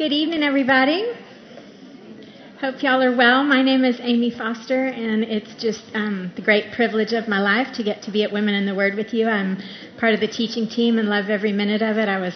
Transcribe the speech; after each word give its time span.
Good 0.00 0.14
evening, 0.14 0.42
everybody. 0.42 1.12
Hope 2.58 2.82
y'all 2.82 3.02
are 3.02 3.14
well. 3.14 3.44
My 3.44 3.60
name 3.60 3.84
is 3.84 4.00
Amy 4.00 4.30
Foster, 4.30 4.86
and 4.86 5.22
it's 5.22 5.54
just 5.62 5.82
um, 5.92 6.32
the 6.36 6.40
great 6.40 6.72
privilege 6.72 7.12
of 7.12 7.28
my 7.28 7.38
life 7.38 7.74
to 7.74 7.82
get 7.82 8.00
to 8.04 8.10
be 8.10 8.24
at 8.24 8.32
Women 8.32 8.54
in 8.54 8.64
the 8.64 8.74
Word 8.74 8.94
with 8.94 9.12
you. 9.12 9.28
I'm 9.28 9.58
part 9.98 10.14
of 10.14 10.20
the 10.20 10.26
teaching 10.26 10.70
team 10.70 10.96
and 10.96 11.10
love 11.10 11.28
every 11.28 11.52
minute 11.52 11.82
of 11.82 11.98
it. 11.98 12.08
I 12.08 12.18
was 12.18 12.32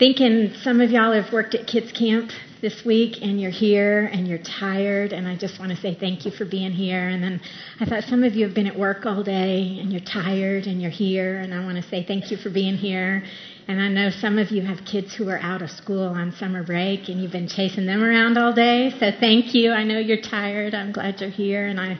thinking 0.00 0.52
some 0.62 0.80
of 0.80 0.90
y'all 0.90 1.12
have 1.12 1.32
worked 1.32 1.54
at 1.54 1.68
kids 1.68 1.92
camp 1.92 2.32
this 2.60 2.84
week 2.84 3.22
and 3.22 3.40
you're 3.40 3.52
here 3.52 4.06
and 4.06 4.26
you're 4.26 4.38
tired 4.38 5.12
and 5.12 5.28
I 5.28 5.36
just 5.36 5.60
want 5.60 5.70
to 5.70 5.76
say 5.76 5.94
thank 5.94 6.24
you 6.24 6.32
for 6.32 6.44
being 6.44 6.72
here 6.72 7.08
and 7.08 7.22
then 7.22 7.40
I 7.80 7.84
thought 7.84 8.04
some 8.04 8.24
of 8.24 8.34
you 8.34 8.46
have 8.46 8.54
been 8.54 8.66
at 8.66 8.78
work 8.78 9.06
all 9.06 9.22
day 9.22 9.78
and 9.78 9.92
you're 9.92 10.00
tired 10.00 10.66
and 10.66 10.80
you're 10.80 10.90
here 10.90 11.38
and 11.38 11.54
I 11.54 11.64
want 11.64 11.76
to 11.76 11.88
say 11.88 12.02
thank 12.02 12.30
you 12.30 12.36
for 12.38 12.50
being 12.50 12.76
here 12.76 13.24
and 13.68 13.80
I 13.80 13.88
know 13.88 14.10
some 14.10 14.38
of 14.38 14.50
you 14.50 14.62
have 14.62 14.84
kids 14.84 15.14
who 15.14 15.28
are 15.28 15.38
out 15.38 15.62
of 15.62 15.70
school 15.70 16.08
on 16.08 16.32
summer 16.32 16.62
break 16.62 17.08
and 17.08 17.20
you've 17.20 17.32
been 17.32 17.48
chasing 17.48 17.86
them 17.86 18.02
around 18.02 18.38
all 18.38 18.52
day 18.52 18.90
so 18.98 19.10
thank 19.18 19.54
you 19.54 19.72
I 19.72 19.84
know 19.84 19.98
you're 19.98 20.20
tired 20.20 20.74
I'm 20.74 20.92
glad 20.92 21.20
you're 21.20 21.30
here 21.30 21.66
and 21.66 21.80
I 21.80 21.98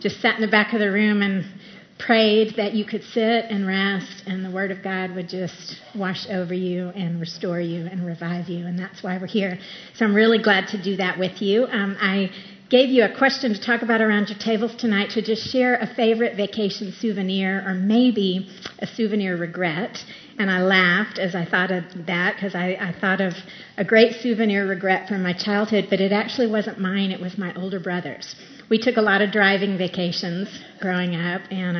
just 0.00 0.20
sat 0.20 0.34
in 0.36 0.40
the 0.40 0.50
back 0.50 0.72
of 0.72 0.80
the 0.80 0.90
room 0.90 1.22
and 1.22 1.44
prayed 1.98 2.56
that 2.56 2.74
you 2.74 2.84
could 2.84 3.02
sit 3.02 3.46
and 3.48 3.66
rest 3.66 4.24
and 4.26 4.44
the 4.44 4.50
Word 4.50 4.70
of 4.70 4.82
God 4.82 5.14
would 5.14 5.28
just 5.28 5.80
wash 5.94 6.26
over 6.28 6.52
you 6.52 6.88
and 6.88 7.20
restore 7.20 7.60
you 7.60 7.86
and 7.86 8.04
revive 8.04 8.48
you. 8.48 8.66
And 8.66 8.78
that's 8.78 9.02
why 9.02 9.16
we're 9.18 9.26
here. 9.26 9.58
So 9.94 10.04
I'm 10.04 10.14
really 10.14 10.42
glad 10.42 10.68
to 10.68 10.82
do 10.82 10.96
that 10.96 11.18
with 11.18 11.40
you. 11.40 11.66
Um, 11.66 11.96
I 12.00 12.30
gave 12.68 12.88
you 12.88 13.04
a 13.04 13.16
question 13.16 13.54
to 13.54 13.60
talk 13.60 13.82
about 13.82 14.00
around 14.00 14.28
your 14.28 14.38
tables 14.38 14.74
tonight 14.76 15.10
to 15.10 15.22
just 15.22 15.50
share 15.50 15.76
a 15.76 15.86
favorite 15.94 16.36
vacation 16.36 16.92
souvenir 16.98 17.62
or 17.66 17.74
maybe 17.74 18.48
a 18.80 18.86
souvenir 18.86 19.36
regret. 19.36 19.96
And 20.38 20.50
I 20.50 20.62
laughed 20.62 21.18
as 21.18 21.34
I 21.34 21.44
thought 21.44 21.70
of 21.70 21.84
that 22.06 22.34
because 22.34 22.54
I, 22.54 22.76
I 22.80 22.94
thought 23.00 23.20
of 23.20 23.34
a 23.76 23.84
great 23.84 24.14
souvenir 24.20 24.66
regret 24.66 25.08
from 25.08 25.22
my 25.22 25.32
childhood, 25.32 25.86
but 25.90 26.00
it 26.00 26.12
actually 26.12 26.48
wasn't 26.48 26.80
mine, 26.80 27.12
it 27.12 27.20
was 27.20 27.38
my 27.38 27.54
older 27.54 27.78
brother's 27.78 28.34
we 28.68 28.78
took 28.78 28.96
a 28.96 29.02
lot 29.02 29.22
of 29.22 29.30
driving 29.30 29.76
vacations 29.76 30.48
growing 30.80 31.14
up, 31.14 31.42
and 31.50 31.76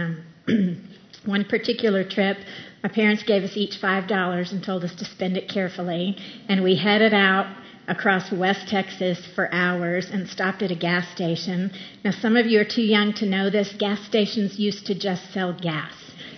um, 0.46 0.88
one 1.24 1.44
particular 1.44 2.04
trip, 2.04 2.36
my 2.82 2.88
parents 2.88 3.22
gave 3.22 3.42
us 3.42 3.56
each 3.56 3.78
five 3.80 4.06
dollars 4.08 4.52
and 4.52 4.62
told 4.62 4.84
us 4.84 4.94
to 4.96 5.04
spend 5.04 5.36
it 5.36 5.48
carefully, 5.48 6.16
and 6.48 6.62
we 6.62 6.76
headed 6.76 7.14
out 7.14 7.46
across 7.88 8.32
West 8.32 8.68
Texas 8.68 9.26
for 9.34 9.52
hours 9.52 10.10
and 10.10 10.28
stopped 10.28 10.62
at 10.62 10.70
a 10.70 10.76
gas 10.76 11.06
station. 11.10 11.70
Now, 12.02 12.12
some 12.12 12.36
of 12.36 12.46
you 12.46 12.60
are 12.60 12.64
too 12.64 12.82
young 12.82 13.12
to 13.14 13.26
know 13.26 13.50
this. 13.50 13.74
Gas 13.78 14.00
stations 14.06 14.58
used 14.58 14.86
to 14.86 14.94
just 14.94 15.32
sell 15.32 15.52
gas. 15.52 15.92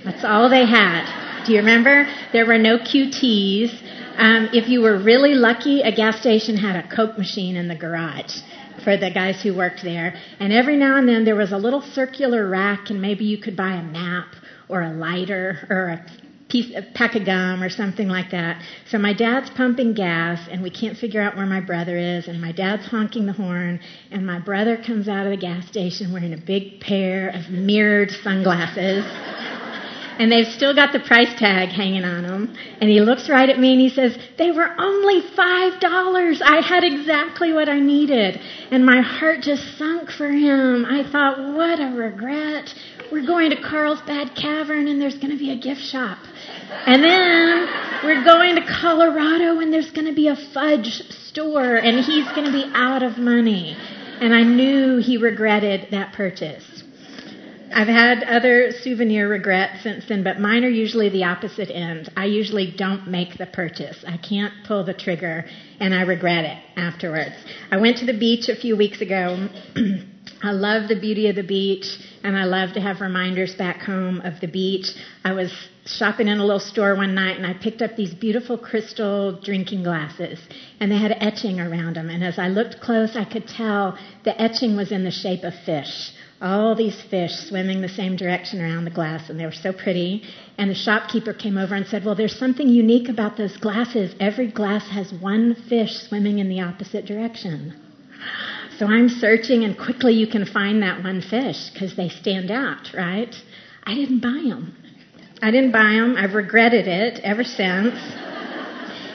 That's 0.04 0.24
all 0.24 0.48
they 0.48 0.66
had. 0.66 1.25
Do 1.46 1.52
you 1.52 1.58
remember? 1.58 2.08
There 2.32 2.44
were 2.44 2.58
no 2.58 2.76
QTs. 2.78 3.70
Um, 4.18 4.48
if 4.52 4.68
you 4.68 4.80
were 4.80 4.98
really 4.98 5.34
lucky, 5.34 5.80
a 5.82 5.94
gas 5.94 6.18
station 6.18 6.56
had 6.56 6.74
a 6.74 6.88
Coke 6.88 7.16
machine 7.16 7.54
in 7.54 7.68
the 7.68 7.76
garage 7.76 8.34
for 8.82 8.96
the 8.96 9.12
guys 9.12 9.40
who 9.42 9.54
worked 9.54 9.84
there. 9.84 10.16
And 10.40 10.52
every 10.52 10.76
now 10.76 10.96
and 10.96 11.08
then 11.08 11.24
there 11.24 11.36
was 11.36 11.52
a 11.52 11.56
little 11.56 11.82
circular 11.82 12.48
rack, 12.48 12.90
and 12.90 13.00
maybe 13.00 13.26
you 13.26 13.38
could 13.38 13.56
buy 13.56 13.74
a 13.74 13.82
map 13.82 14.34
or 14.68 14.82
a 14.82 14.92
lighter 14.92 15.68
or 15.70 15.90
a 15.90 16.06
piece, 16.48 16.74
a 16.74 16.82
pack 16.82 17.14
of 17.14 17.24
gum 17.24 17.62
or 17.62 17.68
something 17.68 18.08
like 18.08 18.32
that. 18.32 18.60
So 18.88 18.98
my 18.98 19.12
dad's 19.12 19.48
pumping 19.50 19.94
gas, 19.94 20.48
and 20.50 20.64
we 20.64 20.70
can't 20.70 20.98
figure 20.98 21.20
out 21.20 21.36
where 21.36 21.46
my 21.46 21.60
brother 21.60 21.96
is, 21.96 22.26
and 22.26 22.40
my 22.40 22.50
dad's 22.50 22.86
honking 22.86 23.26
the 23.26 23.32
horn, 23.32 23.78
and 24.10 24.26
my 24.26 24.40
brother 24.40 24.76
comes 24.76 25.06
out 25.06 25.26
of 25.26 25.30
the 25.30 25.36
gas 25.36 25.68
station 25.68 26.12
wearing 26.12 26.34
a 26.34 26.38
big 26.38 26.80
pair 26.80 27.28
of 27.28 27.50
mirrored 27.50 28.10
sunglasses 28.10 29.04
and 30.18 30.32
they've 30.32 30.46
still 30.46 30.74
got 30.74 30.92
the 30.92 31.00
price 31.00 31.32
tag 31.38 31.68
hanging 31.68 32.04
on 32.04 32.22
them. 32.22 32.56
And 32.80 32.88
he 32.88 33.00
looks 33.00 33.28
right 33.28 33.48
at 33.48 33.58
me 33.58 33.72
and 33.72 33.80
he 33.80 33.88
says, 33.88 34.16
They 34.38 34.50
were 34.50 34.68
only 34.78 35.22
$5. 35.22 36.42
I 36.42 36.60
had 36.60 36.84
exactly 36.84 37.52
what 37.52 37.68
I 37.68 37.80
needed. 37.80 38.40
And 38.70 38.84
my 38.84 39.00
heart 39.00 39.42
just 39.42 39.76
sunk 39.78 40.10
for 40.10 40.28
him. 40.28 40.84
I 40.86 41.10
thought, 41.10 41.38
What 41.54 41.80
a 41.80 41.94
regret. 41.94 42.74
We're 43.12 43.26
going 43.26 43.50
to 43.50 43.62
Carlsbad 43.62 44.34
Cavern 44.34 44.88
and 44.88 45.00
there's 45.00 45.16
going 45.16 45.30
to 45.30 45.38
be 45.38 45.52
a 45.52 45.56
gift 45.56 45.82
shop. 45.82 46.18
And 46.86 47.02
then 47.04 47.68
we're 48.02 48.24
going 48.24 48.56
to 48.56 48.66
Colorado 48.80 49.60
and 49.60 49.72
there's 49.72 49.90
going 49.92 50.06
to 50.06 50.14
be 50.14 50.28
a 50.28 50.36
fudge 50.52 51.02
store 51.28 51.76
and 51.76 52.04
he's 52.04 52.26
going 52.32 52.44
to 52.44 52.52
be 52.52 52.64
out 52.74 53.02
of 53.02 53.18
money. 53.18 53.76
And 54.20 54.34
I 54.34 54.42
knew 54.42 54.96
he 54.96 55.18
regretted 55.18 55.88
that 55.92 56.14
purchase. 56.14 56.64
I've 57.76 57.88
had 57.88 58.22
other 58.22 58.72
souvenir 58.72 59.28
regrets 59.28 59.82
since 59.82 60.06
then, 60.08 60.22
but 60.24 60.40
mine 60.40 60.64
are 60.64 60.70
usually 60.70 61.10
the 61.10 61.24
opposite 61.24 61.70
end. 61.70 62.10
I 62.16 62.24
usually 62.24 62.74
don't 62.74 63.06
make 63.06 63.36
the 63.36 63.44
purchase. 63.44 64.02
I 64.08 64.16
can't 64.16 64.54
pull 64.66 64.82
the 64.82 64.94
trigger, 64.94 65.44
and 65.78 65.94
I 65.94 66.00
regret 66.00 66.46
it 66.46 66.56
afterwards. 66.80 67.34
I 67.70 67.76
went 67.76 67.98
to 67.98 68.06
the 68.06 68.18
beach 68.18 68.48
a 68.48 68.56
few 68.56 68.78
weeks 68.78 69.02
ago. 69.02 69.50
I 70.42 70.52
love 70.52 70.88
the 70.88 70.98
beauty 70.98 71.28
of 71.28 71.36
the 71.36 71.42
beach, 71.42 71.84
and 72.24 72.34
I 72.34 72.44
love 72.44 72.72
to 72.72 72.80
have 72.80 73.02
reminders 73.02 73.54
back 73.56 73.82
home 73.82 74.22
of 74.22 74.40
the 74.40 74.48
beach. 74.48 74.86
I 75.22 75.34
was 75.34 75.52
shopping 75.84 76.28
in 76.28 76.38
a 76.38 76.46
little 76.46 76.60
store 76.60 76.96
one 76.96 77.14
night, 77.14 77.36
and 77.36 77.46
I 77.46 77.52
picked 77.52 77.82
up 77.82 77.94
these 77.94 78.14
beautiful 78.14 78.56
crystal 78.56 79.38
drinking 79.42 79.82
glasses, 79.82 80.38
and 80.80 80.90
they 80.90 80.96
had 80.96 81.14
etching 81.20 81.60
around 81.60 81.96
them. 81.96 82.08
And 82.08 82.24
as 82.24 82.38
I 82.38 82.48
looked 82.48 82.80
close, 82.80 83.16
I 83.16 83.26
could 83.26 83.46
tell 83.46 83.98
the 84.24 84.40
etching 84.40 84.76
was 84.76 84.92
in 84.92 85.04
the 85.04 85.10
shape 85.10 85.44
of 85.44 85.52
fish 85.66 86.12
all 86.40 86.74
these 86.74 87.00
fish 87.10 87.32
swimming 87.32 87.80
the 87.80 87.88
same 87.88 88.16
direction 88.16 88.60
around 88.60 88.84
the 88.84 88.90
glass, 88.90 89.30
and 89.30 89.40
they 89.40 89.46
were 89.46 89.52
so 89.52 89.72
pretty. 89.72 90.22
And 90.58 90.70
the 90.70 90.74
shopkeeper 90.74 91.32
came 91.32 91.56
over 91.56 91.74
and 91.74 91.86
said, 91.86 92.04
Well, 92.04 92.14
there's 92.14 92.38
something 92.38 92.68
unique 92.68 93.08
about 93.08 93.36
those 93.36 93.56
glasses. 93.56 94.14
Every 94.20 94.50
glass 94.50 94.88
has 94.88 95.12
one 95.12 95.54
fish 95.68 95.92
swimming 96.08 96.38
in 96.38 96.48
the 96.48 96.60
opposite 96.60 97.06
direction. 97.06 97.74
So 98.78 98.86
I'm 98.86 99.08
searching, 99.08 99.64
and 99.64 99.78
quickly 99.78 100.14
you 100.14 100.26
can 100.26 100.44
find 100.44 100.82
that 100.82 101.02
one 101.02 101.22
fish 101.22 101.70
because 101.72 101.96
they 101.96 102.10
stand 102.10 102.50
out, 102.50 102.92
right? 102.94 103.34
I 103.84 103.94
didn't 103.94 104.20
buy 104.20 104.42
them. 104.48 104.76
I 105.40 105.50
didn't 105.50 105.72
buy 105.72 105.92
them. 105.92 106.16
I've 106.16 106.34
regretted 106.34 106.86
it 106.86 107.20
ever 107.22 107.44
since 107.44 107.94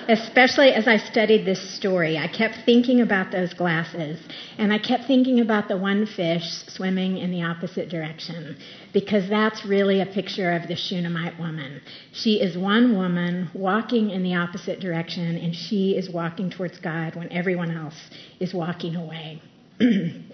especially 0.07 0.73
as 0.73 0.87
I 0.87 0.97
studied 0.97 1.45
this 1.45 1.75
story. 1.75 2.17
I 2.17 2.27
kept 2.27 2.59
thinking 2.65 3.01
about 3.01 3.31
those 3.31 3.53
glasses, 3.53 4.19
and 4.57 4.73
I 4.73 4.79
kept 4.79 5.05
thinking 5.05 5.39
about 5.39 5.67
the 5.67 5.77
one 5.77 6.05
fish 6.05 6.43
swimming 6.67 7.17
in 7.17 7.31
the 7.31 7.43
opposite 7.43 7.89
direction, 7.89 8.57
because 8.93 9.29
that's 9.29 9.65
really 9.65 10.01
a 10.01 10.05
picture 10.05 10.51
of 10.51 10.67
the 10.67 10.75
Shunammite 10.75 11.39
woman. 11.39 11.81
She 12.13 12.41
is 12.41 12.57
one 12.57 12.95
woman 12.95 13.49
walking 13.53 14.09
in 14.09 14.23
the 14.23 14.35
opposite 14.35 14.79
direction, 14.79 15.37
and 15.37 15.55
she 15.55 15.91
is 15.97 16.09
walking 16.09 16.49
towards 16.49 16.79
God 16.79 17.15
when 17.15 17.31
everyone 17.31 17.71
else 17.71 18.09
is 18.39 18.53
walking 18.53 18.95
away. 18.95 19.41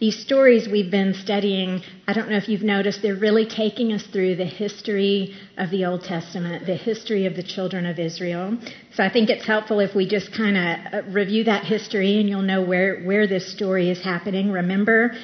These 0.00 0.18
stories 0.18 0.68
we've 0.68 0.90
been 0.90 1.14
studying, 1.14 1.82
I 2.06 2.12
don't 2.12 2.28
know 2.28 2.36
if 2.36 2.48
you've 2.48 2.62
noticed, 2.62 3.02
they're 3.02 3.14
really 3.14 3.46
taking 3.46 3.92
us 3.92 4.02
through 4.04 4.36
the 4.36 4.44
history 4.44 5.34
of 5.56 5.70
the 5.70 5.84
Old 5.84 6.04
Testament, 6.04 6.66
the 6.66 6.76
history 6.76 7.26
of 7.26 7.36
the 7.36 7.42
children 7.42 7.86
of 7.86 7.98
Israel. 7.98 8.56
So 8.94 9.02
I 9.02 9.10
think 9.10 9.30
it's 9.30 9.46
helpful 9.46 9.80
if 9.80 9.94
we 9.94 10.06
just 10.06 10.32
kind 10.32 10.56
of 10.56 10.92
uh, 10.92 11.02
review 11.10 11.44
that 11.44 11.64
history 11.64 12.18
and 12.18 12.28
you'll 12.28 12.42
know 12.42 12.62
where, 12.62 13.02
where 13.02 13.26
this 13.26 13.52
story 13.52 13.90
is 13.90 14.02
happening. 14.02 14.50
Remember, 14.50 15.14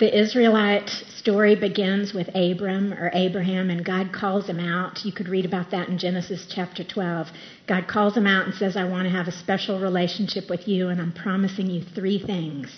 the 0.00 0.18
Israelite 0.18 0.88
story 0.88 1.54
begins 1.54 2.12
with 2.12 2.28
Abram 2.34 2.92
or 2.94 3.12
Abraham, 3.14 3.70
and 3.70 3.84
God 3.84 4.12
calls 4.12 4.48
him 4.48 4.58
out. 4.58 5.04
You 5.04 5.12
could 5.12 5.28
read 5.28 5.44
about 5.44 5.70
that 5.70 5.88
in 5.88 5.98
Genesis 5.98 6.46
chapter 6.52 6.82
12. 6.82 7.28
God 7.68 7.86
calls 7.86 8.16
him 8.16 8.26
out 8.26 8.44
and 8.44 8.54
says, 8.54 8.76
I 8.76 8.88
want 8.88 9.04
to 9.04 9.10
have 9.10 9.28
a 9.28 9.32
special 9.32 9.78
relationship 9.78 10.50
with 10.50 10.66
you, 10.66 10.88
and 10.88 11.00
I'm 11.00 11.12
promising 11.12 11.70
you 11.70 11.84
three 11.94 12.18
things. 12.18 12.68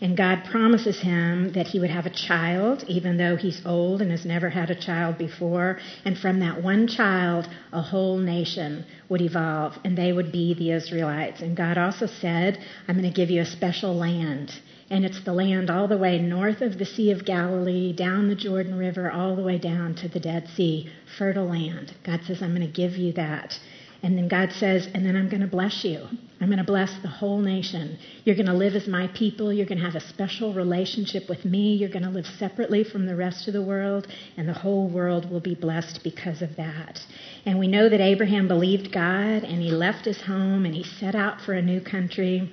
And 0.00 0.16
God 0.16 0.44
promises 0.44 1.00
him 1.00 1.52
that 1.52 1.68
he 1.68 1.80
would 1.80 1.90
have 1.90 2.06
a 2.06 2.10
child, 2.10 2.84
even 2.86 3.16
though 3.16 3.36
he's 3.36 3.64
old 3.64 4.02
and 4.02 4.10
has 4.10 4.24
never 4.24 4.50
had 4.50 4.70
a 4.70 4.74
child 4.74 5.16
before. 5.16 5.78
And 6.04 6.18
from 6.18 6.40
that 6.40 6.62
one 6.62 6.86
child, 6.86 7.48
a 7.72 7.80
whole 7.82 8.18
nation 8.18 8.84
would 9.08 9.22
evolve, 9.22 9.78
and 9.84 9.96
they 9.96 10.12
would 10.12 10.32
be 10.32 10.54
the 10.54 10.72
Israelites. 10.72 11.40
And 11.40 11.56
God 11.56 11.78
also 11.78 12.06
said, 12.06 12.58
I'm 12.86 12.96
going 12.96 13.10
to 13.10 13.16
give 13.16 13.30
you 13.30 13.40
a 13.40 13.46
special 13.46 13.94
land 13.94 14.52
and 14.88 15.04
it's 15.04 15.20
the 15.24 15.32
land 15.32 15.68
all 15.68 15.88
the 15.88 15.98
way 15.98 16.18
north 16.18 16.60
of 16.62 16.78
the 16.78 16.84
Sea 16.84 17.10
of 17.10 17.24
Galilee, 17.24 17.92
down 17.92 18.28
the 18.28 18.36
Jordan 18.36 18.78
River, 18.78 19.10
all 19.10 19.34
the 19.34 19.42
way 19.42 19.58
down 19.58 19.94
to 19.96 20.08
the 20.08 20.20
Dead 20.20 20.48
Sea. 20.54 20.88
Fertile 21.18 21.48
land. 21.48 21.92
God 22.04 22.20
says, 22.24 22.40
I'm 22.40 22.54
going 22.54 22.66
to 22.66 22.72
give 22.72 22.96
you 22.96 23.12
that. 23.14 23.58
And 24.06 24.16
then 24.16 24.28
God 24.28 24.52
says, 24.52 24.86
and 24.94 25.04
then 25.04 25.16
I'm 25.16 25.28
going 25.28 25.40
to 25.40 25.48
bless 25.48 25.84
you. 25.84 26.06
I'm 26.40 26.46
going 26.46 26.58
to 26.58 26.64
bless 26.64 26.96
the 27.02 27.08
whole 27.08 27.40
nation. 27.40 27.98
You're 28.22 28.36
going 28.36 28.46
to 28.46 28.54
live 28.54 28.76
as 28.76 28.86
my 28.86 29.08
people. 29.08 29.52
You're 29.52 29.66
going 29.66 29.80
to 29.80 29.84
have 29.84 29.96
a 29.96 30.08
special 30.08 30.54
relationship 30.54 31.28
with 31.28 31.44
me. 31.44 31.74
You're 31.74 31.88
going 31.88 32.04
to 32.04 32.10
live 32.10 32.26
separately 32.38 32.84
from 32.84 33.06
the 33.06 33.16
rest 33.16 33.48
of 33.48 33.52
the 33.54 33.64
world, 33.64 34.06
and 34.36 34.48
the 34.48 34.52
whole 34.52 34.88
world 34.88 35.28
will 35.28 35.40
be 35.40 35.56
blessed 35.56 36.04
because 36.04 36.40
of 36.40 36.54
that. 36.54 37.00
And 37.46 37.58
we 37.58 37.66
know 37.66 37.88
that 37.88 38.00
Abraham 38.00 38.46
believed 38.46 38.92
God, 38.92 39.42
and 39.42 39.60
he 39.60 39.72
left 39.72 40.04
his 40.04 40.22
home, 40.22 40.64
and 40.64 40.72
he 40.72 40.84
set 40.84 41.16
out 41.16 41.40
for 41.40 41.54
a 41.54 41.60
new 41.60 41.80
country. 41.80 42.48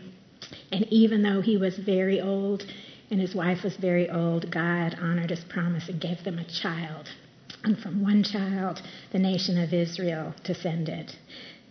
And 0.72 0.88
even 0.90 1.22
though 1.22 1.42
he 1.42 1.58
was 1.58 1.78
very 1.78 2.20
old 2.20 2.64
and 3.12 3.22
his 3.22 3.36
wife 3.36 3.64
was 3.64 3.76
very 3.76 4.10
old, 4.10 4.52
God 4.52 4.98
honored 5.00 5.30
his 5.30 5.44
promise 5.44 5.88
and 5.88 6.02
gave 6.02 6.24
them 6.24 6.40
a 6.40 6.46
child. 6.46 7.10
And 7.64 7.80
from 7.80 8.02
one 8.02 8.24
child, 8.24 8.82
the 9.12 9.20
nation 9.20 9.58
of 9.58 9.74
Israel 9.74 10.36
descended. 10.44 11.14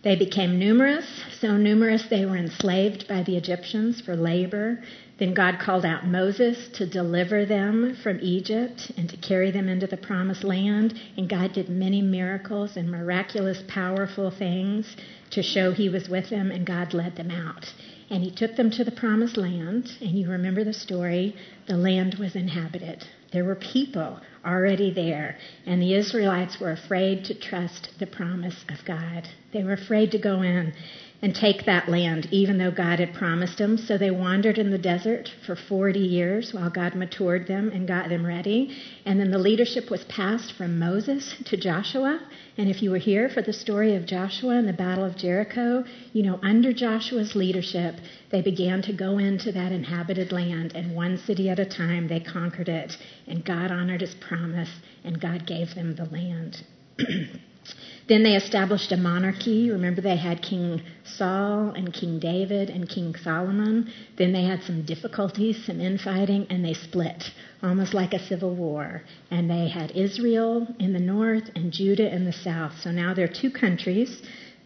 They 0.03 0.15
became 0.17 0.59
numerous, 0.59 1.05
so 1.39 1.55
numerous 1.55 2.03
they 2.09 2.25
were 2.25 2.35
enslaved 2.35 3.07
by 3.07 3.23
the 3.23 3.37
Egyptians 3.37 4.01
for 4.01 4.17
labor. 4.17 4.83
Then 5.17 5.33
God 5.33 5.59
called 5.59 5.85
out 5.85 6.05
Moses 6.05 6.67
to 6.73 6.85
deliver 6.85 7.45
them 7.45 7.95
from 8.03 8.19
Egypt 8.21 8.91
and 8.97 9.07
to 9.09 9.17
carry 9.17 9.51
them 9.51 9.69
into 9.69 9.87
the 9.87 9.95
promised 9.95 10.43
land. 10.43 10.99
And 11.15 11.29
God 11.29 11.53
did 11.53 11.69
many 11.69 12.01
miracles 12.01 12.75
and 12.75 12.91
miraculous, 12.91 13.63
powerful 13.67 14.29
things 14.29 14.97
to 15.29 15.41
show 15.41 15.71
he 15.71 15.87
was 15.87 16.09
with 16.09 16.29
them, 16.29 16.51
and 16.51 16.65
God 16.65 16.93
led 16.93 17.15
them 17.15 17.31
out. 17.31 17.71
And 18.09 18.23
he 18.23 18.31
took 18.31 18.57
them 18.57 18.71
to 18.71 18.83
the 18.83 18.91
promised 18.91 19.37
land, 19.37 19.89
and 20.01 20.11
you 20.11 20.29
remember 20.29 20.65
the 20.65 20.73
story 20.73 21.35
the 21.67 21.77
land 21.77 22.15
was 22.15 22.35
inhabited. 22.35 23.05
There 23.33 23.43
were 23.43 23.55
people 23.55 24.19
already 24.45 24.91
there, 24.91 25.37
and 25.65 25.81
the 25.81 25.95
Israelites 25.95 26.59
were 26.59 26.71
afraid 26.71 27.25
to 27.25 27.33
trust 27.33 27.89
the 27.99 28.05
promise 28.05 28.63
of 28.69 28.85
God. 28.85 29.27
They 29.51 29.63
were 29.63 29.73
afraid 29.73 30.11
to 30.11 30.19
go 30.19 30.43
in 30.43 30.73
and 31.23 31.33
take 31.33 31.65
that 31.65 31.87
land, 31.87 32.27
even 32.31 32.57
though 32.57 32.69
God 32.69 32.99
had 32.99 33.13
promised 33.13 33.57
them. 33.57 33.77
So 33.77 33.97
they 33.97 34.11
wandered 34.11 34.57
in 34.57 34.71
the 34.71 34.77
desert 34.77 35.31
for 35.45 35.55
40 35.55 35.97
years 35.97 36.53
while 36.53 36.69
God 36.69 36.95
matured 36.95 37.47
them 37.47 37.69
and 37.69 37.87
got 37.87 38.09
them 38.09 38.25
ready. 38.25 38.77
And 39.05 39.17
then 39.21 39.31
the 39.31 39.37
leadership 39.39 39.89
was 39.89 40.03
passed 40.03 40.51
from 40.51 40.77
Moses 40.77 41.33
to 41.45 41.55
Joshua. 41.55 42.19
And 42.57 42.69
if 42.69 42.81
you 42.81 42.91
were 42.91 42.97
here 42.97 43.29
for 43.29 43.41
the 43.41 43.53
story 43.53 43.95
of 43.95 44.05
Joshua 44.05 44.57
and 44.57 44.67
the 44.67 44.73
Battle 44.73 45.05
of 45.05 45.15
Jericho, 45.15 45.85
you 46.11 46.23
know, 46.23 46.41
under 46.43 46.73
Joshua's 46.73 47.35
leadership, 47.35 47.95
they 48.29 48.41
began 48.41 48.81
to 48.81 48.91
go 48.91 49.17
into 49.17 49.53
that 49.53 49.71
inhabited 49.71 50.33
land, 50.33 50.73
and 50.75 50.93
one 50.93 51.17
city 51.17 51.49
at 51.49 51.57
a 51.57 51.65
time 51.65 52.09
they 52.09 52.19
conquered 52.19 52.67
it. 52.67 52.97
And 53.27 53.45
God 53.45 53.71
honored 53.71 54.01
his 54.01 54.15
promise, 54.15 54.69
and 55.05 55.21
God 55.21 55.47
gave 55.47 55.73
them 55.73 55.95
the 55.95 56.05
land. 56.05 56.65
Then 58.07 58.23
they 58.23 58.35
established 58.35 58.91
a 58.91 58.97
monarchy. 58.97 59.71
Remember, 59.71 60.01
they 60.01 60.17
had 60.17 60.41
King 60.41 60.81
Saul 61.05 61.69
and 61.69 61.93
King 61.93 62.19
David 62.19 62.69
and 62.69 62.89
King 62.89 63.15
Solomon. 63.15 63.91
Then 64.17 64.33
they 64.33 64.43
had 64.43 64.61
some 64.63 64.83
difficulties, 64.83 65.65
some 65.65 65.79
infighting, 65.79 66.47
and 66.49 66.65
they 66.65 66.73
split, 66.73 67.31
almost 67.61 67.93
like 67.93 68.13
a 68.13 68.19
civil 68.27 68.53
war. 68.55 69.03
And 69.31 69.49
they 69.49 69.69
had 69.69 69.91
Israel 69.91 70.67
in 70.79 70.91
the 70.91 70.99
north 70.99 71.49
and 71.55 71.71
Judah 71.71 72.13
in 72.13 72.25
the 72.25 72.33
south. 72.33 72.73
So 72.81 72.91
now 72.91 73.13
there 73.13 73.25
are 73.25 73.33
two 73.41 73.51
countries. 73.51 74.21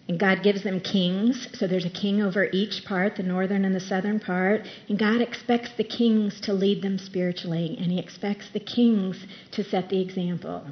And 0.07 0.17
God 0.17 0.41
gives 0.41 0.63
them 0.63 0.79
kings. 0.79 1.49
So 1.53 1.67
there's 1.67 1.85
a 1.85 1.89
king 1.89 2.21
over 2.21 2.47
each 2.53 2.85
part, 2.85 3.17
the 3.17 3.23
northern 3.23 3.65
and 3.65 3.75
the 3.75 3.81
southern 3.81 4.19
part. 4.21 4.61
And 4.87 4.97
God 4.97 5.19
expects 5.19 5.71
the 5.73 5.83
kings 5.83 6.39
to 6.41 6.53
lead 6.53 6.81
them 6.81 6.97
spiritually. 6.97 7.75
And 7.79 7.91
He 7.91 7.99
expects 7.99 8.49
the 8.49 8.61
kings 8.61 9.17
to 9.51 9.63
set 9.65 9.89
the 9.89 10.01
example. 10.01 10.65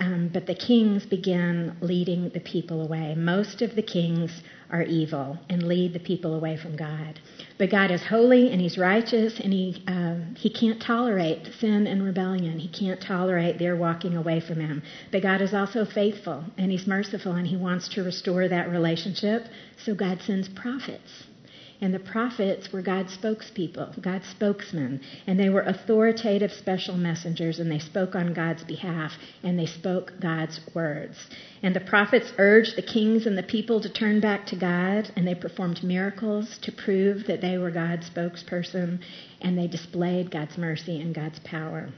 Um, 0.00 0.30
but 0.32 0.46
the 0.46 0.54
kings 0.54 1.04
begin 1.06 1.76
leading 1.80 2.28
the 2.30 2.40
people 2.40 2.82
away. 2.82 3.14
Most 3.16 3.62
of 3.62 3.74
the 3.74 3.82
kings 3.82 4.30
are 4.70 4.82
evil 4.82 5.38
and 5.48 5.62
lead 5.62 5.92
the 5.92 5.98
people 5.98 6.34
away 6.34 6.56
from 6.56 6.76
God. 6.76 7.18
But 7.58 7.70
God 7.70 7.90
is 7.90 8.04
holy 8.04 8.52
and 8.52 8.60
He's 8.60 8.78
righteous, 8.78 9.40
and 9.40 9.52
He 9.52 9.82
uh, 9.88 10.16
He 10.36 10.50
can't 10.50 10.80
tolerate 10.80 11.48
sin 11.58 11.86
and 11.86 12.04
rebellion. 12.04 12.58
He 12.58 12.68
can't 12.68 13.00
tolerate 13.00 13.58
their 13.58 13.76
walking 13.76 14.16
away 14.16 14.40
from 14.40 14.60
Him. 14.60 14.82
But 15.10 15.22
God 15.22 15.42
is 15.42 15.52
also 15.52 15.84
faithful 15.84 16.44
and 16.56 16.70
He's 16.70 16.86
merciful, 16.86 17.32
and 17.32 17.46
He 17.46 17.56
wants 17.56 17.88
to 17.90 18.04
restore 18.04 18.46
that 18.48 18.70
relationship. 18.70 19.46
So 19.84 19.94
God 19.94 20.20
sends 20.22 20.48
prophets 20.48 21.27
and 21.80 21.94
the 21.94 21.98
prophets 21.98 22.72
were 22.72 22.82
God's 22.82 23.16
spokespeople, 23.16 24.00
God's 24.02 24.26
spokesmen. 24.26 25.00
And 25.26 25.38
they 25.38 25.48
were 25.48 25.62
authoritative 25.62 26.52
special 26.52 26.96
messengers, 26.96 27.60
and 27.60 27.70
they 27.70 27.78
spoke 27.78 28.14
on 28.14 28.34
God's 28.34 28.64
behalf, 28.64 29.12
and 29.42 29.58
they 29.58 29.66
spoke 29.66 30.12
God's 30.20 30.60
words. 30.74 31.16
And 31.62 31.74
the 31.74 31.80
prophets 31.80 32.32
urged 32.38 32.76
the 32.76 32.82
kings 32.82 33.26
and 33.26 33.38
the 33.38 33.42
people 33.42 33.80
to 33.80 33.88
turn 33.88 34.20
back 34.20 34.46
to 34.46 34.56
God, 34.56 35.10
and 35.16 35.26
they 35.26 35.34
performed 35.34 35.82
miracles 35.84 36.58
to 36.62 36.72
prove 36.72 37.26
that 37.26 37.40
they 37.40 37.58
were 37.58 37.70
God's 37.70 38.10
spokesperson, 38.10 39.00
and 39.40 39.56
they 39.56 39.68
displayed 39.68 40.30
God's 40.30 40.58
mercy 40.58 41.00
and 41.00 41.14
God's 41.14 41.38
power. 41.40 41.90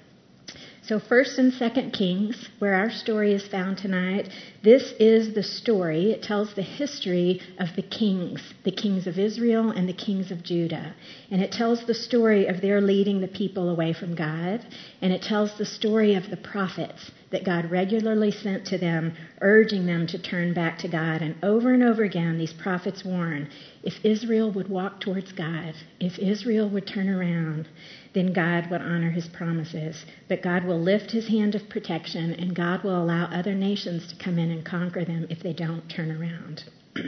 So, 0.82 0.98
first 0.98 1.38
and 1.38 1.52
second 1.52 1.92
Kings, 1.92 2.48
where 2.58 2.74
our 2.74 2.90
story 2.90 3.32
is 3.32 3.46
found 3.46 3.78
tonight, 3.78 4.30
this 4.62 4.92
is 4.98 5.34
the 5.34 5.42
story. 5.42 6.10
It 6.10 6.22
tells 6.22 6.54
the 6.54 6.62
history 6.62 7.40
of 7.58 7.68
the 7.76 7.82
kings, 7.82 8.40
the 8.64 8.72
kings 8.72 9.06
of 9.06 9.18
Israel 9.18 9.70
and 9.70 9.88
the 9.88 9.92
kings 9.92 10.30
of 10.30 10.42
Judah. 10.42 10.94
And 11.30 11.42
it 11.42 11.52
tells 11.52 11.84
the 11.84 11.94
story 11.94 12.46
of 12.46 12.60
their 12.60 12.80
leading 12.80 13.20
the 13.20 13.28
people 13.28 13.68
away 13.68 13.92
from 13.92 14.14
God. 14.14 14.64
And 15.02 15.12
it 15.12 15.22
tells 15.22 15.56
the 15.58 15.66
story 15.66 16.14
of 16.14 16.30
the 16.30 16.38
prophets 16.38 17.10
that 17.30 17.44
God 17.44 17.70
regularly 17.70 18.30
sent 18.30 18.66
to 18.66 18.78
them, 18.78 19.14
urging 19.40 19.86
them 19.86 20.06
to 20.08 20.18
turn 20.18 20.52
back 20.52 20.78
to 20.78 20.88
God. 20.88 21.22
And 21.22 21.36
over 21.42 21.72
and 21.72 21.82
over 21.82 22.02
again, 22.02 22.38
these 22.38 22.52
prophets 22.52 23.04
warn 23.04 23.48
if 23.82 24.04
Israel 24.04 24.50
would 24.52 24.68
walk 24.68 25.00
towards 25.00 25.32
God, 25.32 25.74
if 26.00 26.18
Israel 26.18 26.68
would 26.68 26.86
turn 26.86 27.08
around, 27.08 27.68
then 28.14 28.32
God 28.32 28.70
would 28.70 28.82
honor 28.82 29.10
his 29.10 29.28
promises. 29.28 30.04
But 30.28 30.42
God 30.42 30.64
will 30.64 30.80
lift 30.80 31.12
his 31.12 31.28
hand 31.28 31.54
of 31.54 31.68
protection, 31.68 32.34
and 32.34 32.54
God 32.54 32.82
will 32.82 33.00
allow 33.00 33.26
other 33.26 33.54
nations 33.54 34.08
to 34.08 34.22
come 34.22 34.38
in 34.38 34.50
and 34.50 34.64
conquer 34.64 35.04
them 35.04 35.26
if 35.30 35.40
they 35.42 35.52
don't 35.52 35.88
turn 35.88 36.10
around. 36.10 36.64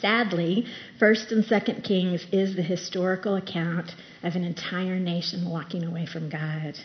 Sadly, 0.00 0.66
1st 1.00 1.32
and 1.32 1.44
2nd 1.44 1.84
Kings 1.84 2.26
is 2.32 2.56
the 2.56 2.62
historical 2.62 3.36
account 3.36 3.94
of 4.24 4.34
an 4.34 4.42
entire 4.42 4.98
nation 4.98 5.48
walking 5.48 5.84
away 5.84 6.06
from 6.06 6.28
God. 6.28 6.78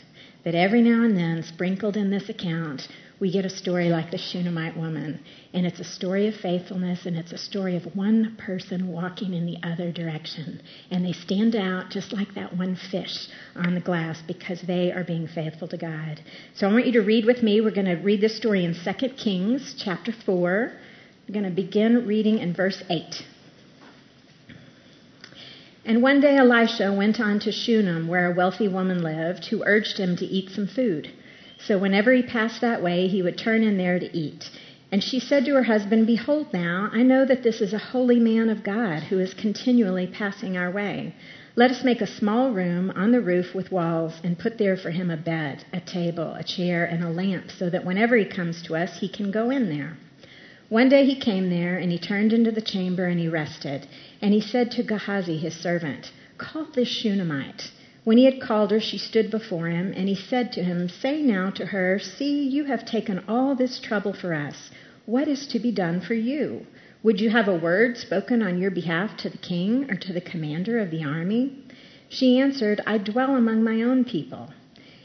But 0.47 0.55
every 0.55 0.81
now 0.81 1.03
and 1.03 1.17
then, 1.17 1.43
sprinkled 1.43 1.97
in 1.97 2.09
this 2.09 2.29
account, 2.29 2.87
we 3.19 3.33
get 3.33 3.43
a 3.43 3.49
story 3.49 3.89
like 3.89 4.11
the 4.11 4.17
Shunammite 4.17 4.77
woman. 4.77 5.19
And 5.53 5.65
it's 5.65 5.81
a 5.81 5.83
story 5.83 6.25
of 6.25 6.35
faithfulness, 6.35 7.05
and 7.05 7.17
it's 7.17 7.33
a 7.33 7.37
story 7.37 7.75
of 7.75 7.97
one 7.97 8.37
person 8.37 8.87
walking 8.87 9.33
in 9.33 9.45
the 9.45 9.57
other 9.61 9.91
direction. 9.91 10.61
And 10.89 11.03
they 11.03 11.11
stand 11.11 11.53
out 11.53 11.89
just 11.89 12.13
like 12.13 12.33
that 12.35 12.55
one 12.55 12.77
fish 12.77 13.27
on 13.57 13.75
the 13.75 13.81
glass 13.81 14.23
because 14.25 14.61
they 14.61 14.89
are 14.93 15.03
being 15.03 15.27
faithful 15.27 15.67
to 15.67 15.77
God. 15.77 16.21
So 16.55 16.65
I 16.65 16.71
want 16.71 16.85
you 16.85 16.93
to 16.93 17.01
read 17.01 17.25
with 17.25 17.43
me. 17.43 17.59
We're 17.59 17.71
going 17.71 17.87
to 17.87 17.95
read 17.95 18.21
this 18.21 18.37
story 18.37 18.63
in 18.63 18.73
2 18.73 19.09
Kings 19.21 19.75
chapter 19.77 20.13
4. 20.13 20.71
We're 21.27 21.33
going 21.33 21.43
to 21.43 21.51
begin 21.51 22.07
reading 22.07 22.37
in 22.37 22.53
verse 22.53 22.81
8. 22.89 23.03
And 25.87 26.01
one 26.01 26.19
day 26.19 26.35
Elisha 26.35 26.91
went 26.91 27.17
on 27.17 27.39
to 27.39 27.51
Shunem, 27.53 28.09
where 28.09 28.29
a 28.29 28.35
wealthy 28.35 28.67
woman 28.67 29.01
lived, 29.01 29.45
who 29.45 29.63
urged 29.65 29.97
him 29.97 30.17
to 30.17 30.25
eat 30.25 30.49
some 30.49 30.67
food. 30.67 31.09
So 31.59 31.77
whenever 31.77 32.11
he 32.11 32.23
passed 32.23 32.59
that 32.59 32.83
way, 32.83 33.07
he 33.07 33.21
would 33.21 33.37
turn 33.37 33.63
in 33.63 33.77
there 33.77 33.97
to 33.97 34.17
eat. 34.17 34.49
And 34.91 35.01
she 35.01 35.21
said 35.21 35.45
to 35.45 35.53
her 35.53 35.63
husband, 35.63 36.05
Behold, 36.05 36.51
now, 36.51 36.89
I 36.91 37.03
know 37.03 37.23
that 37.23 37.41
this 37.41 37.61
is 37.61 37.71
a 37.71 37.77
holy 37.77 38.19
man 38.19 38.49
of 38.49 38.65
God 38.65 39.03
who 39.03 39.17
is 39.19 39.33
continually 39.33 40.07
passing 40.07 40.57
our 40.57 40.69
way. 40.69 41.15
Let 41.55 41.71
us 41.71 41.85
make 41.85 42.01
a 42.01 42.07
small 42.19 42.51
room 42.51 42.91
on 42.93 43.13
the 43.13 43.21
roof 43.21 43.55
with 43.55 43.71
walls 43.71 44.19
and 44.25 44.37
put 44.37 44.57
there 44.57 44.75
for 44.75 44.91
him 44.91 45.09
a 45.09 45.15
bed, 45.15 45.63
a 45.71 45.79
table, 45.79 46.33
a 46.33 46.43
chair, 46.43 46.83
and 46.83 47.01
a 47.01 47.09
lamp, 47.09 47.49
so 47.49 47.69
that 47.69 47.85
whenever 47.85 48.17
he 48.17 48.25
comes 48.25 48.61
to 48.63 48.75
us, 48.75 48.99
he 48.99 49.07
can 49.07 49.31
go 49.31 49.49
in 49.51 49.69
there. 49.69 49.95
One 50.69 50.89
day 50.89 51.05
he 51.05 51.15
came 51.15 51.49
there, 51.49 51.77
and 51.77 51.91
he 51.91 51.97
turned 51.97 52.33
into 52.33 52.51
the 52.51 52.61
chamber 52.61 53.05
and 53.05 53.19
he 53.19 53.29
rested. 53.29 53.87
And 54.21 54.33
he 54.33 54.41
said 54.41 54.69
to 54.71 54.83
Gehazi, 54.83 55.37
his 55.37 55.55
servant, 55.55 56.11
Call 56.37 56.65
this 56.65 56.89
Shunammite. 56.89 57.71
When 58.03 58.17
he 58.17 58.25
had 58.25 58.41
called 58.41 58.71
her, 58.71 58.79
she 58.81 58.97
stood 58.97 59.31
before 59.31 59.67
him, 59.67 59.93
and 59.95 60.09
he 60.09 60.15
said 60.15 60.51
to 60.53 60.63
him, 60.63 60.89
Say 60.89 61.21
now 61.21 61.51
to 61.51 61.67
her, 61.67 61.99
See, 61.99 62.47
you 62.47 62.65
have 62.65 62.85
taken 62.85 63.23
all 63.29 63.55
this 63.55 63.79
trouble 63.79 64.11
for 64.11 64.33
us. 64.33 64.69
What 65.05 65.29
is 65.29 65.47
to 65.47 65.59
be 65.59 65.71
done 65.71 66.01
for 66.01 66.13
you? 66.15 66.67
Would 67.01 67.21
you 67.21 67.29
have 67.29 67.47
a 67.47 67.55
word 67.55 67.97
spoken 67.97 68.41
on 68.41 68.59
your 68.59 68.71
behalf 68.71 69.15
to 69.17 69.29
the 69.29 69.37
king 69.37 69.89
or 69.89 69.95
to 69.95 70.11
the 70.11 70.19
commander 70.19 70.79
of 70.79 70.91
the 70.91 71.03
army? 71.03 71.63
She 72.09 72.39
answered, 72.39 72.81
I 72.85 72.97
dwell 72.97 73.35
among 73.35 73.63
my 73.63 73.81
own 73.81 74.03
people. 74.03 74.49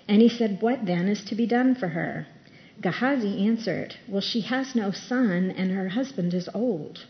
And 0.08 0.20
he 0.20 0.28
said, 0.28 0.60
What 0.60 0.86
then 0.86 1.06
is 1.06 1.22
to 1.26 1.36
be 1.36 1.46
done 1.46 1.76
for 1.76 1.88
her? 1.88 2.26
Gehazi 2.80 3.46
answered, 3.46 3.96
Well, 4.08 4.20
she 4.20 4.40
has 4.40 4.74
no 4.74 4.90
son, 4.90 5.50
and 5.50 5.70
her 5.70 5.90
husband 5.90 6.32
is 6.32 6.48
old. 6.54 7.04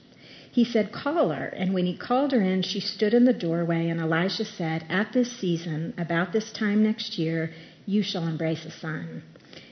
He 0.50 0.64
said, 0.64 0.92
Call 0.92 1.30
her. 1.30 1.46
And 1.46 1.72
when 1.72 1.86
he 1.86 1.96
called 1.96 2.32
her 2.32 2.42
in, 2.42 2.62
she 2.62 2.80
stood 2.80 3.14
in 3.14 3.24
the 3.24 3.32
doorway, 3.32 3.88
and 3.88 4.00
Elisha 4.00 4.44
said, 4.44 4.84
At 4.88 5.12
this 5.12 5.32
season, 5.32 5.94
about 5.96 6.32
this 6.32 6.52
time 6.52 6.82
next 6.82 7.18
year, 7.18 7.52
you 7.86 8.02
shall 8.02 8.26
embrace 8.26 8.66
a 8.66 8.70
son. 8.70 9.22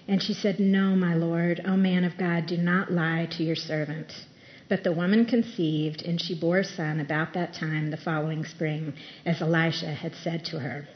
And 0.09 0.23
she 0.23 0.33
said, 0.33 0.59
No, 0.59 0.97
my 0.97 1.15
lord, 1.15 1.61
O 1.65 1.77
man 1.77 2.05
of 2.05 2.17
God, 2.17 2.47
do 2.47 2.57
not 2.57 2.93
lie 2.93 3.27
to 3.33 3.43
your 3.43 3.57
servant. 3.57 4.27
But 4.69 4.85
the 4.85 4.93
woman 4.93 5.27
conceived, 5.27 6.03
and 6.03 6.21
she 6.21 6.35
bore 6.35 6.61
a 6.61 6.65
son 6.65 7.01
about 7.01 7.35
that 7.35 7.53
time 7.53 7.91
the 7.91 7.97
following 7.97 8.45
spring, 8.45 8.95
as 9.27 9.43
Elisha 9.43 9.93
had 9.93 10.15
said 10.15 10.45
to 10.47 10.61
her. 10.61 10.87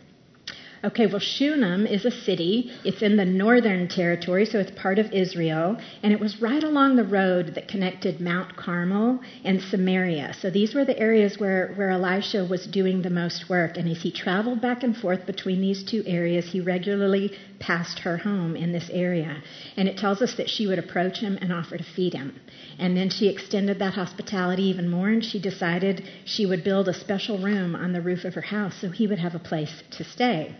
Okay, 0.84 1.06
well, 1.06 1.18
Shunem 1.18 1.86
is 1.86 2.04
a 2.04 2.10
city. 2.10 2.70
It's 2.84 3.00
in 3.00 3.16
the 3.16 3.24
northern 3.24 3.88
territory, 3.88 4.44
so 4.44 4.58
it's 4.58 4.70
part 4.72 4.98
of 4.98 5.10
Israel. 5.14 5.78
And 6.02 6.12
it 6.12 6.20
was 6.20 6.42
right 6.42 6.62
along 6.62 6.96
the 6.96 7.04
road 7.04 7.54
that 7.54 7.68
connected 7.68 8.20
Mount 8.20 8.54
Carmel 8.54 9.20
and 9.44 9.62
Samaria. 9.62 10.34
So 10.42 10.50
these 10.50 10.74
were 10.74 10.84
the 10.84 10.98
areas 10.98 11.38
where, 11.38 11.72
where 11.76 11.88
Elisha 11.88 12.44
was 12.44 12.66
doing 12.66 13.00
the 13.00 13.08
most 13.08 13.48
work. 13.48 13.78
And 13.78 13.88
as 13.88 14.02
he 14.02 14.12
traveled 14.12 14.60
back 14.60 14.82
and 14.82 14.94
forth 14.94 15.24
between 15.24 15.62
these 15.62 15.82
two 15.82 16.04
areas, 16.06 16.52
he 16.52 16.60
regularly 16.60 17.32
passed 17.60 18.00
her 18.00 18.18
home 18.18 18.54
in 18.54 18.72
this 18.72 18.90
area. 18.92 19.42
And 19.78 19.88
it 19.88 19.96
tells 19.96 20.20
us 20.20 20.34
that 20.34 20.50
she 20.50 20.66
would 20.66 20.78
approach 20.78 21.16
him 21.16 21.38
and 21.40 21.50
offer 21.50 21.78
to 21.78 21.84
feed 21.96 22.12
him. 22.12 22.38
And 22.78 22.94
then 22.94 23.08
she 23.08 23.28
extended 23.28 23.78
that 23.78 23.94
hospitality 23.94 24.64
even 24.64 24.90
more, 24.90 25.08
and 25.08 25.24
she 25.24 25.40
decided 25.40 26.06
she 26.26 26.44
would 26.44 26.62
build 26.62 26.88
a 26.88 26.94
special 26.94 27.38
room 27.38 27.74
on 27.74 27.94
the 27.94 28.02
roof 28.02 28.24
of 28.26 28.34
her 28.34 28.42
house 28.42 28.74
so 28.82 28.90
he 28.90 29.06
would 29.06 29.18
have 29.18 29.34
a 29.34 29.38
place 29.38 29.82
to 29.92 30.04
stay. 30.04 30.54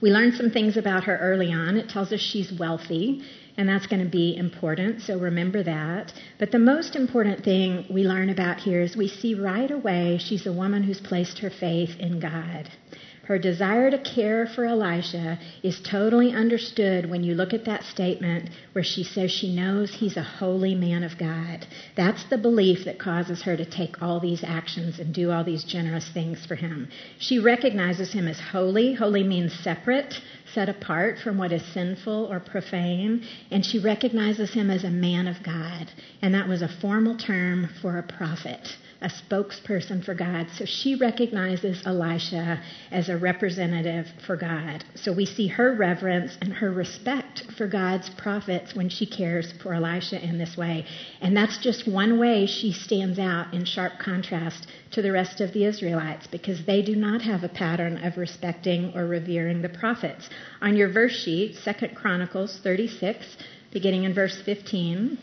We 0.00 0.10
learned 0.10 0.34
some 0.34 0.50
things 0.50 0.76
about 0.76 1.04
her 1.04 1.18
early 1.18 1.52
on. 1.52 1.76
It 1.76 1.90
tells 1.90 2.10
us 2.12 2.20
she's 2.20 2.50
wealthy, 2.52 3.22
and 3.58 3.68
that's 3.68 3.86
going 3.86 4.02
to 4.02 4.08
be 4.08 4.34
important, 4.34 5.02
so 5.02 5.18
remember 5.18 5.62
that. 5.62 6.12
But 6.38 6.52
the 6.52 6.58
most 6.58 6.96
important 6.96 7.44
thing 7.44 7.84
we 7.90 8.04
learn 8.04 8.30
about 8.30 8.60
here 8.60 8.80
is 8.80 8.96
we 8.96 9.08
see 9.08 9.34
right 9.34 9.70
away 9.70 10.18
she's 10.18 10.46
a 10.46 10.52
woman 10.52 10.82
who's 10.82 11.00
placed 11.00 11.40
her 11.40 11.50
faith 11.50 11.98
in 11.98 12.18
God. 12.18 12.70
Her 13.30 13.38
desire 13.38 13.92
to 13.92 13.98
care 13.98 14.44
for 14.44 14.64
Elisha 14.64 15.38
is 15.62 15.78
totally 15.78 16.34
understood 16.34 17.08
when 17.08 17.22
you 17.22 17.36
look 17.36 17.54
at 17.54 17.64
that 17.66 17.84
statement 17.84 18.50
where 18.72 18.82
she 18.82 19.04
says 19.04 19.30
she 19.30 19.54
knows 19.54 19.94
he's 19.94 20.16
a 20.16 20.22
holy 20.24 20.74
man 20.74 21.04
of 21.04 21.16
God. 21.16 21.64
That's 21.94 22.24
the 22.24 22.38
belief 22.38 22.84
that 22.86 22.98
causes 22.98 23.42
her 23.42 23.56
to 23.56 23.64
take 23.64 24.02
all 24.02 24.18
these 24.18 24.42
actions 24.42 24.98
and 24.98 25.14
do 25.14 25.30
all 25.30 25.44
these 25.44 25.62
generous 25.62 26.08
things 26.08 26.44
for 26.44 26.56
him. 26.56 26.88
She 27.20 27.38
recognizes 27.38 28.12
him 28.12 28.26
as 28.26 28.40
holy. 28.40 28.94
Holy 28.94 29.22
means 29.22 29.52
separate, 29.52 30.20
set 30.52 30.68
apart 30.68 31.20
from 31.20 31.38
what 31.38 31.52
is 31.52 31.62
sinful 31.72 32.26
or 32.32 32.40
profane. 32.40 33.22
And 33.52 33.64
she 33.64 33.78
recognizes 33.78 34.52
him 34.54 34.70
as 34.70 34.82
a 34.82 34.90
man 34.90 35.28
of 35.28 35.40
God. 35.44 35.88
And 36.20 36.34
that 36.34 36.48
was 36.48 36.62
a 36.62 36.68
formal 36.80 37.16
term 37.16 37.68
for 37.80 37.96
a 37.96 38.02
prophet 38.02 38.76
a 39.02 39.08
spokesperson 39.08 40.04
for 40.04 40.14
God. 40.14 40.48
So 40.56 40.64
she 40.64 40.94
recognizes 40.94 41.82
Elisha 41.86 42.60
as 42.90 43.08
a 43.08 43.16
representative 43.16 44.06
for 44.26 44.36
God. 44.36 44.84
So 44.94 45.12
we 45.12 45.24
see 45.24 45.46
her 45.48 45.74
reverence 45.74 46.36
and 46.40 46.52
her 46.52 46.70
respect 46.70 47.44
for 47.56 47.66
God's 47.66 48.10
prophets 48.10 48.74
when 48.74 48.88
she 48.88 49.06
cares 49.06 49.52
for 49.62 49.72
Elisha 49.74 50.22
in 50.22 50.38
this 50.38 50.56
way. 50.56 50.84
And 51.20 51.36
that's 51.36 51.58
just 51.58 51.88
one 51.88 52.18
way 52.18 52.46
she 52.46 52.72
stands 52.72 53.18
out 53.18 53.54
in 53.54 53.64
sharp 53.64 53.94
contrast 53.98 54.66
to 54.92 55.02
the 55.02 55.12
rest 55.12 55.40
of 55.40 55.52
the 55.52 55.64
Israelites 55.64 56.26
because 56.26 56.66
they 56.66 56.82
do 56.82 56.94
not 56.94 57.22
have 57.22 57.42
a 57.42 57.48
pattern 57.48 57.98
of 58.04 58.18
respecting 58.18 58.92
or 58.94 59.06
revering 59.06 59.62
the 59.62 59.68
prophets. 59.68 60.28
On 60.60 60.76
your 60.76 60.92
verse 60.92 61.12
sheet, 61.12 61.56
2 61.64 61.88
Chronicles 61.94 62.60
36, 62.62 63.36
beginning 63.72 64.04
in 64.04 64.12
verse 64.12 64.42
15, 64.44 65.16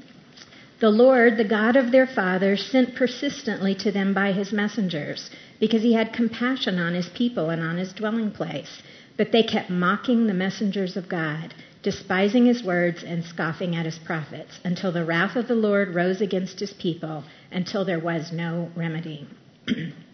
the 0.79 0.89
Lord, 0.89 1.38
the 1.38 1.43
God 1.43 1.75
of 1.75 1.91
their 1.91 2.05
fathers, 2.05 2.65
sent 2.65 2.96
persistently 2.96 3.74
to 3.75 3.91
them 3.91 4.13
by 4.13 4.31
his 4.31 4.53
messengers, 4.53 5.29
because 5.60 5.81
he 5.81 5.93
had 5.93 6.13
compassion 6.13 6.77
on 6.77 6.93
his 6.93 7.10
people 7.10 7.50
and 7.50 7.62
on 7.62 7.77
his 7.77 7.93
dwelling 7.93 8.31
place. 8.31 8.81
But 9.17 9.31
they 9.31 9.41
kept 9.41 9.72
mocking 9.72 10.27
the 10.27 10.34
messengers 10.36 10.96
of 10.96 11.10
God, 11.10 11.55
despising 11.81 12.46
his 12.46 12.63
words 12.63 13.03
and 13.03 13.24
scoffing 13.24 13.75
at 13.75 13.86
his 13.86 13.98
prophets, 13.98 14.60
until 14.63 14.91
the 14.91 15.05
wrath 15.05 15.36
of 15.36 15.48
the 15.48 15.55
Lord 15.55 15.96
rose 15.96 16.22
against 16.22 16.60
his 16.60 16.74
people, 16.74 17.24
until 17.51 17.84
there 17.84 18.00
was 18.00 18.31
no 18.31 18.72
remedy. 18.75 19.25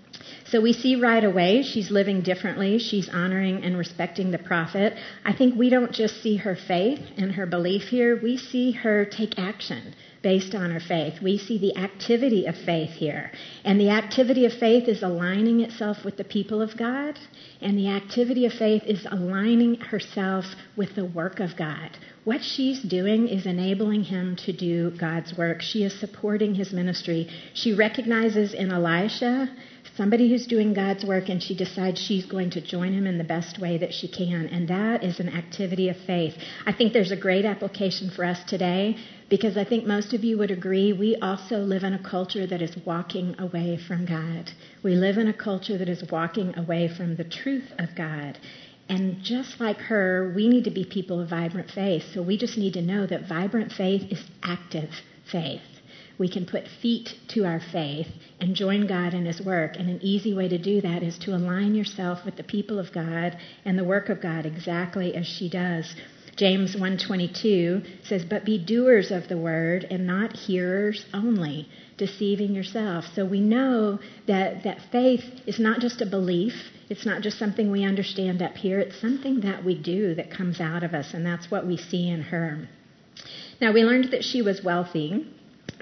So 0.46 0.62
we 0.62 0.74
see 0.74 0.96
right 0.96 1.24
away 1.24 1.64
she's 1.64 1.92
living 1.92 2.22
differently. 2.22 2.80
She's 2.80 3.10
honoring 3.10 3.64
and 3.64 3.78
respecting 3.78 4.32
the 4.32 4.38
prophet. 4.38 4.94
I 5.26 5.34
think 5.34 5.56
we 5.56 5.70
don't 5.70 5.92
just 5.92 6.22
see 6.22 6.38
her 6.38 6.56
faith 6.56 7.00
and 7.18 7.32
her 7.34 7.46
belief 7.46 7.84
here, 7.84 8.20
we 8.22 8.38
see 8.38 8.72
her 8.72 9.06
take 9.06 9.40
action 9.40 9.96
based 10.24 10.56
on 10.56 10.72
her 10.72 10.80
faith. 10.80 11.22
We 11.22 11.38
see 11.38 11.58
the 11.60 11.78
activity 11.78 12.46
of 12.46 12.56
faith 12.56 12.92
here. 12.92 13.32
And 13.66 13.80
the 13.80 13.90
activity 13.90 14.46
of 14.46 14.54
faith 14.54 14.88
is 14.88 15.04
aligning 15.04 15.60
itself 15.60 15.98
with 16.06 16.18
the 16.18 16.24
people 16.24 16.62
of 16.62 16.78
God, 16.78 17.20
and 17.62 17.78
the 17.78 17.90
activity 17.90 18.46
of 18.46 18.54
faith 18.54 18.84
is 18.86 19.06
aligning 19.12 19.76
herself 19.76 20.46
with 20.78 20.96
the 20.96 21.06
work 21.06 21.42
of 21.42 21.58
God. 21.58 21.98
What 22.24 22.42
she's 22.42 22.82
doing 22.82 23.28
is 23.28 23.46
enabling 23.46 24.04
him 24.04 24.38
to 24.46 24.54
do 24.54 24.92
God's 24.92 25.38
work. 25.38 25.62
She 25.62 25.84
is 25.84 26.00
supporting 26.00 26.56
his 26.56 26.72
ministry. 26.72 27.30
She 27.54 27.74
recognizes 27.74 28.54
in 28.54 28.72
Elisha 28.72 29.50
somebody 29.96 30.30
who's 30.30 30.48
doing 30.48 30.74
God's 30.74 31.06
work 31.06 31.30
and 31.30 31.42
she 31.42 31.56
decides 31.56 32.00
she's 32.00 32.26
going 32.26 32.50
to 32.52 32.62
join 32.62 32.94
him 32.94 33.06
in 33.06 33.18
the 33.18 33.24
best 33.24 33.60
way 33.60 33.78
that 33.78 33.94
she 33.94 34.08
can. 34.08 34.48
And 34.48 34.68
that 34.68 35.04
is 35.04 35.20
an 35.20 35.30
activity 35.30 35.90
of 35.90 35.98
faith. 35.98 36.36
I 36.66 36.74
think 36.74 36.94
there's 36.94 37.12
a 37.12 37.16
great 37.16 37.46
application 37.46 38.10
for 38.10 38.26
us 38.26 38.44
today 38.48 38.98
because 39.30 39.56
I 39.56 39.64
think 39.64 39.86
most 39.86 40.14
of 40.14 40.24
you 40.24 40.38
would 40.40 40.52
agree 40.52 40.94
we 40.94 41.16
also 41.18 41.58
live 41.58 41.84
in 41.84 41.94
a 41.94 42.04
culture 42.04 42.48
that 42.48 42.62
is 42.62 42.76
walking 42.86 43.36
away 43.40 43.78
from 43.88 44.06
God. 44.06 44.52
We 44.82 44.96
live 44.96 45.18
in 45.18 45.28
a 45.28 45.34
culture 45.34 45.78
that 45.78 45.90
is 45.90 46.04
walking 46.12 46.58
away 46.58 46.88
from 46.88 47.16
the 47.16 47.24
truth 47.24 47.72
of 47.78 47.96
God. 47.96 48.40
And 48.90 49.22
just 49.24 49.60
like 49.60 49.78
her, 49.78 50.34
we 50.36 50.50
need 50.50 50.66
to 50.66 50.72
be 50.72 50.86
people 50.86 51.22
of 51.22 51.30
vibrant 51.30 51.72
faith. 51.72 52.04
So 52.14 52.22
we 52.22 52.38
just 52.38 52.58
need 52.58 52.74
to 52.74 52.82
know 52.82 53.06
that 53.08 53.28
vibrant 53.30 53.72
faith 53.72 54.12
is 54.12 54.24
active 54.44 54.90
faith 55.32 55.62
we 56.24 56.30
can 56.30 56.46
put 56.46 56.64
feet 56.82 57.16
to 57.28 57.44
our 57.44 57.60
faith 57.60 58.08
and 58.40 58.56
join 58.56 58.88
God 58.88 59.14
in 59.14 59.26
His 59.26 59.42
work. 59.42 59.76
And 59.78 59.90
an 59.90 60.00
easy 60.02 60.34
way 60.34 60.48
to 60.48 60.58
do 60.58 60.80
that 60.80 61.04
is 61.04 61.18
to 61.18 61.36
align 61.36 61.76
yourself 61.76 62.24
with 62.24 62.38
the 62.38 62.44
people 62.44 62.80
of 62.80 62.94
God 62.94 63.36
and 63.66 63.78
the 63.78 63.84
work 63.84 64.08
of 64.08 64.22
God 64.22 64.46
exactly 64.46 65.14
as 65.16 65.28
she 65.28 65.50
does. 65.50 65.94
James 66.38 66.78
1:22 66.78 67.84
says, 68.04 68.24
"But 68.24 68.46
be 68.46 68.58
doers 68.58 69.12
of 69.12 69.28
the 69.28 69.38
word 69.38 69.86
and 69.92 70.08
not 70.08 70.38
hearers 70.38 71.06
only, 71.14 71.68
deceiving 71.98 72.56
yourself." 72.56 73.14
So 73.14 73.26
we 73.26 73.42
know 73.42 74.00
that 74.26 74.64
that 74.64 74.80
faith 74.94 75.42
is 75.46 75.60
not 75.60 75.82
just 75.82 76.02
a 76.02 76.06
belief, 76.06 76.72
it's 76.90 77.06
not 77.06 77.20
just 77.20 77.38
something 77.38 77.70
we 77.70 77.84
understand 77.84 78.42
up 78.42 78.56
here, 78.56 78.80
it's 78.80 78.96
something 78.96 79.42
that 79.42 79.66
we 79.66 79.76
do 79.76 80.16
that 80.16 80.32
comes 80.32 80.62
out 80.62 80.84
of 80.84 80.94
us, 80.94 81.14
and 81.14 81.26
that's 81.26 81.52
what 81.52 81.68
we 81.68 81.76
see 81.76 82.08
in 82.08 82.22
her. 82.22 82.70
Now 83.60 83.74
we 83.74 83.84
learned 83.84 84.06
that 84.12 84.24
she 84.24 84.42
was 84.42 84.64
wealthy. 84.64 85.26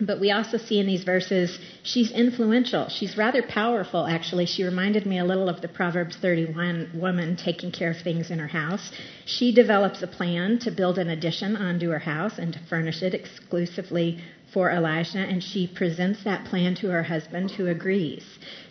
But 0.02 0.20
we 0.20 0.32
also 0.32 0.58
see 0.58 0.80
in 0.80 0.88
these 0.88 1.04
verses 1.04 1.60
she's 1.84 2.12
influential. 2.12 2.90
She's 2.90 3.16
rather 3.18 3.44
powerful, 3.44 4.08
actually. 4.08 4.48
She 4.48 4.64
reminded 4.64 5.06
me 5.06 5.20
a 5.20 5.24
little 5.24 5.48
of 5.48 5.62
the 5.62 5.68
Proverbs 5.68 6.16
31 6.18 6.90
woman 6.96 7.36
taking 7.36 7.72
care 7.72 7.92
of 7.92 7.98
things 7.98 8.32
in 8.32 8.40
her 8.40 8.48
house. 8.48 8.92
She 9.26 9.54
develops 9.54 10.02
a 10.02 10.08
plan 10.08 10.58
to 10.60 10.72
build 10.72 10.98
an 10.98 11.10
addition 11.10 11.56
onto 11.56 11.90
her 11.90 12.00
house 12.00 12.40
and 12.40 12.52
to 12.54 12.60
furnish 12.68 13.04
it 13.04 13.14
exclusively 13.14 14.18
for 14.52 14.72
Elisha, 14.72 15.20
and 15.20 15.44
she 15.44 15.68
presents 15.68 16.24
that 16.24 16.46
plan 16.46 16.76
to 16.76 16.90
her 16.90 17.04
husband, 17.04 17.52
who 17.52 17.68
agrees. 17.68 18.26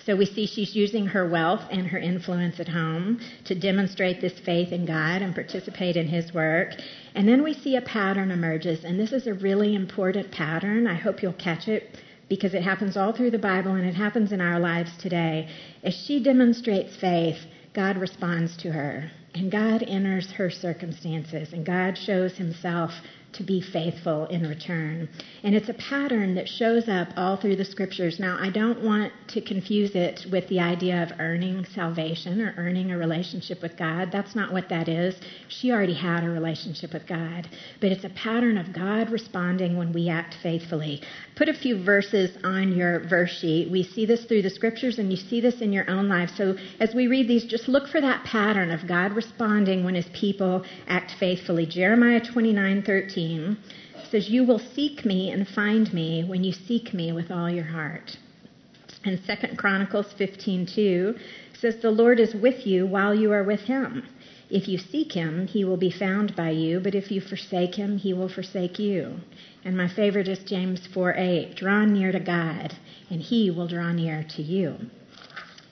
So 0.07 0.17
we 0.17 0.25
see 0.27 0.47
she's 0.47 0.75
using 0.75 1.07
her 1.07 1.29
wealth 1.29 1.63
and 1.71 1.87
her 1.87 1.99
influence 1.99 2.59
at 2.59 2.69
home 2.69 3.21
to 3.45 3.55
demonstrate 3.55 4.21
this 4.21 4.39
faith 4.41 4.73
in 4.73 4.87
God 4.87 5.21
and 5.21 5.35
participate 5.35 5.97
in 5.97 6.09
His 6.09 6.33
work. 6.33 6.71
And 7.15 7.29
then 7.29 7.43
we 7.43 7.53
see 7.53 7.77
a 7.77 7.83
pattern 7.83 8.31
emerges, 8.31 8.85
and 8.85 8.99
this 8.99 9.13
is 9.13 9.27
a 9.27 9.35
really 9.35 9.75
important 9.75 10.31
pattern. 10.31 10.87
I 10.87 10.95
hope 10.95 11.23
you'll 11.23 11.33
catch 11.35 11.69
it 11.69 11.99
because 12.31 12.55
it 12.55 12.63
happens 12.63 12.97
all 12.97 13.13
through 13.13 13.33
the 13.33 13.39
Bible 13.39 13.73
and 13.73 13.87
it 13.87 13.95
happens 13.95 14.33
in 14.33 14.41
our 14.41 14.59
lives 14.59 14.91
today. 14.99 15.49
As 15.83 15.95
she 15.95 16.23
demonstrates 16.23 16.97
faith, 16.97 17.39
God 17.75 17.99
responds 17.99 18.57
to 18.59 18.73
her, 18.73 19.11
and 19.35 19.53
God 19.53 19.83
enters 19.83 20.31
her 20.33 20.51
circumstances, 20.51 21.53
and 21.53 21.65
God 21.65 21.99
shows 21.99 22.37
Himself 22.37 22.93
to 23.33 23.43
be 23.43 23.61
faithful 23.61 24.27
in 24.27 24.47
return. 24.47 25.09
And 25.43 25.55
it's 25.55 25.69
a 25.69 25.75
pattern 25.75 26.35
that 26.35 26.49
shows 26.49 26.89
up 26.89 27.09
all 27.17 27.37
through 27.37 27.57
the 27.57 27.65
scriptures. 27.65 28.19
Now, 28.19 28.37
I 28.41 28.51
don't 28.51 28.83
want 28.83 29.13
to 29.29 29.41
confuse 29.41 29.95
it 29.95 30.27
with 30.31 30.49
the 30.49 30.61
idea 30.61 31.03
of 31.03 31.21
earning 31.21 31.65
salvation 31.75 32.41
or 32.41 32.55
earning 32.57 32.91
a 32.91 32.99
relationship 32.99 33.63
with 33.63 33.77
God. 33.77 34.11
That's 34.13 34.35
not 34.35 34.53
what 34.53 34.69
that 34.69 34.89
is. 34.89 35.15
She 35.49 35.71
already 35.71 35.95
had 35.95 36.25
a 36.25 36.31
relationship 36.31 36.93
with 36.93 37.07
God. 37.07 37.49
But 37.81 37.93
it's 37.93 38.05
a 38.05 38.11
pattern 38.11 38.59
of 38.59 38.73
God 38.73 39.11
responding 39.11 39.77
when 39.77 39.93
we 39.93 40.09
act 40.09 40.35
faithfully. 40.43 41.03
Put 41.37 41.49
a 41.49 41.55
few 41.55 41.83
verses 41.83 42.37
on 42.45 42.73
your 42.73 43.01
verse 43.09 43.31
sheet. 43.31 43.71
We 43.71 43.83
see 43.83 44.07
this 44.07 44.25
through 44.25 44.43
the 44.43 44.51
scriptures 44.51 44.99
and 44.99 45.11
you 45.11 45.17
see 45.17 45.41
this 45.41 45.61
in 45.61 45.73
your 45.73 45.89
own 45.89 46.09
life. 46.09 46.31
So 46.37 46.57
as 46.81 46.95
we 46.95 47.07
read 47.07 47.29
these, 47.29 47.45
just 47.45 47.69
look 47.69 47.89
for 47.89 48.01
that 48.01 48.25
pattern 48.25 48.71
of 48.71 48.87
God 48.87 49.13
responding 49.13 49.85
when 49.85 49.95
his 49.95 50.09
people 50.13 50.65
act 50.89 51.13
faithfully. 51.19 51.67
Jeremiah 51.67 52.21
29 52.21 52.83
13 53.21 53.57
13 53.57 53.57
says, 54.11 54.31
You 54.31 54.45
will 54.45 54.59
seek 54.59 55.05
me 55.05 55.31
and 55.31 55.47
find 55.47 55.93
me 55.93 56.25
when 56.25 56.43
you 56.43 56.53
seek 56.53 56.95
me 56.95 57.13
with 57.13 57.31
all 57.31 57.51
your 57.51 57.65
heart. 57.65 58.17
And 59.05 59.21
2 59.27 59.57
Chronicles 59.57 60.07
15:2 60.19 61.19
says, 61.61 61.77
The 61.77 61.91
Lord 61.91 62.19
is 62.19 62.35
with 62.35 62.67
you 62.67 62.87
while 62.87 63.15
you 63.15 63.33
are 63.33 63.45
with 63.45 63.61
him. 63.61 64.05
If 64.49 64.69
you 64.69 64.79
seek 64.79 65.13
him, 65.13 65.47
he 65.47 65.65
will 65.65 65.77
be 65.77 65.91
found 65.91 66.35
by 66.35 66.51
you, 66.51 66.81
but 66.81 66.95
if 66.95 67.11
you 67.11 67.21
forsake 67.21 67.75
him, 67.75 67.99
he 67.99 68.13
will 68.13 68.29
forsake 68.29 68.79
you. 68.79 69.21
And 69.65 69.77
my 69.77 69.89
favorite 69.89 70.29
is 70.29 70.41
James 70.41 70.89
4:8, 70.89 71.55
Draw 71.57 71.85
near 71.85 72.13
to 72.13 72.21
God, 72.21 72.75
and 73.11 73.21
he 73.21 73.51
will 73.51 73.69
draw 73.69 73.93
near 73.93 74.25
to 74.37 74.43
you. 74.43 74.77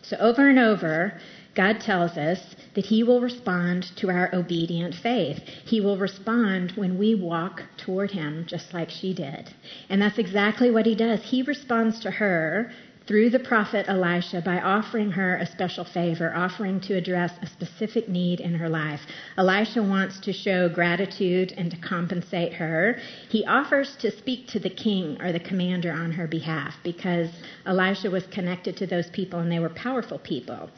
So 0.02 0.16
over 0.18 0.48
and 0.48 0.58
over, 0.58 1.14
God 1.54 1.80
tells 1.80 2.16
us 2.16 2.40
that 2.78 2.86
He 2.86 3.02
will 3.02 3.20
respond 3.20 3.90
to 3.96 4.08
our 4.08 4.32
obedient 4.32 4.94
faith. 4.94 5.38
He 5.64 5.80
will 5.80 5.96
respond 5.96 6.74
when 6.76 6.96
we 6.96 7.12
walk 7.16 7.64
toward 7.76 8.12
Him, 8.12 8.44
just 8.46 8.72
like 8.72 8.88
she 8.88 9.12
did. 9.12 9.52
And 9.90 10.00
that's 10.00 10.16
exactly 10.16 10.70
what 10.70 10.86
He 10.86 10.94
does. 10.94 11.20
He 11.24 11.42
responds 11.42 11.98
to 11.98 12.12
her 12.12 12.70
through 13.08 13.30
the 13.30 13.38
prophet 13.40 13.86
Elisha 13.88 14.42
by 14.44 14.60
offering 14.60 15.10
her 15.10 15.38
a 15.38 15.46
special 15.46 15.82
favor, 15.82 16.32
offering 16.36 16.78
to 16.82 16.94
address 16.94 17.32
a 17.42 17.46
specific 17.46 18.06
need 18.08 18.38
in 18.38 18.54
her 18.54 18.68
life. 18.68 19.00
Elisha 19.38 19.82
wants 19.82 20.20
to 20.20 20.32
show 20.32 20.68
gratitude 20.68 21.52
and 21.56 21.70
to 21.72 21.76
compensate 21.78 22.52
her. 22.52 22.98
He 23.30 23.44
offers 23.46 23.96
to 24.02 24.10
speak 24.12 24.46
to 24.48 24.60
the 24.60 24.70
king 24.70 25.20
or 25.20 25.32
the 25.32 25.40
commander 25.40 25.90
on 25.90 26.12
her 26.12 26.28
behalf 26.28 26.74
because 26.84 27.30
Elisha 27.66 28.10
was 28.10 28.26
connected 28.26 28.76
to 28.76 28.86
those 28.86 29.08
people 29.08 29.40
and 29.40 29.50
they 29.50 29.58
were 29.58 29.70
powerful 29.70 30.18
people. 30.18 30.68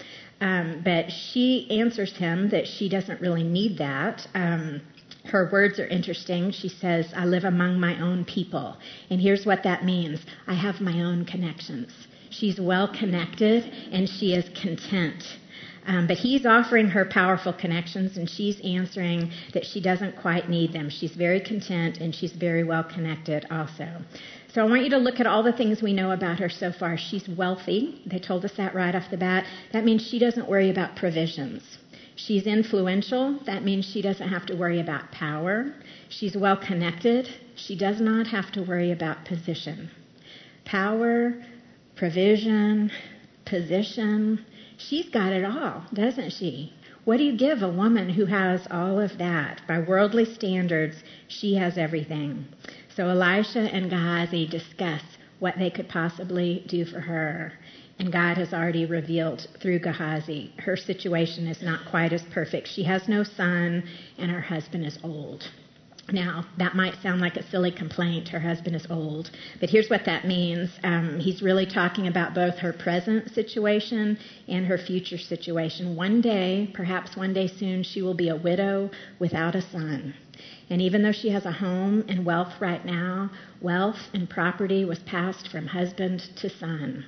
Um, 0.40 0.80
but 0.84 1.10
she 1.10 1.66
answers 1.70 2.16
him 2.16 2.48
that 2.50 2.66
she 2.66 2.88
doesn't 2.88 3.20
really 3.20 3.42
need 3.42 3.78
that. 3.78 4.26
Um, 4.34 4.80
her 5.24 5.48
words 5.52 5.78
are 5.78 5.86
interesting. 5.86 6.50
She 6.50 6.68
says, 6.68 7.06
I 7.14 7.26
live 7.26 7.44
among 7.44 7.78
my 7.78 8.00
own 8.00 8.24
people. 8.24 8.76
And 9.10 9.20
here's 9.20 9.44
what 9.44 9.62
that 9.64 9.84
means 9.84 10.20
I 10.46 10.54
have 10.54 10.80
my 10.80 11.02
own 11.02 11.24
connections. 11.24 11.92
She's 12.30 12.60
well 12.60 12.88
connected 12.88 13.64
and 13.92 14.08
she 14.08 14.34
is 14.34 14.48
content. 14.60 15.22
Um, 15.86 16.06
but 16.06 16.18
he's 16.18 16.46
offering 16.46 16.88
her 16.88 17.04
powerful 17.06 17.52
connections, 17.52 18.18
and 18.18 18.28
she's 18.28 18.60
answering 18.60 19.30
that 19.54 19.64
she 19.64 19.80
doesn't 19.80 20.14
quite 20.14 20.48
need 20.48 20.72
them. 20.72 20.90
She's 20.90 21.12
very 21.12 21.40
content 21.40 21.98
and 21.98 22.14
she's 22.14 22.32
very 22.32 22.64
well 22.64 22.84
connected 22.84 23.46
also. 23.50 23.88
So 24.52 24.60
I 24.60 24.68
want 24.68 24.82
you 24.82 24.90
to 24.90 24.98
look 24.98 25.20
at 25.20 25.28
all 25.28 25.44
the 25.44 25.52
things 25.52 25.80
we 25.80 25.92
know 25.92 26.10
about 26.10 26.40
her 26.40 26.48
so 26.48 26.72
far. 26.72 26.96
She's 26.96 27.28
wealthy. 27.28 28.02
They 28.04 28.18
told 28.18 28.44
us 28.44 28.52
that 28.56 28.74
right 28.74 28.94
off 28.94 29.08
the 29.10 29.16
bat. 29.16 29.46
That 29.72 29.84
means 29.84 30.02
she 30.02 30.18
doesn't 30.18 30.48
worry 30.48 30.70
about 30.70 30.96
provisions. 30.96 31.78
She's 32.16 32.46
influential. 32.46 33.38
That 33.46 33.62
means 33.62 33.84
she 33.84 34.02
doesn't 34.02 34.28
have 34.28 34.46
to 34.46 34.56
worry 34.56 34.80
about 34.80 35.12
power. 35.12 35.72
She's 36.08 36.36
well 36.36 36.56
connected. 36.56 37.28
She 37.54 37.76
does 37.76 38.00
not 38.00 38.26
have 38.26 38.50
to 38.52 38.62
worry 38.62 38.90
about 38.90 39.24
position. 39.24 39.88
Power, 40.64 41.34
provision, 41.94 42.90
position. 43.44 44.44
She's 44.76 45.08
got 45.10 45.32
it 45.32 45.44
all, 45.44 45.84
doesn't 45.94 46.32
she? 46.32 46.72
What 47.04 47.18
do 47.18 47.24
you 47.24 47.36
give 47.36 47.62
a 47.62 47.70
woman 47.70 48.10
who 48.10 48.26
has 48.26 48.66
all 48.70 48.98
of 48.98 49.16
that? 49.18 49.62
By 49.66 49.80
worldly 49.80 50.24
standards, 50.24 50.96
she 51.28 51.54
has 51.54 51.78
everything. 51.78 52.46
So 53.00 53.08
Elisha 53.08 53.60
and 53.60 53.88
Gehazi 53.88 54.46
discuss 54.46 55.00
what 55.38 55.54
they 55.58 55.70
could 55.70 55.88
possibly 55.88 56.62
do 56.68 56.84
for 56.84 57.00
her. 57.00 57.54
And 57.98 58.12
God 58.12 58.36
has 58.36 58.52
already 58.52 58.84
revealed 58.84 59.46
through 59.62 59.78
Gehazi 59.78 60.52
her 60.58 60.76
situation 60.76 61.46
is 61.46 61.62
not 61.62 61.86
quite 61.90 62.12
as 62.12 62.22
perfect. 62.24 62.68
She 62.68 62.82
has 62.82 63.08
no 63.08 63.22
son, 63.22 63.84
and 64.18 64.30
her 64.30 64.42
husband 64.42 64.84
is 64.84 64.98
old. 65.02 65.48
Now, 66.12 66.44
that 66.58 66.74
might 66.74 67.00
sound 67.02 67.22
like 67.22 67.38
a 67.38 67.50
silly 67.50 67.70
complaint. 67.70 68.28
Her 68.28 68.40
husband 68.40 68.76
is 68.76 68.86
old. 68.90 69.30
But 69.60 69.70
here's 69.70 69.88
what 69.88 70.04
that 70.04 70.26
means 70.26 70.68
um, 70.84 71.20
he's 71.20 71.40
really 71.40 71.64
talking 71.64 72.06
about 72.06 72.34
both 72.34 72.58
her 72.58 72.74
present 72.74 73.30
situation 73.30 74.18
and 74.46 74.66
her 74.66 74.76
future 74.76 75.16
situation. 75.16 75.96
One 75.96 76.20
day, 76.20 76.70
perhaps 76.74 77.16
one 77.16 77.32
day 77.32 77.46
soon, 77.46 77.82
she 77.82 78.02
will 78.02 78.12
be 78.12 78.28
a 78.28 78.36
widow 78.36 78.90
without 79.18 79.54
a 79.54 79.62
son. 79.62 80.12
And 80.70 80.80
even 80.80 81.02
though 81.02 81.12
she 81.12 81.30
has 81.30 81.44
a 81.44 81.52
home 81.52 82.04
and 82.08 82.24
wealth 82.24 82.54
right 82.60 82.84
now, 82.84 83.30
wealth 83.60 83.98
and 84.14 84.30
property 84.30 84.84
was 84.84 85.00
passed 85.00 85.48
from 85.48 85.66
husband 85.66 86.20
to 86.36 86.48
son. 86.48 87.04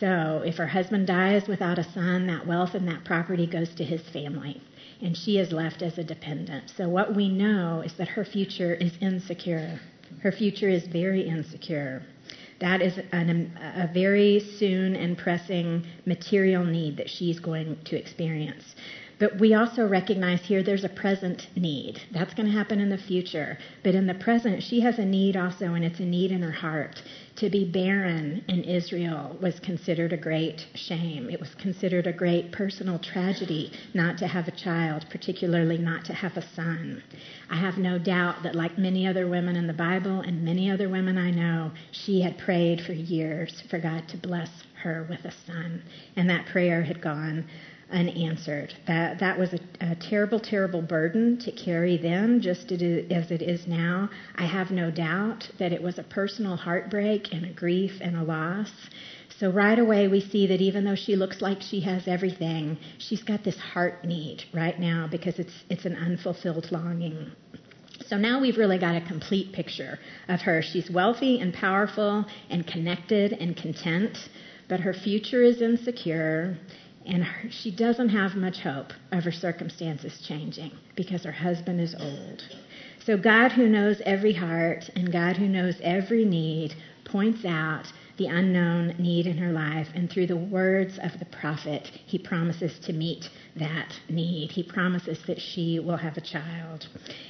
So 0.00 0.42
if 0.44 0.56
her 0.56 0.66
husband 0.66 1.06
dies 1.06 1.46
without 1.46 1.78
a 1.78 1.84
son, 1.92 2.26
that 2.26 2.46
wealth 2.46 2.74
and 2.74 2.88
that 2.88 3.04
property 3.04 3.46
goes 3.46 3.74
to 3.74 3.84
his 3.84 4.02
family 4.08 4.60
and 5.04 5.16
she 5.16 5.38
is 5.38 5.52
left 5.52 5.82
as 5.82 5.98
a 5.98 6.04
dependent. 6.04 6.72
So, 6.76 6.88
what 6.88 7.14
we 7.14 7.28
know 7.28 7.82
is 7.84 7.92
that 7.94 8.08
her 8.08 8.24
future 8.24 8.74
is 8.74 8.92
insecure. 9.00 9.80
Her 10.22 10.32
future 10.32 10.68
is 10.68 10.86
very 10.86 11.22
insecure. 11.22 12.02
That 12.60 12.80
is 12.80 12.98
an, 13.12 13.52
a 13.58 13.90
very 13.92 14.40
soon 14.58 14.96
and 14.96 15.18
pressing 15.18 15.86
material 16.06 16.64
need 16.64 16.96
that 16.96 17.10
she's 17.10 17.38
going 17.40 17.76
to 17.84 17.96
experience. 17.98 18.74
But 19.18 19.38
we 19.38 19.54
also 19.54 19.86
recognize 19.86 20.42
here 20.42 20.62
there's 20.62 20.84
a 20.84 20.88
present 20.88 21.48
need. 21.56 22.00
That's 22.12 22.34
going 22.34 22.46
to 22.46 22.52
happen 22.52 22.80
in 22.80 22.90
the 22.90 22.98
future. 22.98 23.58
But 23.82 23.94
in 23.94 24.06
the 24.06 24.14
present, 24.14 24.62
she 24.62 24.80
has 24.80 24.98
a 24.98 25.04
need 25.04 25.36
also, 25.36 25.74
and 25.74 25.84
it's 25.84 26.00
a 26.00 26.04
need 26.04 26.32
in 26.32 26.42
her 26.42 26.50
heart. 26.50 27.02
To 27.36 27.50
be 27.50 27.64
barren 27.64 28.44
in 28.48 28.62
Israel 28.64 29.36
was 29.40 29.58
considered 29.60 30.12
a 30.12 30.16
great 30.16 30.66
shame. 30.74 31.30
It 31.30 31.40
was 31.40 31.54
considered 31.56 32.06
a 32.06 32.12
great 32.12 32.52
personal 32.52 32.98
tragedy 32.98 33.72
not 33.92 34.18
to 34.18 34.26
have 34.26 34.46
a 34.46 34.52
child, 34.52 35.06
particularly 35.10 35.78
not 35.78 36.04
to 36.06 36.12
have 36.12 36.36
a 36.36 36.42
son. 36.54 37.02
I 37.50 37.56
have 37.56 37.78
no 37.78 37.98
doubt 37.98 38.42
that, 38.44 38.54
like 38.54 38.78
many 38.78 39.06
other 39.06 39.28
women 39.28 39.56
in 39.56 39.66
the 39.66 39.72
Bible 39.72 40.20
and 40.20 40.44
many 40.44 40.70
other 40.70 40.88
women 40.88 41.18
I 41.18 41.30
know, 41.30 41.72
she 41.90 42.20
had 42.20 42.38
prayed 42.38 42.80
for 42.80 42.92
years 42.92 43.62
for 43.68 43.78
God 43.78 44.08
to 44.08 44.16
bless 44.16 44.50
her 44.82 45.06
with 45.08 45.24
a 45.24 45.32
son. 45.46 45.82
And 46.16 46.28
that 46.30 46.46
prayer 46.46 46.82
had 46.82 47.00
gone 47.00 47.46
unanswered. 47.94 48.74
That, 48.86 49.20
that 49.20 49.38
was 49.38 49.54
a, 49.54 49.60
a 49.80 49.94
terrible, 49.94 50.40
terrible 50.40 50.82
burden 50.82 51.38
to 51.38 51.52
carry 51.52 51.96
then, 51.96 52.40
just 52.40 52.70
as 52.72 53.30
it 53.30 53.40
is 53.40 53.66
now. 53.66 54.10
I 54.36 54.46
have 54.46 54.70
no 54.70 54.90
doubt 54.90 55.48
that 55.58 55.72
it 55.72 55.82
was 55.82 55.98
a 55.98 56.02
personal 56.02 56.56
heartbreak 56.56 57.32
and 57.32 57.46
a 57.46 57.52
grief 57.52 57.92
and 58.00 58.16
a 58.16 58.22
loss. 58.22 58.70
So 59.38 59.50
right 59.50 59.78
away 59.78 60.08
we 60.08 60.20
see 60.20 60.46
that 60.48 60.60
even 60.60 60.84
though 60.84 60.94
she 60.94 61.16
looks 61.16 61.40
like 61.40 61.60
she 61.60 61.80
has 61.80 62.06
everything, 62.06 62.78
she's 62.98 63.22
got 63.22 63.44
this 63.44 63.58
heart 63.58 64.04
need 64.04 64.44
right 64.52 64.78
now 64.78 65.08
because 65.10 65.38
it's 65.38 65.64
it's 65.68 65.84
an 65.84 65.96
unfulfilled 65.96 66.70
longing. 66.70 67.32
So 68.06 68.16
now 68.16 68.40
we've 68.40 68.58
really 68.58 68.78
got 68.78 68.96
a 68.96 69.00
complete 69.00 69.52
picture 69.52 69.98
of 70.28 70.40
her. 70.42 70.62
She's 70.62 70.90
wealthy 70.90 71.40
and 71.40 71.54
powerful 71.54 72.24
and 72.50 72.66
connected 72.66 73.32
and 73.32 73.56
content, 73.56 74.16
but 74.68 74.80
her 74.80 74.92
future 74.92 75.42
is 75.42 75.62
insecure 75.62 76.56
and 77.06 77.26
she 77.50 77.70
doesn't 77.70 78.08
have 78.08 78.34
much 78.34 78.60
hope 78.60 78.92
of 79.12 79.24
her 79.24 79.32
circumstances 79.32 80.20
changing 80.26 80.72
because 80.96 81.24
her 81.24 81.32
husband 81.32 81.80
is 81.80 81.94
old. 81.98 82.42
So, 83.04 83.16
God, 83.18 83.52
who 83.52 83.68
knows 83.68 84.00
every 84.06 84.32
heart 84.32 84.88
and 84.96 85.12
God, 85.12 85.36
who 85.36 85.48
knows 85.48 85.76
every 85.82 86.24
need, 86.24 86.74
points 87.04 87.44
out 87.44 87.92
the 88.16 88.26
unknown 88.26 88.94
need 88.98 89.26
in 89.26 89.36
her 89.36 89.52
life, 89.52 89.88
and 89.94 90.10
through 90.10 90.28
the 90.28 90.36
words 90.36 90.98
of 91.02 91.18
the 91.18 91.24
prophet, 91.26 91.90
he 92.06 92.18
promises 92.18 92.78
to 92.78 92.92
meet 92.92 93.28
that 93.56 93.92
need. 94.08 94.52
He 94.52 94.62
promises 94.62 95.18
that 95.26 95.40
she 95.40 95.80
will 95.80 95.96
have 95.96 96.16
a 96.16 96.20
child. 96.20 96.86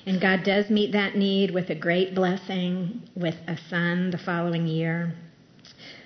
And 0.07 0.21
God 0.21 0.45
does 0.45 0.69
meet 0.71 0.93
that 0.93 1.17
need 1.17 1.51
with 1.51 1.71
a 1.71 1.75
great 1.75 2.15
blessing, 2.15 3.03
with 3.17 3.37
a 3.49 3.57
son 3.71 4.11
the 4.11 4.19
following 4.19 4.67
year. 4.67 5.15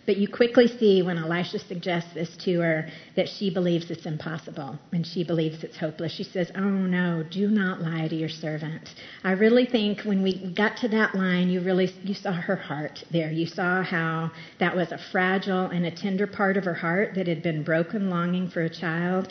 But 0.09 0.17
you 0.17 0.27
quickly 0.27 0.69
see 0.69 1.03
when 1.03 1.19
Elisha 1.19 1.59
suggests 1.59 2.15
this 2.15 2.35
to 2.39 2.61
her 2.61 2.87
that 3.15 3.29
she 3.29 3.51
believes 3.51 3.91
it's 3.91 4.07
impossible 4.07 4.79
and 4.91 5.07
she 5.07 5.23
believes 5.23 5.63
it's 5.63 5.77
hopeless. 5.77 6.13
She 6.13 6.25
says, 6.25 6.51
Oh 6.55 6.61
no, 6.61 7.25
do 7.25 7.51
not 7.51 7.83
lie 7.83 8.09
to 8.09 8.17
your 8.17 8.31
servant. 8.31 8.95
I 9.23 9.33
really 9.33 9.67
think 9.67 10.05
when 10.05 10.23
we 10.23 10.51
got 10.55 10.79
to 10.79 10.89
that 10.89 11.15
line, 11.15 11.51
you 11.51 11.61
really 11.61 11.93
you 12.03 12.15
saw 12.15 12.33
her 12.33 12.57
heart 12.57 13.05
there. 13.11 13.31
You 13.31 13.45
saw 13.45 13.83
how 13.83 14.31
that 14.61 14.75
was 14.75 14.93
a 14.93 14.99
fragile 15.13 15.67
and 15.67 15.85
a 15.85 15.91
tender 15.91 16.27
part 16.27 16.57
of 16.57 16.65
her 16.65 16.73
heart 16.73 17.13
that 17.15 17.27
had 17.27 17.43
been 17.43 17.63
broken 17.63 18.09
longing 18.09 18.49
for 18.49 18.63
a 18.63 18.71
child. 18.71 19.31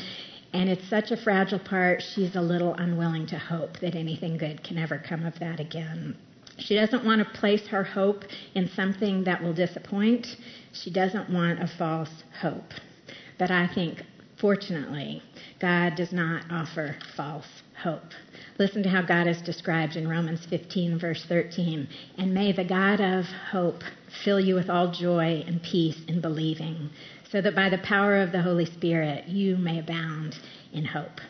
And 0.54 0.70
it's 0.70 0.88
such 0.88 1.10
a 1.10 1.18
fragile 1.18 1.58
part, 1.58 2.04
she's 2.04 2.36
a 2.36 2.42
little 2.42 2.76
unwilling 2.76 3.26
to 3.28 3.40
hope 3.40 3.80
that 3.80 3.96
anything 3.96 4.38
good 4.38 4.63
can 4.63 4.78
ever 4.78 5.00
come 5.00 5.26
of 5.26 5.40
that 5.40 5.60
again. 5.60 6.16
She 6.58 6.76
doesn't 6.76 7.06
want 7.06 7.20
to 7.20 7.39
place 7.39 7.67
her 7.67 7.84
hope 7.84 8.24
in 8.56 8.70
something 8.70 9.24
that 9.26 9.41
will 9.43 9.54
disappoint. 9.54 10.28
She 10.74 10.91
doesn't 10.91 11.30
want 11.30 11.62
a 11.62 11.67
false 11.67 12.24
hope. 12.41 12.74
But 13.38 13.52
I 13.52 13.67
think, 13.67 14.04
fortunately, 14.39 15.22
God 15.60 15.96
does 15.96 16.12
not 16.12 16.46
offer 16.50 16.96
false 17.15 17.46
hope. 17.82 18.12
Listen 18.58 18.82
to 18.84 18.89
how 18.89 19.04
God 19.04 19.28
is 19.28 19.41
described 19.41 19.96
in 19.96 20.08
Romans 20.08 20.46
15, 20.50 21.00
verse 21.00 21.24
13. 21.28 21.88
And 22.17 22.34
may 22.34 22.52
the 22.52 22.63
God 22.63 23.00
of 23.00 23.26
hope 23.26 23.84
fill 24.24 24.39
you 24.39 24.56
with 24.56 24.70
all 24.70 24.91
joy 24.91 25.43
and 25.46 25.62
peace 25.62 26.00
in 26.08 26.22
believing, 26.22 26.89
so 27.32 27.39
that 27.41 27.56
by 27.56 27.70
the 27.70 27.78
power 27.80 28.20
of 28.20 28.32
the 28.32 28.41
Holy 28.41 28.65
Spirit 28.65 29.28
you 29.28 29.58
may 29.58 29.78
abound 29.80 30.36
in 30.74 30.86
hope. 30.86 31.22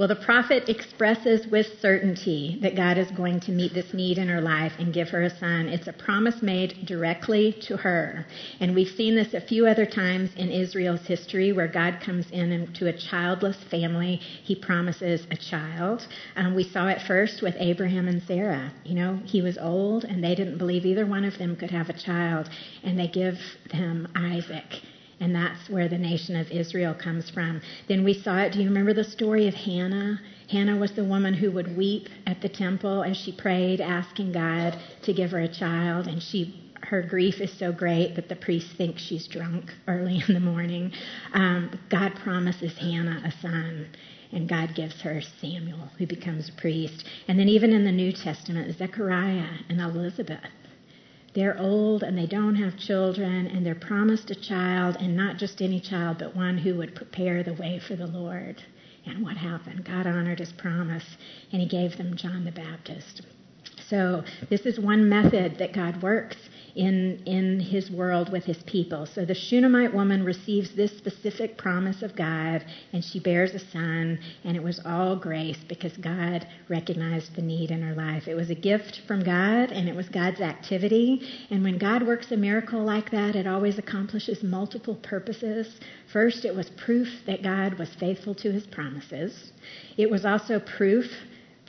Well, 0.00 0.08
the 0.08 0.16
prophet 0.16 0.70
expresses 0.70 1.46
with 1.48 1.78
certainty 1.78 2.58
that 2.62 2.74
God 2.74 2.96
is 2.96 3.10
going 3.10 3.38
to 3.40 3.52
meet 3.52 3.74
this 3.74 3.92
need 3.92 4.16
in 4.16 4.28
her 4.28 4.40
life 4.40 4.72
and 4.78 4.94
give 4.94 5.10
her 5.10 5.24
a 5.24 5.38
son. 5.38 5.68
It's 5.68 5.88
a 5.88 5.92
promise 5.92 6.40
made 6.40 6.86
directly 6.86 7.52
to 7.68 7.76
her. 7.76 8.24
And 8.60 8.74
we've 8.74 8.88
seen 8.88 9.14
this 9.14 9.34
a 9.34 9.42
few 9.42 9.66
other 9.66 9.84
times 9.84 10.30
in 10.36 10.50
Israel's 10.50 11.04
history 11.06 11.52
where 11.52 11.68
God 11.68 12.00
comes 12.00 12.30
in 12.30 12.50
into 12.50 12.86
a 12.86 12.96
childless 12.96 13.58
family. 13.70 14.16
He 14.42 14.54
promises 14.54 15.26
a 15.30 15.36
child. 15.36 16.06
Um, 16.34 16.54
we 16.54 16.64
saw 16.64 16.88
it 16.88 17.02
first 17.02 17.42
with 17.42 17.56
Abraham 17.58 18.08
and 18.08 18.22
Sarah. 18.22 18.72
You 18.86 18.94
know, 18.94 19.20
he 19.26 19.42
was 19.42 19.58
old 19.58 20.04
and 20.04 20.24
they 20.24 20.34
didn't 20.34 20.56
believe 20.56 20.86
either 20.86 21.04
one 21.04 21.26
of 21.26 21.36
them 21.36 21.56
could 21.56 21.72
have 21.72 21.90
a 21.90 21.92
child. 21.92 22.48
And 22.82 22.98
they 22.98 23.08
give 23.08 23.38
them 23.70 24.08
Isaac 24.14 24.80
And 25.20 25.34
that's 25.34 25.68
where 25.68 25.88
the 25.88 25.98
nation 25.98 26.34
of 26.34 26.50
Israel 26.50 26.94
comes 26.94 27.28
from. 27.28 27.60
Then 27.88 28.04
we 28.04 28.14
saw 28.14 28.38
it. 28.38 28.52
Do 28.52 28.58
you 28.58 28.68
remember 28.68 28.94
the 28.94 29.04
story 29.04 29.46
of 29.48 29.54
Hannah? 29.54 30.20
Hannah 30.48 30.78
was 30.78 30.92
the 30.92 31.04
woman 31.04 31.34
who 31.34 31.50
would 31.52 31.76
weep 31.76 32.08
at 32.26 32.40
the 32.40 32.48
temple 32.48 33.02
as 33.02 33.16
she 33.18 33.30
prayed, 33.30 33.80
asking 33.80 34.32
God 34.32 34.76
to 35.02 35.12
give 35.12 35.30
her 35.32 35.40
a 35.40 35.48
child. 35.48 36.06
And 36.06 36.22
she 36.22 36.54
her 36.82 37.02
grief 37.02 37.40
is 37.40 37.52
so 37.52 37.72
great 37.72 38.14
that 38.16 38.28
the 38.28 38.36
priest 38.36 38.72
thinks 38.76 39.02
she's 39.02 39.26
drunk 39.28 39.72
early 39.86 40.22
in 40.26 40.34
the 40.34 40.40
morning. 40.40 40.90
Um, 41.32 41.70
God 41.90 42.14
promises 42.16 42.76
Hannah 42.78 43.22
a 43.24 43.30
son, 43.30 43.86
and 44.32 44.48
God 44.48 44.74
gives 44.74 45.00
her 45.02 45.20
Samuel, 45.20 45.90
who 45.98 46.06
becomes 46.06 46.48
a 46.48 46.52
priest. 46.52 47.04
And 47.28 47.38
then, 47.38 47.48
even 47.48 47.72
in 47.72 47.84
the 47.84 47.92
New 47.92 48.12
Testament, 48.12 48.76
Zechariah 48.76 49.58
and 49.68 49.80
Elizabeth. 49.80 50.40
They're 51.32 51.58
old 51.58 52.02
and 52.02 52.18
they 52.18 52.26
don't 52.26 52.56
have 52.56 52.76
children, 52.76 53.46
and 53.46 53.64
they're 53.64 53.74
promised 53.74 54.30
a 54.30 54.34
child, 54.34 54.96
and 54.98 55.16
not 55.16 55.36
just 55.38 55.62
any 55.62 55.80
child, 55.80 56.18
but 56.18 56.34
one 56.34 56.58
who 56.58 56.74
would 56.76 56.94
prepare 56.94 57.42
the 57.42 57.54
way 57.54 57.78
for 57.78 57.94
the 57.94 58.06
Lord. 58.06 58.62
And 59.06 59.22
what 59.22 59.36
happened? 59.36 59.84
God 59.84 60.06
honored 60.06 60.40
his 60.40 60.52
promise, 60.52 61.04
and 61.52 61.60
he 61.62 61.68
gave 61.68 61.96
them 61.96 62.16
John 62.16 62.44
the 62.44 62.52
Baptist. 62.52 63.22
So, 63.88 64.24
this 64.48 64.66
is 64.66 64.78
one 64.78 65.08
method 65.08 65.58
that 65.58 65.72
God 65.72 66.02
works 66.02 66.36
in, 66.74 67.22
in 67.26 67.60
his 67.60 67.90
world 67.90 68.30
with 68.32 68.44
his 68.44 68.62
people. 68.64 69.06
So 69.06 69.24
the 69.24 69.34
Shunammite 69.34 69.94
woman 69.94 70.24
receives 70.24 70.74
this 70.74 70.96
specific 70.96 71.56
promise 71.58 72.02
of 72.02 72.16
God, 72.16 72.64
and 72.92 73.04
she 73.04 73.20
bears 73.20 73.54
a 73.54 73.58
son, 73.58 74.18
and 74.44 74.56
it 74.56 74.62
was 74.62 74.80
all 74.84 75.16
grace 75.16 75.58
because 75.68 75.96
God 75.96 76.46
recognized 76.68 77.34
the 77.34 77.42
need 77.42 77.70
in 77.70 77.82
her 77.82 77.94
life. 77.94 78.28
It 78.28 78.34
was 78.34 78.50
a 78.50 78.54
gift 78.54 79.02
from 79.06 79.22
God, 79.22 79.70
and 79.72 79.88
it 79.88 79.94
was 79.94 80.08
God's 80.08 80.40
activity. 80.40 81.22
And 81.50 81.62
when 81.62 81.78
God 81.78 82.06
works 82.06 82.30
a 82.32 82.36
miracle 82.36 82.82
like 82.82 83.10
that, 83.10 83.36
it 83.36 83.46
always 83.46 83.78
accomplishes 83.78 84.42
multiple 84.42 84.96
purposes. 84.96 85.80
First, 86.12 86.44
it 86.44 86.54
was 86.54 86.70
proof 86.70 87.08
that 87.26 87.42
God 87.42 87.78
was 87.78 87.94
faithful 87.94 88.34
to 88.36 88.52
his 88.52 88.66
promises. 88.66 89.52
It 89.96 90.10
was 90.10 90.24
also 90.24 90.60
proof 90.60 91.06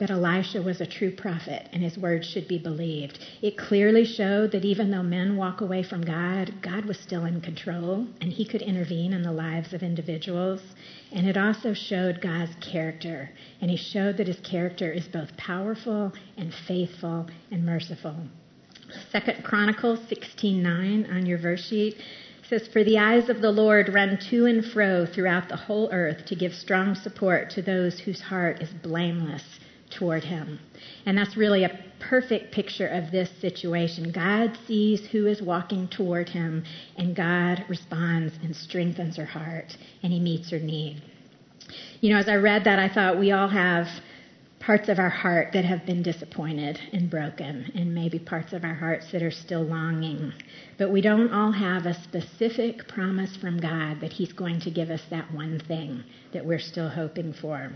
that 0.02 0.10
Elisha 0.10 0.60
was 0.60 0.80
a 0.80 0.86
true 0.86 1.12
prophet 1.12 1.68
and 1.72 1.80
his 1.80 1.96
words 1.96 2.26
should 2.26 2.48
be 2.48 2.58
believed. 2.58 3.20
It 3.40 3.56
clearly 3.56 4.04
showed 4.04 4.50
that 4.50 4.64
even 4.64 4.90
though 4.90 5.04
men 5.04 5.36
walk 5.36 5.60
away 5.60 5.84
from 5.84 6.02
God, 6.02 6.52
God 6.60 6.86
was 6.86 6.98
still 6.98 7.24
in 7.24 7.40
control 7.40 8.08
and 8.20 8.32
he 8.32 8.44
could 8.44 8.62
intervene 8.62 9.12
in 9.12 9.22
the 9.22 9.30
lives 9.30 9.72
of 9.72 9.84
individuals. 9.84 10.60
And 11.12 11.28
it 11.28 11.36
also 11.36 11.72
showed 11.72 12.20
God's 12.20 12.56
character. 12.56 13.30
And 13.60 13.70
he 13.70 13.76
showed 13.76 14.16
that 14.16 14.26
his 14.26 14.40
character 14.40 14.90
is 14.90 15.06
both 15.06 15.36
powerful 15.36 16.12
and 16.36 16.52
faithful 16.52 17.28
and 17.52 17.64
merciful. 17.64 18.16
Second 19.12 19.44
Chronicles 19.44 20.00
16:9 20.10 21.14
on 21.14 21.26
your 21.26 21.38
verse 21.38 21.64
sheet 21.68 21.94
says, 22.50 22.66
For 22.66 22.82
the 22.82 22.98
eyes 22.98 23.28
of 23.28 23.40
the 23.40 23.52
Lord 23.52 23.94
run 23.94 24.18
to 24.30 24.46
and 24.46 24.66
fro 24.66 25.06
throughout 25.06 25.48
the 25.48 25.56
whole 25.56 25.88
earth 25.92 26.26
to 26.26 26.34
give 26.34 26.54
strong 26.54 26.96
support 26.96 27.50
to 27.50 27.62
those 27.62 28.00
whose 28.00 28.20
heart 28.20 28.60
is 28.60 28.70
blameless 28.82 29.60
toward 29.98 30.24
him. 30.24 30.58
And 31.06 31.16
that's 31.16 31.36
really 31.36 31.64
a 31.64 31.78
perfect 32.00 32.52
picture 32.52 32.88
of 32.88 33.10
this 33.10 33.30
situation. 33.40 34.12
God 34.12 34.56
sees 34.66 35.06
who 35.06 35.26
is 35.26 35.40
walking 35.40 35.88
toward 35.88 36.28
him, 36.28 36.64
and 36.96 37.14
God 37.14 37.64
responds 37.68 38.34
and 38.42 38.54
strengthens 38.54 39.16
her 39.16 39.24
heart, 39.24 39.76
and 40.02 40.12
he 40.12 40.20
meets 40.20 40.50
her 40.50 40.58
need. 40.58 41.02
You 42.00 42.12
know, 42.12 42.18
as 42.18 42.28
I 42.28 42.36
read 42.36 42.64
that, 42.64 42.78
I 42.78 42.88
thought 42.88 43.18
we 43.18 43.30
all 43.32 43.48
have 43.48 43.86
parts 44.62 44.88
of 44.88 44.98
our 44.98 45.10
heart 45.10 45.48
that 45.52 45.64
have 45.64 45.84
been 45.84 46.02
disappointed 46.02 46.78
and 46.92 47.10
broken, 47.10 47.70
and 47.74 47.94
maybe 47.94 48.18
parts 48.18 48.52
of 48.52 48.64
our 48.64 48.74
hearts 48.74 49.10
that 49.10 49.22
are 49.22 49.30
still 49.30 49.62
longing. 49.62 50.32
But 50.78 50.92
we 50.92 51.00
don't 51.00 51.32
all 51.32 51.52
have 51.52 51.86
a 51.86 52.00
specific 52.02 52.86
promise 52.88 53.36
from 53.36 53.58
God 53.58 54.00
that 54.00 54.12
He's 54.12 54.32
going 54.32 54.60
to 54.60 54.70
give 54.70 54.90
us 54.90 55.02
that 55.10 55.32
one 55.32 55.60
thing 55.66 56.04
that 56.32 56.44
we're 56.44 56.60
still 56.60 56.88
hoping 56.88 57.32
for. 57.32 57.72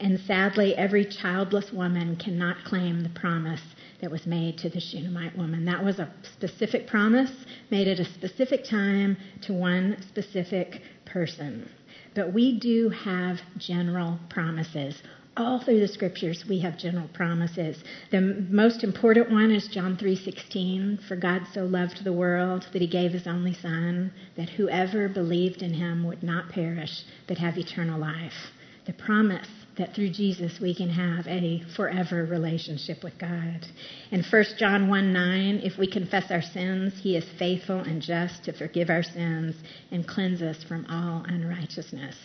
And 0.00 0.18
sadly, 0.20 0.74
every 0.74 1.04
childless 1.04 1.72
woman 1.72 2.16
cannot 2.16 2.64
claim 2.64 3.02
the 3.02 3.08
promise 3.10 3.62
that 4.00 4.10
was 4.10 4.26
made 4.26 4.58
to 4.58 4.68
the 4.68 4.80
Shunammite 4.80 5.36
woman. 5.36 5.64
That 5.64 5.84
was 5.84 5.98
a 5.98 6.12
specific 6.22 6.86
promise 6.86 7.30
made 7.70 7.88
at 7.88 8.00
a 8.00 8.04
specific 8.04 8.64
time 8.64 9.16
to 9.42 9.52
one 9.52 9.96
specific 10.08 10.82
person. 11.04 11.68
But 12.14 12.32
we 12.32 12.58
do 12.58 12.90
have 12.90 13.40
general 13.56 14.18
promises. 14.28 15.02
All 15.36 15.58
through 15.58 15.80
the 15.80 15.88
scriptures 15.88 16.44
we 16.48 16.60
have 16.60 16.78
general 16.78 17.08
promises. 17.08 17.82
The 18.10 18.20
most 18.20 18.84
important 18.84 19.30
one 19.30 19.50
is 19.50 19.66
John 19.68 19.96
3:16, 19.96 21.02
for 21.08 21.16
God 21.16 21.42
so 21.52 21.64
loved 21.64 22.04
the 22.04 22.12
world 22.12 22.66
that 22.72 22.82
he 22.82 22.88
gave 22.88 23.12
his 23.12 23.26
only 23.26 23.54
son 23.54 24.12
that 24.36 24.50
whoever 24.50 25.08
believed 25.08 25.62
in 25.62 25.74
him 25.74 26.04
would 26.04 26.22
not 26.22 26.50
perish 26.50 27.02
but 27.26 27.38
have 27.38 27.58
eternal 27.58 27.98
life. 27.98 28.52
The 28.86 28.92
promise 28.92 29.48
that 29.76 29.94
through 29.94 30.10
Jesus 30.10 30.60
we 30.60 30.74
can 30.74 30.88
have 30.88 31.26
a 31.26 31.62
forever 31.74 32.24
relationship 32.24 33.02
with 33.02 33.18
God. 33.18 33.66
In 34.10 34.22
1 34.22 34.44
John 34.58 34.88
1 34.88 35.12
9, 35.12 35.60
if 35.64 35.78
we 35.78 35.90
confess 35.90 36.30
our 36.30 36.42
sins, 36.42 36.94
he 37.00 37.16
is 37.16 37.24
faithful 37.38 37.80
and 37.80 38.00
just 38.00 38.44
to 38.44 38.52
forgive 38.52 38.90
our 38.90 39.02
sins 39.02 39.56
and 39.90 40.06
cleanse 40.06 40.42
us 40.42 40.62
from 40.64 40.86
all 40.88 41.24
unrighteousness. 41.26 42.16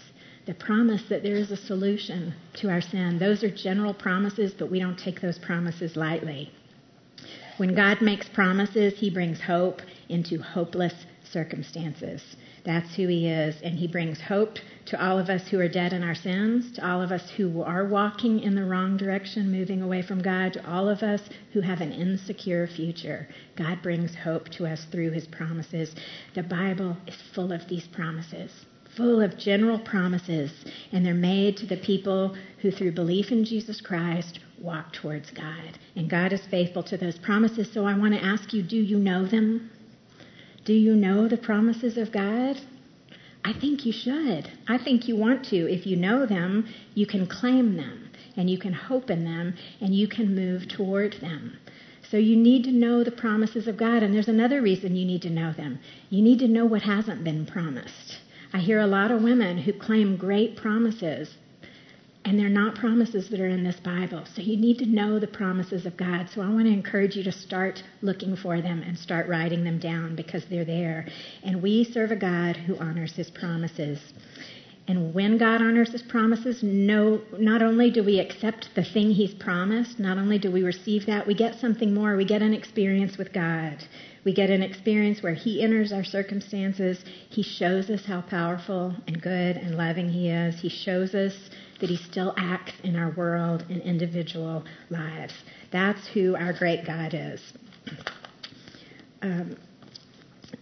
The 0.45 0.53
promise 0.53 1.03
that 1.09 1.23
there 1.23 1.35
is 1.35 1.51
a 1.51 1.57
solution 1.57 2.33
to 2.55 2.69
our 2.69 2.81
sin. 2.81 3.19
Those 3.19 3.43
are 3.43 3.51
general 3.51 3.93
promises, 3.93 4.53
but 4.57 4.71
we 4.71 4.79
don't 4.79 4.97
take 4.97 5.21
those 5.21 5.37
promises 5.37 5.95
lightly. 5.95 6.51
When 7.57 7.75
God 7.75 8.01
makes 8.01 8.27
promises, 8.29 8.97
he 8.97 9.09
brings 9.09 9.41
hope 9.41 9.81
into 10.07 10.41
hopeless 10.41 10.93
circumstances. 11.31 12.23
That's 12.65 12.95
who 12.95 13.07
He 13.07 13.27
is. 13.27 13.55
And 13.63 13.77
He 13.77 13.87
brings 13.87 14.21
hope 14.21 14.57
to 14.89 15.05
all 15.05 15.19
of 15.19 15.29
us 15.29 15.47
who 15.47 15.59
are 15.59 15.67
dead 15.67 15.93
in 15.93 16.01
our 16.01 16.15
sins, 16.15 16.71
to 16.71 16.87
all 16.87 16.99
of 16.99 17.11
us 17.11 17.29
who 17.37 17.61
are 17.61 17.85
walking 17.85 18.39
in 18.39 18.55
the 18.55 18.65
wrong 18.65 18.97
direction, 18.97 19.51
moving 19.51 19.83
away 19.83 20.01
from 20.01 20.19
God, 20.19 20.53
to 20.53 20.67
all 20.67 20.89
of 20.89 21.03
us 21.03 21.21
who 21.53 21.61
have 21.61 21.79
an 21.79 21.91
insecure 21.91 22.65
future. 22.65 23.27
God 23.55 23.83
brings 23.83 24.15
hope 24.15 24.49
to 24.49 24.65
us 24.65 24.85
through 24.91 25.11
His 25.11 25.27
promises. 25.27 25.93
The 26.33 26.41
Bible 26.41 26.97
is 27.05 27.15
full 27.35 27.51
of 27.51 27.67
these 27.69 27.87
promises. 27.87 28.51
Full 28.97 29.21
of 29.21 29.37
general 29.37 29.77
promises, 29.77 30.51
and 30.91 31.05
they're 31.05 31.13
made 31.13 31.57
to 31.57 31.67
the 31.67 31.77
people 31.77 32.35
who, 32.63 32.71
through 32.71 32.93
belief 32.93 33.31
in 33.31 33.45
Jesus 33.45 33.79
Christ, 33.81 34.39
walk 34.59 34.91
towards 34.93 35.29
God. 35.29 35.77
And 35.95 36.09
God 36.09 36.33
is 36.33 36.41
faithful 36.49 36.81
to 36.83 36.97
those 36.97 37.19
promises. 37.19 37.71
So 37.71 37.85
I 37.85 37.95
want 37.95 38.15
to 38.15 38.25
ask 38.25 38.53
you 38.53 38.63
do 38.63 38.77
you 38.77 38.97
know 38.97 39.27
them? 39.27 39.69
Do 40.65 40.73
you 40.73 40.95
know 40.95 41.27
the 41.27 41.37
promises 41.37 41.95
of 41.95 42.11
God? 42.11 42.59
I 43.43 43.53
think 43.53 43.85
you 43.85 43.91
should. 43.91 44.51
I 44.67 44.77
think 44.77 45.07
you 45.07 45.15
want 45.15 45.45
to. 45.45 45.71
If 45.71 45.85
you 45.87 45.95
know 45.95 46.25
them, 46.25 46.67
you 46.93 47.05
can 47.05 47.25
claim 47.25 47.77
them 47.77 48.09
and 48.35 48.49
you 48.49 48.57
can 48.57 48.73
hope 48.73 49.09
in 49.09 49.23
them 49.23 49.55
and 49.81 49.95
you 49.95 50.07
can 50.07 50.35
move 50.35 50.67
toward 50.67 51.13
them. 51.13 51.57
So 52.09 52.17
you 52.17 52.35
need 52.35 52.63
to 52.63 52.71
know 52.71 53.03
the 53.03 53.11
promises 53.11 53.67
of 53.67 53.77
God. 53.77 54.03
And 54.03 54.13
there's 54.13 54.27
another 54.27 54.61
reason 54.61 54.95
you 54.95 55.05
need 55.05 55.21
to 55.23 55.29
know 55.29 55.53
them. 55.53 55.79
You 56.09 56.21
need 56.21 56.39
to 56.39 56.47
know 56.47 56.65
what 56.65 56.81
hasn't 56.81 57.23
been 57.23 57.45
promised. 57.45 58.17
I 58.51 58.59
hear 58.59 58.79
a 58.79 58.87
lot 58.87 59.11
of 59.11 59.21
women 59.21 59.59
who 59.59 59.73
claim 59.73 60.17
great 60.17 60.55
promises 60.57 61.35
and 62.29 62.37
they're 62.37 62.47
not 62.47 62.75
promises 62.75 63.27
that 63.31 63.39
are 63.39 63.47
in 63.47 63.63
this 63.63 63.79
Bible. 63.79 64.23
So 64.35 64.43
you 64.43 64.55
need 64.55 64.77
to 64.77 64.85
know 64.85 65.17
the 65.17 65.25
promises 65.25 65.87
of 65.87 65.97
God. 65.97 66.29
So 66.29 66.41
I 66.41 66.49
want 66.49 66.65
to 66.67 66.71
encourage 66.71 67.15
you 67.15 67.23
to 67.23 67.31
start 67.31 67.81
looking 68.03 68.35
for 68.35 68.61
them 68.61 68.83
and 68.83 68.95
start 68.95 69.27
writing 69.27 69.63
them 69.63 69.79
down 69.79 70.15
because 70.15 70.45
they're 70.45 70.63
there. 70.63 71.07
And 71.43 71.59
we 71.59 71.83
serve 71.83 72.11
a 72.11 72.15
God 72.15 72.55
who 72.55 72.77
honors 72.77 73.15
his 73.15 73.31
promises. 73.31 73.99
And 74.87 75.11
when 75.11 75.39
God 75.39 75.63
honors 75.63 75.91
his 75.91 76.03
promises, 76.03 76.61
no, 76.61 77.19
not 77.39 77.63
only 77.63 77.89
do 77.89 78.03
we 78.03 78.19
accept 78.19 78.69
the 78.75 78.83
thing 78.83 79.09
he's 79.09 79.33
promised, 79.33 79.99
not 79.99 80.19
only 80.19 80.37
do 80.37 80.51
we 80.51 80.61
receive 80.61 81.07
that, 81.07 81.25
we 81.25 81.33
get 81.33 81.59
something 81.59 81.95
more. 81.95 82.15
We 82.15 82.25
get 82.25 82.43
an 82.43 82.53
experience 82.53 83.17
with 83.17 83.33
God. 83.33 83.83
We 84.23 84.35
get 84.35 84.51
an 84.51 84.61
experience 84.61 85.23
where 85.23 85.33
he 85.33 85.63
enters 85.63 85.91
our 85.91 86.03
circumstances. 86.03 87.03
He 87.29 87.41
shows 87.41 87.89
us 87.89 88.05
how 88.05 88.21
powerful 88.21 88.93
and 89.07 89.19
good 89.19 89.57
and 89.57 89.75
loving 89.75 90.09
he 90.09 90.29
is. 90.29 90.59
He 90.59 90.69
shows 90.69 91.15
us 91.15 91.33
that 91.79 91.89
He 91.89 91.97
still 91.97 92.33
acts 92.37 92.73
in 92.83 92.95
our 92.95 93.11
world 93.11 93.65
and 93.69 93.81
individual 93.81 94.63
lives. 94.89 95.33
That's 95.71 96.07
who 96.07 96.35
our 96.35 96.53
great 96.53 96.85
God 96.85 97.13
is. 97.13 97.41
Um, 99.21 99.57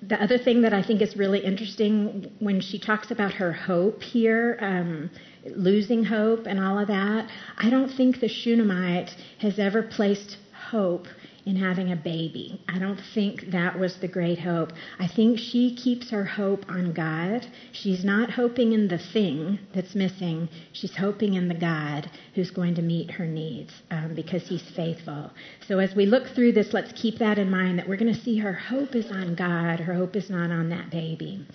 the 0.02 0.22
other 0.22 0.38
thing 0.38 0.62
that 0.62 0.74
I 0.74 0.84
think 0.84 1.02
is 1.02 1.16
really 1.16 1.40
interesting 1.40 2.32
when 2.40 2.62
she 2.62 2.80
talks 2.80 3.12
about 3.12 3.34
her 3.34 3.52
hope 3.52 4.02
here, 4.02 4.58
um, 4.62 5.10
losing 5.56 6.04
hope 6.04 6.46
and 6.46 6.60
all 6.60 6.78
of 6.78 6.88
that, 6.88 7.30
I 7.58 7.70
don't 7.70 7.90
think 7.90 8.20
the 8.20 8.28
Shunammite 8.28 9.12
has 9.40 9.60
ever 9.60 9.82
placed 9.82 10.38
hope 10.70 11.08
in 11.48 11.56
having 11.56 11.94
a 11.94 11.96
baby. 11.96 12.60
I 12.68 12.78
don't 12.78 13.00
think 13.14 13.52
that 13.52 13.80
was 13.80 13.96
the 13.96 14.08
great 14.08 14.38
hope. 14.38 14.74
I 15.00 15.08
think 15.08 15.40
she 15.40 15.74
keeps 15.76 16.10
her 16.12 16.26
hope 16.26 16.66
on 16.70 16.92
God. 16.92 17.48
She's 17.72 18.04
not 18.04 18.30
hoping 18.30 18.74
in 18.74 18.90
the 18.90 18.98
thing 18.98 19.58
that's 19.74 19.96
missing, 19.96 20.50
she's 20.74 20.96
hoping 20.98 21.36
in 21.36 21.48
the 21.48 21.56
God 21.56 22.12
who's 22.36 22.52
going 22.52 22.76
to 22.76 22.82
meet 22.82 23.10
her 23.12 23.26
needs 23.26 23.72
um, 23.92 24.14
because 24.14 24.46
he's 24.46 24.70
faithful. 24.76 25.32
So 25.66 25.80
as 25.80 25.96
we 25.96 26.06
look 26.06 26.28
through 26.36 26.52
this, 26.52 26.74
let's 26.74 26.92
keep 27.02 27.18
that 27.20 27.40
in 27.40 27.50
mind 27.50 27.80
that 27.80 27.88
we're 27.88 27.96
going 27.96 28.14
to 28.14 28.22
see 28.22 28.38
her 28.40 28.54
hope 28.54 28.94
is 28.94 29.10
on 29.10 29.34
God, 29.36 29.80
her 29.80 29.94
hope 29.94 30.18
is 30.18 30.30
not 30.30 30.52
on 30.52 30.68
that 30.70 30.92
baby. 30.92 31.48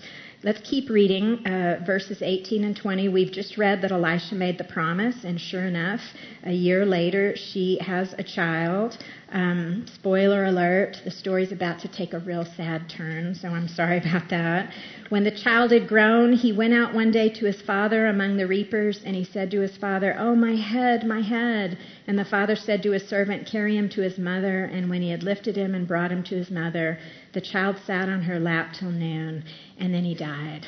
Let's 0.45 0.61
keep 0.69 0.91
reading 0.91 1.47
uh, 1.47 1.81
verses 1.87 2.21
18 2.21 2.65
and 2.65 2.77
20. 2.77 3.09
We've 3.09 3.31
just 3.31 3.57
read 3.57 3.81
that 3.83 3.93
Elisha 3.93 4.35
made 4.35 4.59
the 4.59 4.65
promise, 4.65 5.25
and 5.25 5.41
sure 5.41 5.65
enough, 5.65 6.01
a 6.43 6.53
year 6.53 6.85
later, 6.85 7.37
she 7.37 7.79
has 7.81 8.15
a 8.19 8.25
child. 8.25 8.99
Um, 9.31 9.87
spoiler 9.95 10.45
alert, 10.45 11.01
the 11.05 11.11
story's 11.11 11.53
about 11.53 11.79
to 11.81 11.89
take 11.89 12.13
a 12.13 12.19
real 12.19 12.45
sad 12.45 12.91
turn, 12.91 13.35
so 13.35 13.49
I'm 13.49 13.69
sorry 13.69 13.99
about 13.99 14.29
that. 14.31 14.73
When 15.09 15.25
the 15.25 15.31
child 15.31 15.71
had 15.71 15.87
grown, 15.87 16.33
he 16.33 16.53
went 16.53 16.75
out 16.75 16.93
one 16.93 17.13
day 17.13 17.29
to 17.29 17.47
his 17.47 17.63
father 17.63 18.07
among 18.07 18.37
the 18.37 18.47
reapers, 18.47 19.01
and 19.05 19.15
he 19.15 19.25
said 19.25 19.51
to 19.53 19.61
his 19.61 19.77
father, 19.77 20.17
Oh, 20.19 20.35
my 20.35 20.55
head, 20.57 21.07
my 21.07 21.21
head. 21.21 21.79
And 22.07 22.19
the 22.19 22.25
father 22.25 22.57
said 22.57 22.83
to 22.83 22.91
his 22.91 23.07
servant, 23.07 23.47
Carry 23.47 23.77
him 23.77 23.89
to 23.91 24.03
his 24.03 24.19
mother. 24.19 24.65
And 24.65 24.91
when 24.91 25.03
he 25.03 25.11
had 25.11 25.23
lifted 25.23 25.57
him 25.57 25.75
and 25.75 25.87
brought 25.87 26.11
him 26.11 26.23
to 26.25 26.35
his 26.35 26.51
mother, 26.51 26.99
the 27.33 27.41
child 27.41 27.79
sat 27.87 28.09
on 28.09 28.23
her 28.23 28.39
lap 28.39 28.73
till 28.73 28.91
noon, 28.91 29.45
and 29.79 29.93
then 29.95 30.05
he 30.05 30.15
died. 30.15 30.67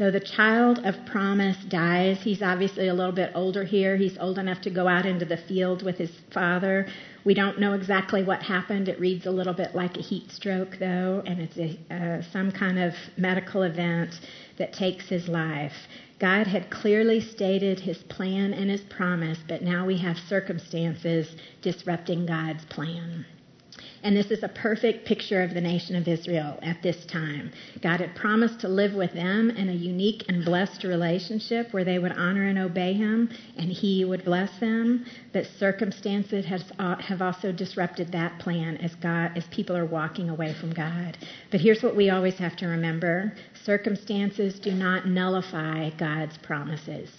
So 0.00 0.10
the 0.10 0.20
child 0.20 0.80
of 0.84 0.94
promise 1.04 1.58
dies. 1.68 2.22
He's 2.22 2.40
obviously 2.40 2.88
a 2.88 2.94
little 2.94 3.12
bit 3.12 3.32
older 3.34 3.64
here. 3.64 3.96
He's 3.96 4.16
old 4.18 4.38
enough 4.38 4.62
to 4.62 4.70
go 4.70 4.88
out 4.88 5.04
into 5.04 5.26
the 5.26 5.36
field 5.36 5.82
with 5.82 5.98
his 5.98 6.10
father. 6.32 6.86
We 7.24 7.34
don't 7.34 7.60
know 7.60 7.74
exactly 7.74 8.22
what 8.22 8.42
happened. 8.42 8.88
It 8.88 8.98
reads 8.98 9.26
a 9.26 9.30
little 9.30 9.52
bit 9.52 9.74
like 9.74 9.98
a 9.98 10.00
heat 10.00 10.30
stroke, 10.30 10.78
though, 10.78 11.22
and 11.26 11.38
it's 11.38 11.58
a, 11.58 11.78
uh, 11.94 12.22
some 12.32 12.50
kind 12.50 12.78
of 12.78 12.94
medical 13.18 13.62
event 13.62 14.20
that 14.56 14.72
takes 14.72 15.06
his 15.06 15.28
life. 15.28 15.74
God 16.18 16.46
had 16.46 16.70
clearly 16.70 17.20
stated 17.20 17.80
his 17.80 17.98
plan 18.04 18.54
and 18.54 18.70
his 18.70 18.82
promise, 18.82 19.40
but 19.48 19.60
now 19.60 19.84
we 19.84 19.98
have 19.98 20.16
circumstances 20.16 21.36
disrupting 21.60 22.24
God's 22.24 22.64
plan. 22.66 23.26
And 24.02 24.16
this 24.16 24.30
is 24.30 24.42
a 24.42 24.48
perfect 24.48 25.04
picture 25.04 25.42
of 25.42 25.54
the 25.54 25.60
nation 25.60 25.94
of 25.96 26.08
Israel 26.08 26.58
at 26.62 26.82
this 26.82 27.04
time. 27.06 27.50
God 27.82 28.00
had 28.00 28.14
promised 28.14 28.60
to 28.60 28.68
live 28.68 28.94
with 28.94 29.12
them 29.12 29.50
in 29.50 29.68
a 29.68 29.74
unique 29.74 30.24
and 30.28 30.44
blessed 30.44 30.84
relationship 30.84 31.72
where 31.72 31.84
they 31.84 31.98
would 31.98 32.12
honor 32.12 32.44
and 32.46 32.58
obey 32.58 32.94
Him 32.94 33.28
and 33.56 33.70
He 33.70 34.04
would 34.04 34.24
bless 34.24 34.58
them. 34.58 35.04
But 35.32 35.46
circumstances 35.46 36.44
has, 36.46 36.64
uh, 36.78 36.96
have 36.96 37.22
also 37.22 37.52
disrupted 37.52 38.12
that 38.12 38.38
plan 38.38 38.76
as, 38.78 38.94
God, 38.96 39.32
as 39.36 39.46
people 39.48 39.76
are 39.76 39.86
walking 39.86 40.30
away 40.30 40.54
from 40.54 40.72
God. 40.72 41.18
But 41.50 41.60
here's 41.60 41.82
what 41.82 41.96
we 41.96 42.10
always 42.10 42.38
have 42.38 42.56
to 42.56 42.66
remember 42.66 43.32
circumstances 43.64 44.58
do 44.58 44.72
not 44.72 45.06
nullify 45.06 45.90
God's 45.90 46.38
promises, 46.38 47.10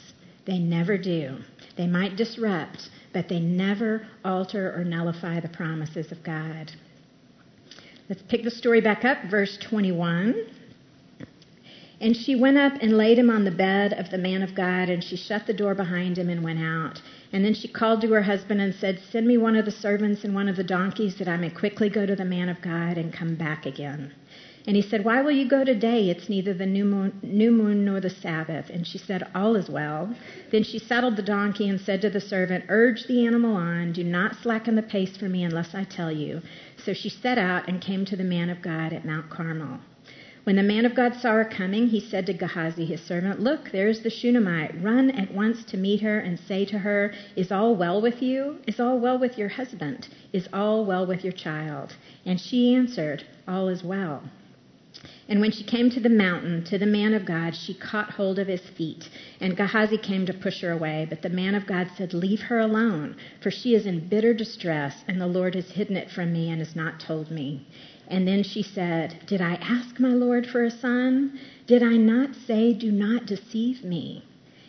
they 0.45 0.59
never 0.59 0.97
do. 0.97 1.37
They 1.77 1.87
might 1.87 2.15
disrupt, 2.15 2.89
but 3.13 3.27
they 3.27 3.39
never 3.39 4.07
alter 4.23 4.73
or 4.75 4.83
nullify 4.83 5.39
the 5.39 5.49
promises 5.49 6.11
of 6.11 6.23
God. 6.23 6.71
Let's 8.09 8.21
pick 8.23 8.43
the 8.43 8.51
story 8.51 8.81
back 8.81 9.05
up, 9.05 9.25
verse 9.29 9.57
21. 9.57 10.35
And 12.01 12.17
she 12.17 12.35
went 12.35 12.57
up 12.57 12.73
and 12.81 12.97
laid 12.97 13.19
him 13.19 13.29
on 13.29 13.45
the 13.45 13.51
bed 13.51 13.93
of 13.93 14.09
the 14.09 14.17
man 14.17 14.41
of 14.41 14.55
God, 14.55 14.89
and 14.89 15.03
she 15.03 15.15
shut 15.15 15.45
the 15.45 15.53
door 15.53 15.75
behind 15.75 16.17
him 16.17 16.29
and 16.29 16.43
went 16.43 16.59
out. 16.59 16.99
And 17.31 17.45
then 17.45 17.53
she 17.53 17.67
called 17.67 18.01
to 18.01 18.11
her 18.13 18.23
husband 18.23 18.59
and 18.59 18.73
said, 18.73 18.99
Send 19.11 19.27
me 19.27 19.37
one 19.37 19.55
of 19.55 19.65
the 19.65 19.71
servants 19.71 20.23
and 20.23 20.33
one 20.33 20.49
of 20.49 20.55
the 20.55 20.63
donkeys, 20.63 21.17
that 21.19 21.27
I 21.27 21.37
may 21.37 21.51
quickly 21.51 21.89
go 21.89 22.05
to 22.05 22.15
the 22.15 22.25
man 22.25 22.49
of 22.49 22.61
God 22.61 22.97
and 22.97 23.13
come 23.13 23.35
back 23.35 23.65
again. 23.65 24.13
And 24.67 24.75
he 24.75 24.81
said, 24.81 25.03
Why 25.03 25.21
will 25.21 25.31
you 25.31 25.47
go 25.47 25.63
today? 25.63 26.09
It's 26.09 26.29
neither 26.29 26.53
the 26.53 26.67
new 26.67 26.85
moon, 26.85 27.19
new 27.23 27.51
moon 27.51 27.83
nor 27.83 27.99
the 27.99 28.11
Sabbath. 28.11 28.69
And 28.69 28.85
she 28.85 28.99
said, 28.99 29.27
All 29.33 29.55
is 29.55 29.69
well. 29.69 30.15
Then 30.51 30.63
she 30.63 30.77
saddled 30.77 31.15
the 31.15 31.23
donkey 31.23 31.67
and 31.67 31.81
said 31.81 32.01
to 32.01 32.11
the 32.11 32.21
servant, 32.21 32.65
Urge 32.69 33.05
the 33.07 33.25
animal 33.25 33.55
on. 33.55 33.91
Do 33.91 34.03
not 34.03 34.35
slacken 34.35 34.75
the 34.75 34.83
pace 34.83 35.17
for 35.17 35.27
me 35.27 35.43
unless 35.43 35.73
I 35.73 35.83
tell 35.83 36.11
you. 36.11 36.41
So 36.77 36.93
she 36.93 37.09
set 37.09 37.39
out 37.39 37.67
and 37.67 37.81
came 37.81 38.05
to 38.05 38.15
the 38.15 38.23
man 38.23 38.51
of 38.51 38.61
God 38.61 38.93
at 38.93 39.03
Mount 39.03 39.31
Carmel. 39.31 39.79
When 40.43 40.55
the 40.55 40.63
man 40.63 40.85
of 40.85 40.95
God 40.95 41.15
saw 41.15 41.33
her 41.33 41.45
coming, 41.45 41.87
he 41.87 41.99
said 41.99 42.25
to 42.25 42.33
Gehazi, 42.33 42.85
his 42.85 43.01
servant, 43.01 43.39
Look, 43.39 43.71
there 43.71 43.87
is 43.87 44.01
the 44.01 44.09
Shunammite. 44.09 44.81
Run 44.81 45.11
at 45.11 45.31
once 45.33 45.63
to 45.65 45.77
meet 45.77 46.01
her 46.01 46.19
and 46.19 46.39
say 46.39 46.65
to 46.65 46.79
her, 46.79 47.13
Is 47.35 47.51
all 47.51 47.75
well 47.75 48.01
with 48.01 48.21
you? 48.21 48.57
Is 48.67 48.79
all 48.79 48.99
well 48.99 49.17
with 49.17 49.37
your 49.37 49.49
husband? 49.49 50.07
Is 50.33 50.47
all 50.51 50.85
well 50.85 51.05
with 51.05 51.23
your 51.23 51.33
child? 51.33 51.95
And 52.25 52.39
she 52.39 52.75
answered, 52.75 53.23
All 53.47 53.67
is 53.67 53.83
well. 53.83 54.23
And 55.29 55.39
when 55.39 55.51
she 55.51 55.63
came 55.63 55.89
to 55.91 55.99
the 55.99 56.09
mountain, 56.09 56.63
to 56.65 56.77
the 56.77 56.85
man 56.85 57.13
of 57.13 57.25
God, 57.25 57.55
she 57.55 57.73
caught 57.73 58.11
hold 58.11 58.39
of 58.39 58.47
his 58.47 58.61
feet. 58.61 59.09
And 59.39 59.55
Gehazi 59.55 59.97
came 59.97 60.25
to 60.25 60.33
push 60.33 60.61
her 60.61 60.71
away. 60.71 61.05
But 61.09 61.21
the 61.21 61.29
man 61.29 61.55
of 61.55 61.67
God 61.67 61.89
said, 61.95 62.13
Leave 62.13 62.41
her 62.41 62.59
alone, 62.59 63.15
for 63.39 63.51
she 63.51 63.75
is 63.75 63.85
in 63.85 64.07
bitter 64.07 64.33
distress, 64.33 65.03
and 65.07 65.21
the 65.21 65.27
Lord 65.27 65.55
has 65.55 65.71
hidden 65.71 65.95
it 65.95 66.09
from 66.09 66.33
me 66.33 66.49
and 66.49 66.59
has 66.59 66.75
not 66.75 66.99
told 66.99 67.31
me. 67.31 67.65
And 68.07 68.27
then 68.27 68.43
she 68.43 68.61
said, 68.63 69.15
Did 69.25 69.41
I 69.41 69.53
ask 69.55 69.99
my 69.99 70.13
Lord 70.13 70.45
for 70.47 70.63
a 70.63 70.71
son? 70.71 71.39
Did 71.67 71.83
I 71.83 71.97
not 71.97 72.35
say, 72.35 72.73
Do 72.73 72.91
not 72.91 73.25
deceive 73.25 73.83
me? 73.83 74.23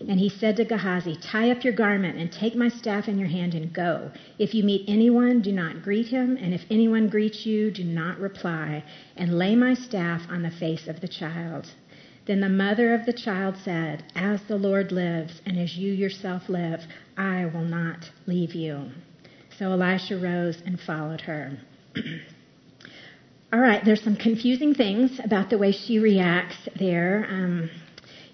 And 0.08 0.18
he 0.18 0.28
said 0.28 0.56
to 0.56 0.64
Gehazi, 0.64 1.16
Tie 1.16 1.50
up 1.50 1.64
your 1.64 1.72
garment 1.72 2.18
and 2.18 2.30
take 2.30 2.54
my 2.54 2.68
staff 2.68 3.08
in 3.08 3.18
your 3.18 3.28
hand 3.28 3.54
and 3.54 3.72
go. 3.72 4.10
If 4.38 4.54
you 4.54 4.62
meet 4.64 4.84
anyone, 4.88 5.40
do 5.40 5.52
not 5.52 5.82
greet 5.82 6.08
him, 6.08 6.36
and 6.36 6.52
if 6.52 6.62
anyone 6.70 7.08
greets 7.08 7.46
you, 7.46 7.70
do 7.70 7.84
not 7.84 8.18
reply, 8.18 8.84
and 9.16 9.38
lay 9.38 9.54
my 9.54 9.74
staff 9.74 10.22
on 10.28 10.42
the 10.42 10.50
face 10.50 10.88
of 10.88 11.00
the 11.00 11.08
child. 11.08 11.66
Then 12.26 12.40
the 12.40 12.48
mother 12.48 12.94
of 12.94 13.04
the 13.04 13.12
child 13.12 13.56
said, 13.64 14.04
As 14.14 14.40
the 14.42 14.56
Lord 14.56 14.92
lives, 14.92 15.40
and 15.44 15.58
as 15.58 15.76
you 15.76 15.92
yourself 15.92 16.48
live, 16.48 16.80
I 17.16 17.46
will 17.46 17.64
not 17.64 18.10
leave 18.26 18.54
you. 18.54 18.90
So 19.58 19.72
Elisha 19.72 20.18
rose 20.18 20.62
and 20.64 20.80
followed 20.80 21.22
her. 21.22 21.58
All 23.52 23.60
right, 23.60 23.84
there's 23.84 24.02
some 24.02 24.16
confusing 24.16 24.74
things 24.74 25.20
about 25.22 25.50
the 25.50 25.58
way 25.58 25.72
she 25.72 25.98
reacts 25.98 26.56
there. 26.78 27.26
Um, 27.28 27.70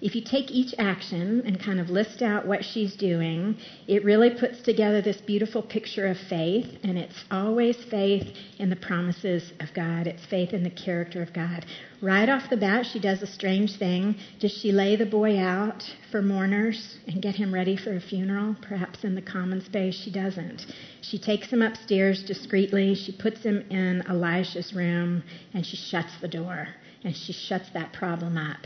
if 0.01 0.15
you 0.15 0.21
take 0.21 0.49
each 0.49 0.73
action 0.77 1.43
and 1.45 1.59
kind 1.59 1.79
of 1.79 1.89
list 1.89 2.21
out 2.21 2.47
what 2.47 2.63
she's 2.63 2.95
doing, 2.95 3.57
it 3.85 4.05
really 4.05 4.29
puts 4.29 4.61
together 4.61 5.01
this 5.01 5.19
beautiful 5.21 5.61
picture 5.61 6.07
of 6.07 6.17
faith, 6.17 6.67
and 6.83 6.97
it's 6.97 7.25
always 7.29 7.75
faith 7.91 8.27
in 8.59 8.69
the 8.69 8.77
promises 8.77 9.51
of 9.59 9.73
God. 9.73 10.07
It's 10.07 10.25
faith 10.25 10.53
in 10.53 10.63
the 10.63 10.69
character 10.69 11.21
of 11.21 11.33
God. 11.33 11.65
Right 12.01 12.29
off 12.29 12.49
the 12.49 12.55
bat, 12.55 12.85
she 12.85 12.99
does 12.99 13.21
a 13.21 13.27
strange 13.27 13.77
thing. 13.77 14.15
Does 14.39 14.53
she 14.53 14.71
lay 14.71 14.95
the 14.95 15.05
boy 15.05 15.37
out 15.37 15.83
for 16.11 16.21
mourners 16.21 16.97
and 17.05 17.21
get 17.21 17.35
him 17.35 17.53
ready 17.53 17.75
for 17.75 17.93
a 17.93 17.99
funeral? 17.99 18.55
Perhaps 18.61 19.03
in 19.03 19.15
the 19.15 19.21
common 19.21 19.61
space, 19.61 19.95
she 19.95 20.11
doesn't. 20.11 20.65
She 21.01 21.19
takes 21.19 21.49
him 21.49 21.61
upstairs 21.61 22.23
discreetly, 22.23 22.95
she 22.95 23.11
puts 23.11 23.43
him 23.43 23.65
in 23.69 24.03
Elisha's 24.07 24.73
room, 24.73 25.23
and 25.53 25.65
she 25.65 25.75
shuts 25.75 26.13
the 26.21 26.29
door. 26.29 26.69
And 27.03 27.15
she 27.15 27.31
shuts 27.31 27.69
that 27.73 27.93
problem 27.93 28.37
up 28.37 28.65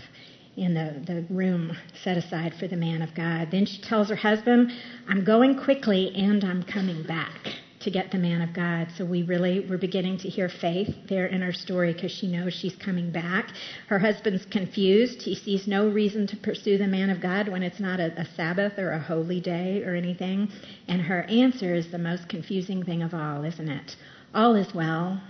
in 0.55 0.73
the, 0.73 1.01
the 1.05 1.25
room 1.33 1.75
set 2.03 2.17
aside 2.17 2.53
for 2.55 2.67
the 2.67 2.75
man 2.75 3.01
of 3.01 3.13
God. 3.15 3.49
Then 3.51 3.65
she 3.65 3.81
tells 3.81 4.09
her 4.09 4.15
husband, 4.15 4.71
I'm 5.07 5.23
going 5.23 5.57
quickly 5.57 6.13
and 6.15 6.43
I'm 6.43 6.63
coming 6.63 7.03
back 7.03 7.55
to 7.83 7.91
get 7.91 8.11
the 8.11 8.17
man 8.17 8.41
of 8.41 8.53
God. 8.53 8.87
So 8.97 9.05
we 9.05 9.23
really 9.23 9.65
we're 9.69 9.77
beginning 9.77 10.17
to 10.19 10.29
hear 10.29 10.49
faith 10.49 10.95
there 11.09 11.25
in 11.25 11.41
her 11.41 11.51
story 11.51 11.93
because 11.93 12.11
she 12.11 12.27
knows 12.27 12.53
she's 12.53 12.75
coming 12.75 13.11
back. 13.11 13.49
Her 13.87 13.99
husband's 13.99 14.45
confused. 14.45 15.21
He 15.21 15.35
sees 15.35 15.67
no 15.67 15.89
reason 15.89 16.25
to 16.27 16.37
pursue 16.37 16.77
the 16.77 16.87
man 16.87 17.09
of 17.09 17.21
God 17.21 17.49
when 17.49 17.63
it's 17.63 17.79
not 17.79 17.99
a, 17.99 18.19
a 18.19 18.25
Sabbath 18.35 18.79
or 18.79 18.91
a 18.91 18.99
holy 18.99 19.41
day 19.41 19.83
or 19.83 19.95
anything. 19.95 20.49
And 20.87 21.01
her 21.01 21.23
answer 21.23 21.73
is 21.73 21.91
the 21.91 21.97
most 21.97 22.29
confusing 22.29 22.83
thing 22.83 23.01
of 23.01 23.13
all, 23.13 23.43
isn't 23.43 23.69
it? 23.69 23.95
All 24.33 24.55
is 24.55 24.73
well. 24.73 25.21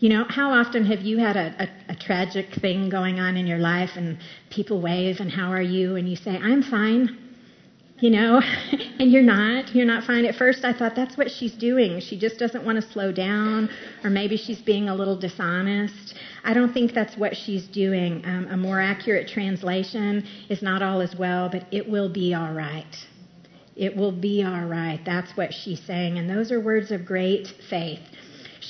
You 0.00 0.08
know, 0.08 0.24
how 0.28 0.50
often 0.50 0.84
have 0.86 1.00
you 1.00 1.18
had 1.18 1.36
a, 1.36 1.54
a, 1.62 1.92
a, 1.92 1.96
tragic 1.96 2.46
thing 2.60 2.88
going 2.88 3.20
on 3.20 3.36
in 3.36 3.46
your 3.46 3.58
life 3.58 3.90
and 3.96 4.18
people 4.50 4.80
wave 4.80 5.16
and 5.20 5.30
how 5.30 5.50
are 5.52 5.62
you? 5.62 5.96
And 5.96 6.08
you 6.08 6.16
say, 6.16 6.36
I'm 6.36 6.62
fine. 6.62 7.16
You 8.00 8.10
know, 8.10 8.40
and 8.98 9.10
you're 9.10 9.22
not. 9.22 9.74
You're 9.74 9.86
not 9.86 10.04
fine. 10.04 10.24
At 10.24 10.34
first, 10.34 10.64
I 10.64 10.72
thought 10.72 10.94
that's 10.96 11.16
what 11.16 11.30
she's 11.30 11.54
doing. 11.54 12.00
She 12.00 12.18
just 12.18 12.38
doesn't 12.38 12.64
want 12.64 12.82
to 12.82 12.92
slow 12.92 13.12
down, 13.12 13.70
or 14.02 14.10
maybe 14.10 14.36
she's 14.36 14.60
being 14.60 14.88
a 14.88 14.94
little 14.94 15.16
dishonest. 15.16 16.14
I 16.42 16.54
don't 16.54 16.72
think 16.74 16.92
that's 16.92 17.16
what 17.16 17.36
she's 17.36 17.66
doing. 17.68 18.22
Um, 18.24 18.48
a 18.50 18.56
more 18.56 18.80
accurate 18.80 19.28
translation 19.28 20.26
is 20.50 20.60
not 20.60 20.82
all 20.82 21.00
as 21.00 21.14
well, 21.16 21.48
but 21.48 21.66
it 21.70 21.88
will 21.88 22.08
be 22.12 22.34
all 22.34 22.52
right. 22.52 22.96
It 23.76 23.96
will 23.96 24.12
be 24.12 24.42
all 24.42 24.64
right. 24.66 25.00
That's 25.04 25.36
what 25.36 25.52
she's 25.52 25.80
saying. 25.80 26.18
And 26.18 26.28
those 26.28 26.52
are 26.52 26.60
words 26.60 26.90
of 26.90 27.06
great 27.06 27.48
faith. 27.70 28.00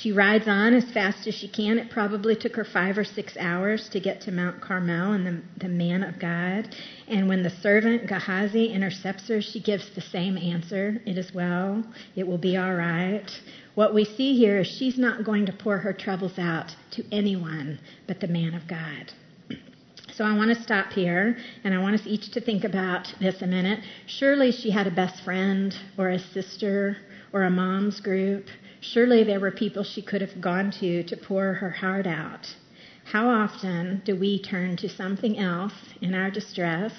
She 0.01 0.11
rides 0.11 0.47
on 0.47 0.73
as 0.73 0.91
fast 0.91 1.25
as 1.25 1.35
she 1.35 1.47
can. 1.47 1.79
It 1.79 1.89
probably 1.89 2.35
took 2.35 2.55
her 2.57 2.65
five 2.65 2.97
or 2.97 3.05
six 3.05 3.37
hours 3.37 3.87
to 3.89 3.99
get 4.01 4.19
to 4.21 4.31
Mount 4.31 4.59
Carmel 4.59 5.13
and 5.13 5.25
the, 5.25 5.41
the 5.57 5.69
man 5.69 6.03
of 6.03 6.19
God. 6.19 6.75
And 7.07 7.29
when 7.29 7.43
the 7.43 7.49
servant 7.49 8.07
Gehazi 8.07 8.65
intercepts 8.65 9.29
her, 9.29 9.41
she 9.41 9.61
gives 9.61 9.89
the 9.89 10.01
same 10.01 10.37
answer. 10.37 11.01
It 11.05 11.17
is 11.17 11.33
well. 11.33 11.83
It 12.15 12.27
will 12.27 12.37
be 12.37 12.57
all 12.57 12.73
right. 12.75 13.29
What 13.75 13.93
we 13.93 14.03
see 14.03 14.37
here 14.37 14.59
is 14.59 14.67
she's 14.67 14.97
not 14.97 15.23
going 15.23 15.45
to 15.45 15.53
pour 15.53 15.77
her 15.77 15.93
troubles 15.93 16.37
out 16.37 16.75
to 16.91 17.05
anyone 17.11 17.79
but 18.05 18.19
the 18.19 18.27
man 18.27 18.53
of 18.53 18.67
God. 18.67 19.13
So 20.13 20.25
I 20.25 20.35
want 20.35 20.55
to 20.55 20.61
stop 20.61 20.91
here 20.91 21.37
and 21.63 21.73
I 21.73 21.77
want 21.77 21.95
us 21.95 22.05
each 22.05 22.31
to 22.31 22.41
think 22.41 22.65
about 22.65 23.13
this 23.19 23.41
a 23.41 23.47
minute. 23.47 23.79
Surely 24.07 24.51
she 24.51 24.71
had 24.71 24.87
a 24.87 24.91
best 24.91 25.23
friend 25.23 25.73
or 25.97 26.09
a 26.09 26.19
sister 26.19 26.97
or 27.31 27.43
a 27.43 27.49
mom's 27.49 28.01
group 28.01 28.45
Surely 28.91 29.23
there 29.23 29.39
were 29.39 29.51
people 29.51 29.83
she 29.83 30.01
could 30.01 30.21
have 30.21 30.39
gone 30.39 30.69
to 30.69 31.01
to 31.03 31.17
pour 31.17 31.53
her 31.53 31.71
heart 31.71 32.05
out. 32.05 32.55
How 33.05 33.27
often 33.27 34.01
do 34.05 34.15
we 34.15 34.39
turn 34.39 34.77
to 34.77 34.87
something 34.87 35.39
else 35.39 35.73
in 36.01 36.13
our 36.13 36.29
distress 36.29 36.93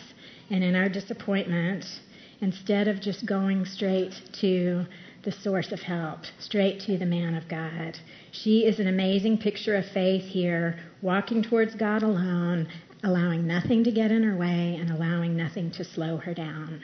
and 0.50 0.64
in 0.64 0.74
our 0.74 0.88
disappointment 0.88 2.00
instead 2.40 2.88
of 2.88 3.00
just 3.00 3.24
going 3.24 3.64
straight 3.64 4.20
to 4.40 4.84
the 5.22 5.30
source 5.30 5.70
of 5.70 5.80
help, 5.80 6.24
straight 6.38 6.80
to 6.80 6.98
the 6.98 7.06
man 7.06 7.34
of 7.34 7.48
God? 7.48 7.98
She 8.32 8.64
is 8.66 8.80
an 8.80 8.88
amazing 8.88 9.38
picture 9.38 9.76
of 9.76 9.86
faith 9.86 10.24
here, 10.24 10.78
walking 11.02 11.42
towards 11.42 11.76
God 11.76 12.02
alone, 12.02 12.66
allowing 13.04 13.46
nothing 13.46 13.84
to 13.84 13.92
get 13.92 14.10
in 14.10 14.24
her 14.24 14.36
way 14.36 14.76
and 14.80 14.90
allowing 14.90 15.36
nothing 15.36 15.70
to 15.70 15.84
slow 15.84 16.16
her 16.16 16.34
down. 16.34 16.82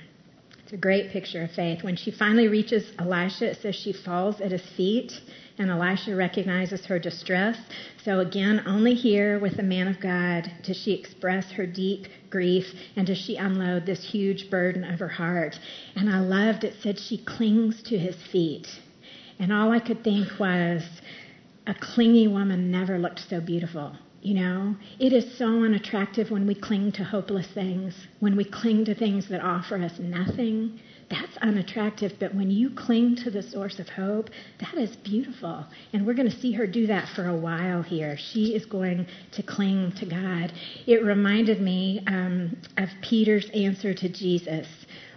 It's 0.73 0.79
a 0.79 0.81
great 0.81 1.11
picture 1.11 1.43
of 1.43 1.51
faith. 1.51 1.83
When 1.83 1.97
she 1.97 2.11
finally 2.11 2.49
reaches 2.49 2.95
Elisha, 2.99 3.51
it 3.51 3.59
says 3.61 3.75
she 3.75 3.93
falls 3.93 4.41
at 4.41 4.53
his 4.53 4.63
feet, 4.75 5.13
and 5.59 5.69
Elisha 5.69 6.17
recognizes 6.17 6.87
her 6.87 6.99
distress. 6.99 7.59
So, 8.03 8.21
again, 8.21 8.63
only 8.65 8.95
here 8.95 9.39
with 9.39 9.59
the 9.59 9.63
man 9.63 9.87
of 9.87 10.01
God 10.01 10.51
does 10.63 10.79
she 10.79 10.93
express 10.93 11.51
her 11.51 11.67
deep 11.67 12.07
grief 12.31 12.73
and 12.97 13.07
does 13.07 13.19
she 13.19 13.37
unload 13.37 13.85
this 13.85 14.03
huge 14.03 14.49
burden 14.49 14.83
of 14.83 14.99
her 15.01 15.09
heart. 15.09 15.61
And 15.95 16.09
I 16.09 16.21
loved 16.21 16.65
it 16.65 16.77
said 16.83 16.99
she 16.99 17.19
clings 17.19 17.83
to 17.83 17.99
his 17.99 18.17
feet. 18.33 18.67
And 19.39 19.53
all 19.53 19.73
I 19.73 19.79
could 19.79 20.03
think 20.03 20.41
was, 20.41 20.83
a 21.67 21.75
clingy 21.75 22.29
woman 22.29 22.71
never 22.71 22.99
looked 22.99 23.21
so 23.29 23.43
beautiful. 23.43 23.95
You 24.23 24.35
know, 24.35 24.77
it 25.01 25.13
is 25.13 25.37
so 25.37 25.65
unattractive 25.65 26.31
when 26.31 26.47
we 26.47 26.55
cling 26.55 26.93
to 26.93 27.03
hopeless 27.03 27.49
things, 27.49 28.07
when 28.21 28.37
we 28.37 28.45
cling 28.45 28.85
to 28.85 28.95
things 28.95 29.29
that 29.29 29.43
offer 29.43 29.77
us 29.83 29.99
nothing. 29.99 30.79
That's 31.11 31.37
unattractive, 31.39 32.13
but 32.21 32.33
when 32.33 32.49
you 32.49 32.71
cling 32.71 33.17
to 33.17 33.33
the 33.33 33.43
source 33.43 33.81
of 33.81 33.89
hope, 33.89 34.31
that 34.61 34.75
is 34.75 34.95
beautiful. 34.95 35.67
And 35.93 36.07
we're 36.07 36.15
going 36.15 36.31
to 36.31 36.41
see 36.41 36.53
her 36.53 36.69
do 36.69 36.87
that 36.87 37.09
for 37.17 37.27
a 37.27 37.37
while 37.37 37.83
here. 37.83 38.17
She 38.17 38.55
is 38.55 38.65
going 38.65 39.09
to 39.33 39.43
cling 39.43 39.91
to 39.99 40.07
God. 40.07 40.53
It 40.87 41.03
reminded 41.03 41.61
me 41.61 42.05
um, 42.07 42.57
of 42.79 42.91
Peter's 43.03 43.51
answer 43.51 43.93
to 43.93 44.09
Jesus 44.09 44.69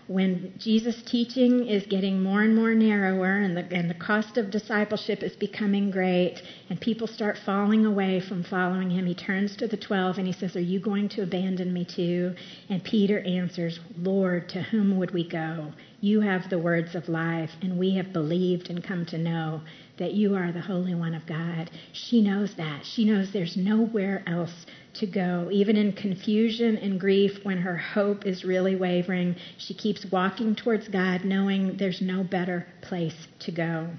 when 0.08 0.54
Jesus' 0.60 1.02
teaching 1.04 1.68
is 1.68 1.86
getting 1.88 2.22
more 2.22 2.44
and 2.44 2.56
more 2.56 2.76
narrower 2.76 3.38
and 3.38 3.58
the, 3.58 3.66
and 3.74 3.90
the 3.90 3.96
cost 3.96 4.38
of 4.38 4.52
discipleship 4.52 5.24
is 5.24 5.36
becoming 5.36 5.90
great 5.90 6.42
and 6.70 6.80
people 6.80 7.08
start 7.08 7.38
falling 7.44 7.86
away 7.86 8.20
from 8.20 8.44
following 8.44 8.92
him, 8.92 9.08
he 9.08 9.16
turns 9.16 9.56
to 9.56 9.68
the 9.68 9.78
twelve 9.78 10.18
and 10.18 10.28
he 10.28 10.34
says, 10.34 10.56
Are 10.56 10.62
you 10.62 10.80
going 10.80 11.10
to 11.10 11.24
abandon 11.24 11.74
me 11.74 11.86
too? 11.86 12.36
And 12.70 12.84
Peter 12.84 13.20
answers, 13.22 13.80
Lord, 13.98 14.48
to 14.50 14.62
whom 14.62 14.98
would 14.98 15.12
we 15.12 15.28
go? 15.28 15.74
You 16.02 16.22
have 16.22 16.50
the 16.52 16.60
words 16.60 16.94
of 16.94 17.10
life, 17.10 17.50
and 17.64 17.80
we 17.80 17.96
have 17.96 18.14
believed 18.14 18.70
and 18.70 18.84
come 18.84 19.08
to 19.08 19.18
know 19.18 19.62
that 19.98 20.14
you 20.14 20.36
are 20.36 20.52
the 20.52 20.62
Holy 20.62 20.94
One 20.96 21.16
of 21.16 21.26
God. 21.26 21.70
She 21.94 22.22
knows 22.22 22.56
that. 22.56 22.86
She 22.86 23.06
knows 23.06 23.32
there's 23.32 23.56
nowhere 23.56 24.24
else 24.28 24.66
to 24.96 25.08
go. 25.08 25.50
Even 25.52 25.78
in 25.78 25.94
confusion 25.94 26.78
and 26.78 27.00
grief, 27.00 27.44
when 27.44 27.58
her 27.60 27.78
hope 27.78 28.26
is 28.26 28.44
really 28.44 28.76
wavering, 28.76 29.36
she 29.58 29.74
keeps 29.74 30.06
walking 30.12 30.56
towards 30.56 30.88
God, 30.88 31.24
knowing 31.24 31.78
there's 31.78 32.02
no 32.02 32.24
better 32.24 32.68
place 32.82 33.28
to 33.40 33.52
go. 33.52 33.90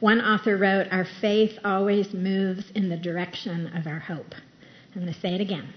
One 0.00 0.20
author 0.20 0.56
wrote, 0.56 0.88
Our 0.90 1.06
faith 1.20 1.58
always 1.64 2.12
moves 2.12 2.70
in 2.74 2.88
the 2.88 2.96
direction 2.96 3.68
of 3.68 3.86
our 3.86 4.00
hope. 4.00 4.34
I'm 4.94 5.02
going 5.02 5.12
to 5.12 5.20
say 5.20 5.34
it 5.34 5.40
again. 5.40 5.72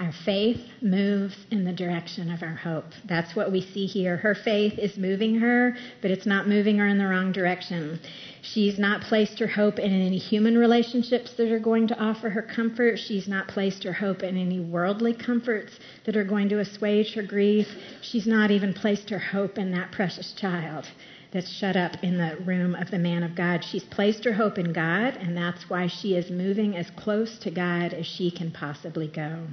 Our 0.00 0.12
faith 0.24 0.60
moves 0.82 1.36
in 1.52 1.64
the 1.64 1.72
direction 1.72 2.28
of 2.32 2.42
our 2.42 2.56
hope. 2.56 2.86
That's 3.04 3.36
what 3.36 3.52
we 3.52 3.60
see 3.60 3.86
here. 3.86 4.16
Her 4.16 4.34
faith 4.34 4.76
is 4.76 4.98
moving 4.98 5.36
her, 5.36 5.76
but 6.02 6.10
it's 6.10 6.26
not 6.26 6.48
moving 6.48 6.78
her 6.78 6.88
in 6.88 6.98
the 6.98 7.06
wrong 7.06 7.30
direction. 7.30 8.00
She's 8.42 8.76
not 8.76 9.02
placed 9.02 9.38
her 9.38 9.46
hope 9.46 9.78
in 9.78 9.92
any 9.92 10.18
human 10.18 10.58
relationships 10.58 11.34
that 11.34 11.52
are 11.52 11.60
going 11.60 11.86
to 11.88 11.98
offer 11.98 12.28
her 12.28 12.42
comfort. 12.42 12.98
She's 12.98 13.28
not 13.28 13.46
placed 13.46 13.84
her 13.84 13.92
hope 13.92 14.24
in 14.24 14.36
any 14.36 14.58
worldly 14.58 15.14
comforts 15.14 15.78
that 16.06 16.16
are 16.16 16.24
going 16.24 16.48
to 16.48 16.58
assuage 16.58 17.14
her 17.14 17.22
grief. 17.22 17.68
She's 18.02 18.26
not 18.26 18.50
even 18.50 18.74
placed 18.74 19.10
her 19.10 19.20
hope 19.20 19.58
in 19.58 19.70
that 19.72 19.92
precious 19.92 20.32
child 20.32 20.88
that's 21.32 21.50
shut 21.50 21.76
up 21.76 22.02
in 22.02 22.18
the 22.18 22.36
room 22.44 22.74
of 22.74 22.90
the 22.90 22.98
man 22.98 23.22
of 23.22 23.36
God. 23.36 23.64
She's 23.64 23.84
placed 23.84 24.24
her 24.24 24.32
hope 24.32 24.58
in 24.58 24.72
God, 24.72 25.16
and 25.16 25.36
that's 25.36 25.70
why 25.70 25.86
she 25.86 26.16
is 26.16 26.30
moving 26.30 26.76
as 26.76 26.90
close 26.90 27.38
to 27.38 27.50
God 27.52 27.94
as 27.94 28.06
she 28.06 28.32
can 28.32 28.50
possibly 28.50 29.06
go. 29.06 29.46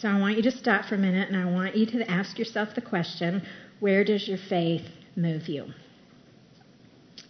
So 0.00 0.08
I 0.08 0.20
want 0.20 0.36
you 0.36 0.42
to 0.44 0.52
stop 0.52 0.84
for 0.84 0.94
a 0.94 0.98
minute 0.98 1.28
and 1.28 1.36
I 1.36 1.50
want 1.50 1.76
you 1.76 1.84
to 1.86 2.08
ask 2.08 2.38
yourself 2.38 2.74
the 2.74 2.80
question 2.80 3.42
where 3.80 4.04
does 4.04 4.28
your 4.28 4.38
faith 4.38 4.86
move 5.16 5.48
you? 5.48 5.72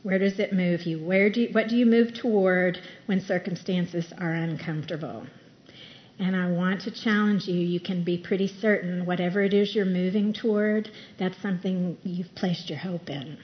Where 0.02 0.18
does 0.18 0.38
it 0.38 0.52
move 0.52 0.82
you? 0.82 1.02
Where 1.02 1.30
do 1.30 1.42
you, 1.42 1.48
what 1.52 1.68
do 1.68 1.76
you 1.76 1.86
move 1.86 2.12
toward 2.12 2.78
when 3.06 3.22
circumstances 3.22 4.12
are 4.18 4.34
uncomfortable? 4.34 5.26
And 6.18 6.36
I 6.36 6.50
want 6.50 6.82
to 6.82 6.90
challenge 6.90 7.46
you. 7.46 7.58
You 7.58 7.80
can 7.80 8.04
be 8.04 8.18
pretty 8.18 8.48
certain 8.48 9.06
whatever 9.06 9.40
it 9.42 9.54
is 9.54 9.74
you're 9.74 9.86
moving 9.86 10.34
toward, 10.34 10.90
that's 11.18 11.40
something 11.40 11.96
you've 12.02 12.34
placed 12.34 12.68
your 12.68 12.78
hope 12.78 13.08
in. 13.08 13.38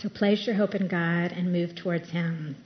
So 0.00 0.08
place 0.08 0.46
your 0.46 0.56
hope 0.56 0.74
in 0.74 0.88
God 0.88 1.32
and 1.32 1.52
move 1.52 1.74
towards 1.74 2.10
Him 2.10 2.56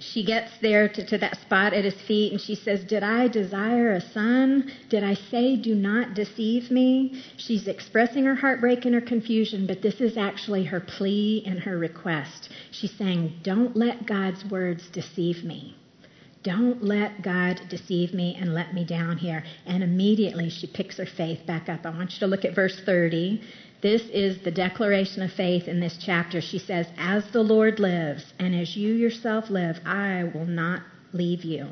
she 0.00 0.24
gets 0.24 0.58
there 0.58 0.88
to, 0.88 1.04
to, 1.04 1.18
that 1.18 1.40
spot 1.40 1.72
at 1.72 1.84
his 1.84 1.94
feet 1.94 2.32
and 2.32 2.40
she 2.40 2.54
says, 2.54 2.84
Did 2.84 3.02
I 3.02 3.28
desire 3.28 3.92
a 3.92 4.00
son? 4.00 4.64
Did 4.88 5.04
I 5.04 5.14
say, 5.14 5.56
Do 5.56 5.74
not 5.74 6.14
deceive 6.14 6.70
me? 6.70 7.12
She's 7.36 7.68
expressing 7.68 8.24
her 8.24 8.34
heartbreak 8.36 8.84
and 8.84 8.94
her 8.94 9.00
confusion, 9.00 9.66
but 9.66 9.82
this 9.82 10.00
is 10.00 10.16
actually 10.16 10.64
her 10.64 10.80
plea 10.80 11.42
and 11.46 11.60
her 11.60 11.78
request. 11.78 12.50
She's 12.70 12.92
saying, 12.92 13.34
Don't 13.42 13.76
let 13.76 14.06
God's 14.06 14.44
words 14.44 14.88
deceive 14.90 15.44
me. 15.44 15.76
Don't 16.44 16.84
let 16.84 17.22
God 17.22 17.62
deceive 17.70 18.12
me 18.12 18.36
and 18.38 18.52
let 18.54 18.74
me 18.74 18.84
down 18.84 19.16
here. 19.16 19.42
And 19.64 19.82
immediately 19.82 20.50
she 20.50 20.66
picks 20.66 20.98
her 20.98 21.06
faith 21.06 21.46
back 21.46 21.70
up. 21.70 21.86
I 21.86 21.90
want 21.90 22.12
you 22.12 22.18
to 22.20 22.26
look 22.26 22.44
at 22.44 22.54
verse 22.54 22.78
30. 22.84 23.40
This 23.80 24.02
is 24.10 24.42
the 24.42 24.50
declaration 24.50 25.22
of 25.22 25.32
faith 25.32 25.68
in 25.68 25.80
this 25.80 25.96
chapter. 25.98 26.42
She 26.42 26.58
says, 26.58 26.86
As 26.98 27.24
the 27.32 27.42
Lord 27.42 27.80
lives, 27.80 28.34
and 28.38 28.54
as 28.54 28.76
you 28.76 28.92
yourself 28.92 29.48
live, 29.48 29.80
I 29.86 30.24
will 30.34 30.46
not 30.46 30.82
leave 31.14 31.44
you. 31.44 31.68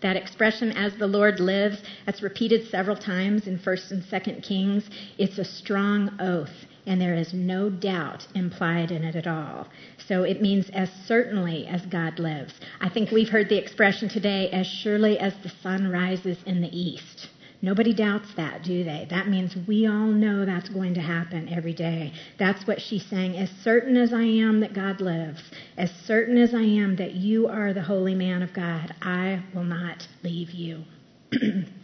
That 0.00 0.16
expression, 0.16 0.72
as 0.72 0.96
the 0.96 1.06
Lord 1.06 1.38
lives, 1.38 1.80
that's 2.04 2.24
repeated 2.24 2.66
several 2.66 2.96
times 2.96 3.46
in 3.46 3.56
1st 3.56 3.90
and 3.92 4.02
2nd 4.02 4.42
Kings. 4.42 4.90
It's 5.16 5.38
a 5.38 5.44
strong 5.44 6.10
oath, 6.18 6.66
and 6.86 7.00
there 7.00 7.14
is 7.14 7.32
no 7.32 7.70
doubt 7.70 8.26
implied 8.34 8.90
in 8.90 9.04
it 9.04 9.16
at 9.16 9.26
all. 9.26 9.68
So 10.08 10.22
it 10.22 10.42
means 10.42 10.68
as 10.70 10.90
certainly 11.06 11.66
as 11.66 11.86
God 11.86 12.18
lives. 12.18 12.54
I 12.80 12.88
think 12.88 13.10
we've 13.10 13.28
heard 13.28 13.48
the 13.48 13.58
expression 13.58 14.08
today, 14.08 14.50
as 14.50 14.66
surely 14.66 15.18
as 15.18 15.34
the 15.42 15.52
sun 15.62 15.90
rises 15.90 16.38
in 16.46 16.60
the 16.60 16.76
east. 16.76 17.28
Nobody 17.64 17.94
doubts 17.94 18.34
that, 18.34 18.64
do 18.64 18.82
they? 18.82 19.06
That 19.08 19.28
means 19.28 19.56
we 19.68 19.86
all 19.86 20.08
know 20.08 20.44
that's 20.44 20.68
going 20.68 20.94
to 20.94 21.00
happen 21.00 21.48
every 21.48 21.72
day. 21.72 22.12
That's 22.36 22.66
what 22.66 22.80
she's 22.80 23.06
saying. 23.06 23.36
As 23.36 23.50
certain 23.62 23.96
as 23.96 24.12
I 24.12 24.22
am 24.22 24.58
that 24.60 24.74
God 24.74 25.00
lives, 25.00 25.40
as 25.78 25.92
certain 26.04 26.36
as 26.36 26.54
I 26.54 26.62
am 26.62 26.96
that 26.96 27.14
you 27.14 27.46
are 27.46 27.72
the 27.72 27.82
holy 27.82 28.16
man 28.16 28.42
of 28.42 28.52
God, 28.52 28.92
I 29.00 29.44
will 29.54 29.62
not 29.62 30.08
leave 30.24 30.50
you. 30.50 30.82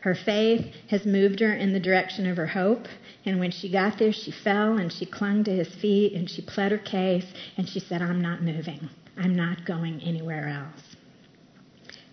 her 0.00 0.14
faith 0.14 0.66
has 0.90 1.04
moved 1.04 1.40
her 1.40 1.52
in 1.52 1.72
the 1.72 1.80
direction 1.80 2.26
of 2.26 2.36
her 2.36 2.46
hope. 2.46 2.86
And 3.24 3.40
when 3.40 3.50
she 3.50 3.70
got 3.70 3.98
there, 3.98 4.12
she 4.12 4.30
fell 4.30 4.78
and 4.78 4.92
she 4.92 5.04
clung 5.06 5.44
to 5.44 5.50
his 5.50 5.74
feet 5.74 6.12
and 6.14 6.30
she 6.30 6.42
pled 6.42 6.72
her 6.72 6.78
case 6.78 7.26
and 7.56 7.68
she 7.68 7.80
said, 7.80 8.00
I'm 8.00 8.20
not 8.20 8.42
moving. 8.42 8.88
I'm 9.16 9.34
not 9.34 9.64
going 9.64 10.00
anywhere 10.00 10.48
else. 10.48 10.96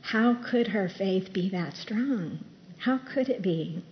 How 0.01 0.35
could 0.35 0.67
her 0.67 0.89
faith 0.89 1.33
be 1.33 1.49
that 1.49 1.75
strong? 1.75 2.39
How 2.79 2.97
could 2.97 3.29
it 3.29 3.41
be? 3.41 3.83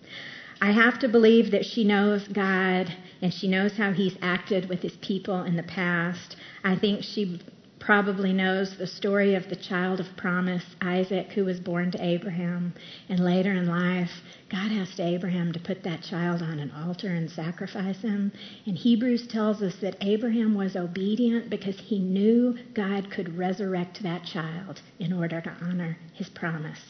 I 0.60 0.72
have 0.72 0.98
to 1.00 1.08
believe 1.08 1.50
that 1.50 1.64
she 1.64 1.84
knows 1.84 2.26
God 2.28 2.92
and 3.20 3.34
she 3.34 3.48
knows 3.48 3.76
how 3.76 3.92
He's 3.92 4.16
acted 4.22 4.68
with 4.68 4.80
His 4.80 4.96
people 4.96 5.42
in 5.42 5.56
the 5.56 5.62
past. 5.62 6.36
I 6.62 6.76
think 6.76 7.02
she 7.02 7.40
probably 7.84 8.32
knows 8.32 8.76
the 8.78 8.86
story 8.86 9.34
of 9.34 9.46
the 9.50 9.56
child 9.56 10.00
of 10.00 10.06
promise, 10.16 10.64
Isaac, 10.80 11.28
who 11.32 11.44
was 11.44 11.60
born 11.60 11.90
to 11.90 12.02
Abraham. 12.02 12.72
And 13.10 13.20
later 13.20 13.52
in 13.52 13.66
life, 13.66 14.10
God 14.50 14.72
asked 14.72 15.00
Abraham 15.00 15.52
to 15.52 15.60
put 15.60 15.82
that 15.82 16.02
child 16.02 16.40
on 16.40 16.58
an 16.58 16.70
altar 16.70 17.08
and 17.08 17.30
sacrifice 17.30 18.00
him. 18.00 18.32
And 18.64 18.76
Hebrews 18.76 19.26
tells 19.26 19.60
us 19.60 19.74
that 19.82 19.96
Abraham 20.00 20.54
was 20.54 20.76
obedient 20.76 21.50
because 21.50 21.78
he 21.78 21.98
knew 21.98 22.56
God 22.72 23.10
could 23.10 23.36
resurrect 23.36 24.02
that 24.02 24.24
child 24.24 24.80
in 24.98 25.12
order 25.12 25.42
to 25.42 25.56
honor 25.62 25.98
his 26.14 26.30
promise. 26.30 26.80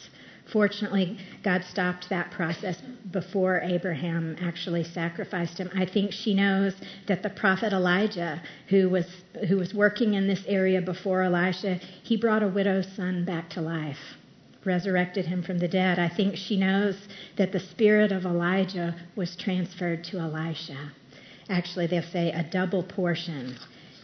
Fortunately, 0.54 1.18
God 1.42 1.64
stopped 1.64 2.08
that 2.10 2.30
process 2.30 2.80
before 3.10 3.60
Abraham 3.64 4.36
actually 4.40 4.84
sacrificed 4.84 5.58
him. 5.58 5.68
I 5.74 5.84
think 5.84 6.12
she 6.12 6.32
knows 6.32 6.76
that 7.08 7.24
the 7.24 7.30
prophet 7.30 7.72
Elijah, 7.72 8.40
who 8.68 8.88
was 8.88 9.04
who 9.48 9.56
was 9.56 9.74
working 9.74 10.14
in 10.14 10.28
this 10.28 10.44
area 10.46 10.80
before 10.80 11.24
Elisha, 11.24 11.80
he 12.04 12.16
brought 12.16 12.44
a 12.44 12.46
widow's 12.46 12.86
son 12.94 13.24
back 13.24 13.50
to 13.50 13.60
life, 13.60 13.98
resurrected 14.64 15.26
him 15.26 15.42
from 15.42 15.58
the 15.58 15.66
dead. 15.66 15.98
I 15.98 16.08
think 16.08 16.36
she 16.36 16.56
knows 16.56 17.08
that 17.34 17.50
the 17.50 17.58
spirit 17.58 18.12
of 18.12 18.24
Elijah 18.24 18.94
was 19.16 19.34
transferred 19.34 20.04
to 20.04 20.20
Elisha. 20.20 20.92
Actually, 21.48 21.88
they'll 21.88 22.02
say 22.02 22.30
a 22.30 22.44
double 22.44 22.84
portion 22.84 23.56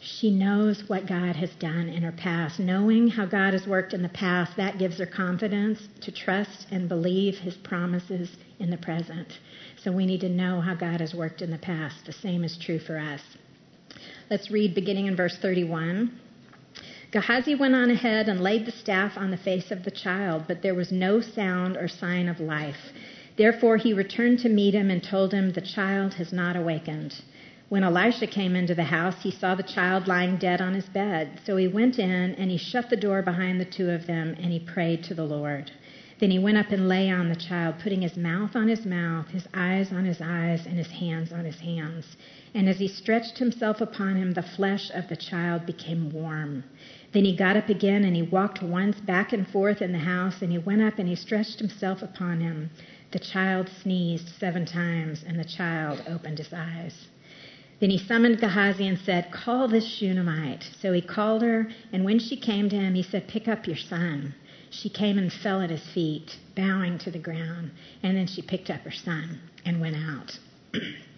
She 0.03 0.31
knows 0.31 0.89
what 0.89 1.07
God 1.07 1.37
has 1.37 1.51
done 1.57 1.91
in 1.91 2.03
her 2.03 2.13
past. 2.13 2.59
Knowing 2.59 3.09
how 3.09 3.27
God 3.27 3.53
has 3.53 3.67
worked 3.67 3.93
in 3.93 4.01
the 4.01 4.09
past, 4.09 4.57
that 4.57 4.79
gives 4.79 4.99
her 4.99 5.05
confidence 5.05 5.89
to 6.01 6.11
trust 6.11 6.67
and 6.71 6.89
believe 6.89 7.37
his 7.37 7.57
promises 7.57 8.31
in 8.59 8.71
the 8.71 8.79
present. 8.79 9.39
So 9.77 9.93
we 9.93 10.07
need 10.07 10.23
to 10.23 10.29
know 10.31 10.63
how 10.63 10.75
God 10.75 11.01
has 11.01 11.15
worked 11.15 11.43
in 11.43 11.51
the 11.51 11.59
past. 11.59 12.07
The 12.07 12.13
same 12.15 12.45
is 12.45 12.57
true 12.57 12.79
for 12.79 12.97
us. 12.97 13.21
Let's 14.31 14.51
read 14.51 14.75
beginning 14.75 15.07
in 15.07 15.17
verse 15.17 15.37
31. 15.37 16.19
Gehazi 17.13 17.55
went 17.55 17.75
on 17.75 17.91
ahead 17.91 18.27
and 18.27 18.41
laid 18.41 18.65
the 18.65 18.73
staff 18.73 19.19
on 19.19 19.31
the 19.31 19.37
face 19.37 19.71
of 19.71 19.83
the 19.83 19.91
child, 19.91 20.45
but 20.49 20.63
there 20.63 20.75
was 20.75 20.91
no 20.91 21.21
sound 21.21 21.77
or 21.77 21.89
sign 21.89 22.27
of 22.27 22.41
life. 22.41 22.93
Therefore 23.37 23.77
he 23.77 23.93
returned 23.93 24.39
to 24.41 24.49
meet 24.49 24.75
him 24.75 24.91
and 24.91 25.03
told 25.03 25.35
him, 25.35 25.53
The 25.53 25.61
child 25.61 26.15
has 26.15 26.33
not 26.33 26.57
awakened. 26.57 27.17
When 27.71 27.85
Elisha 27.85 28.27
came 28.27 28.57
into 28.57 28.75
the 28.75 28.83
house, 28.83 29.23
he 29.23 29.31
saw 29.31 29.55
the 29.55 29.63
child 29.63 30.09
lying 30.09 30.39
dead 30.39 30.61
on 30.61 30.75
his 30.75 30.89
bed. 30.89 31.39
So 31.47 31.57
he 31.57 31.69
went 31.69 32.01
in 32.01 32.35
and 32.35 32.51
he 32.51 32.57
shut 32.57 32.91
the 32.91 32.97
door 32.97 33.23
behind 33.23 33.61
the 33.61 33.65
two 33.65 33.91
of 33.91 34.09
them 34.09 34.35
and 34.43 34.51
he 34.53 34.59
prayed 34.59 35.05
to 35.05 35.15
the 35.15 35.23
Lord. 35.23 35.71
Then 36.19 36.33
he 36.33 36.39
went 36.41 36.59
up 36.59 36.73
and 36.73 36.89
lay 36.89 37.09
on 37.09 37.29
the 37.29 37.37
child, 37.37 37.77
putting 37.79 38.03
his 38.03 38.17
mouth 38.17 38.57
on 38.57 38.67
his 38.67 38.85
mouth, 38.85 39.29
his 39.29 39.47
eyes 39.55 39.93
on 39.93 40.05
his 40.05 40.21
eyes, 40.21 40.67
and 40.67 40.79
his 40.79 40.91
hands 40.91 41.31
on 41.31 41.45
his 41.45 41.61
hands. 41.61 42.17
And 42.55 42.69
as 42.69 42.81
he 42.81 42.89
stretched 42.89 43.39
himself 43.39 43.81
upon 43.81 44.17
him, 44.17 44.33
the 44.33 44.43
flesh 44.43 44.91
of 44.93 45.07
the 45.07 45.15
child 45.15 45.65
became 45.65 46.11
warm. 46.11 46.65
Then 47.13 47.25
he 47.25 47.37
got 47.37 47.57
up 47.57 47.69
again 47.69 48.03
and 48.03 48.17
he 48.17 48.23
walked 48.23 48.65
once 48.65 48.99
back 48.99 49.33
and 49.33 49.47
forth 49.47 49.81
in 49.81 49.93
the 49.93 49.99
house, 49.99 50.43
and 50.43 50.51
he 50.51 50.59
went 50.59 50.83
up 50.83 50.99
and 50.99 51.09
he 51.09 51.15
stretched 51.15 51.61
himself 51.61 52.03
upon 52.03 52.41
him. 52.41 52.71
The 53.13 53.21
child 53.21 53.69
sneezed 53.69 54.29
seven 54.29 54.67
times, 54.67 55.23
and 55.25 55.39
the 55.39 55.45
child 55.45 56.03
opened 56.09 56.39
his 56.39 56.53
eyes. 56.53 57.10
Then 57.81 57.91
he 57.91 57.99
summoned 57.99 58.41
Gehazi 58.41 58.87
and 58.87 58.99
said, 58.99 59.31
Call 59.31 59.67
this 59.67 59.87
Shunammite. 59.87 60.71
So 60.81 60.93
he 60.93 61.01
called 61.01 61.43
her, 61.43 61.71
and 61.93 62.05
when 62.05 62.19
she 62.19 62.37
came 62.37 62.69
to 62.69 62.77
him, 62.77 62.95
he 62.95 63.03
said, 63.03 63.27
Pick 63.27 63.49
up 63.49 63.67
your 63.67 63.77
son. 63.77 64.35
She 64.69 64.89
came 64.91 65.19
and 65.19 65.33
fell 65.33 65.63
at 65.63 65.71
his 65.71 65.87
feet, 65.89 66.39
bowing 66.55 66.99
to 66.99 67.11
the 67.11 67.19
ground, 67.19 67.71
and 68.03 68.17
then 68.17 68.27
she 68.27 68.43
picked 68.43 68.71
up 68.71 68.83
her 68.83 68.91
son 68.93 69.41
and 69.65 69.81
went 69.81 69.97
out. 69.97 70.39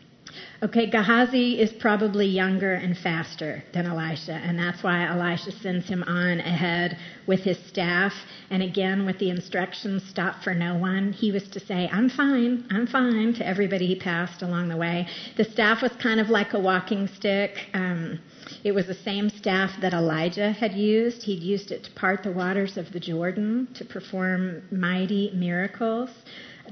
Okay, 0.62 0.87
Gehazi 0.87 1.61
is 1.61 1.73
probably 1.73 2.27
younger 2.27 2.75
and 2.75 2.97
faster 2.97 3.64
than 3.75 3.85
Elisha, 3.87 4.35
and 4.35 4.57
that's 4.57 4.83
why 4.83 5.05
Elisha 5.07 5.51
sends 5.51 5.89
him 5.89 6.05
on 6.05 6.39
ahead 6.39 6.97
with 7.27 7.41
his 7.41 7.59
staff. 7.66 8.12
And 8.49 8.62
again, 8.62 9.05
with 9.05 9.18
the 9.18 9.31
instructions, 9.31 10.05
stop 10.09 10.43
for 10.45 10.55
no 10.55 10.77
one. 10.77 11.12
He 11.12 11.33
was 11.33 11.49
to 11.49 11.61
say, 11.61 11.89
I'm 11.93 12.09
fine, 12.09 12.64
I'm 12.70 12.87
fine, 12.87 13.35
to 13.35 13.47
everybody 13.47 13.89
he 13.89 13.97
passed 13.97 14.43
along 14.43 14.68
the 14.68 14.77
way. 14.77 15.09
The 15.37 15.45
staff 15.45 15.83
was 15.83 15.93
kind 16.01 16.20
of 16.20 16.31
like 16.31 16.53
a 16.53 16.61
walking 16.61 17.09
stick. 17.09 17.57
Um, 17.75 18.20
it 18.62 18.73
was 18.73 18.87
the 18.87 18.95
same 18.95 19.31
staff 19.31 19.73
that 19.81 19.93
Elijah 19.93 20.53
had 20.53 20.73
used. 20.75 21.25
He'd 21.25 21.43
used 21.43 21.73
it 21.73 21.85
to 21.85 21.91
part 21.93 22.23
the 22.23 22.33
waters 22.33 22.77
of 22.77 22.93
the 22.93 23.01
Jordan, 23.01 23.66
to 23.75 23.85
perform 23.85 24.62
mighty 24.70 25.33
miracles. 25.35 26.11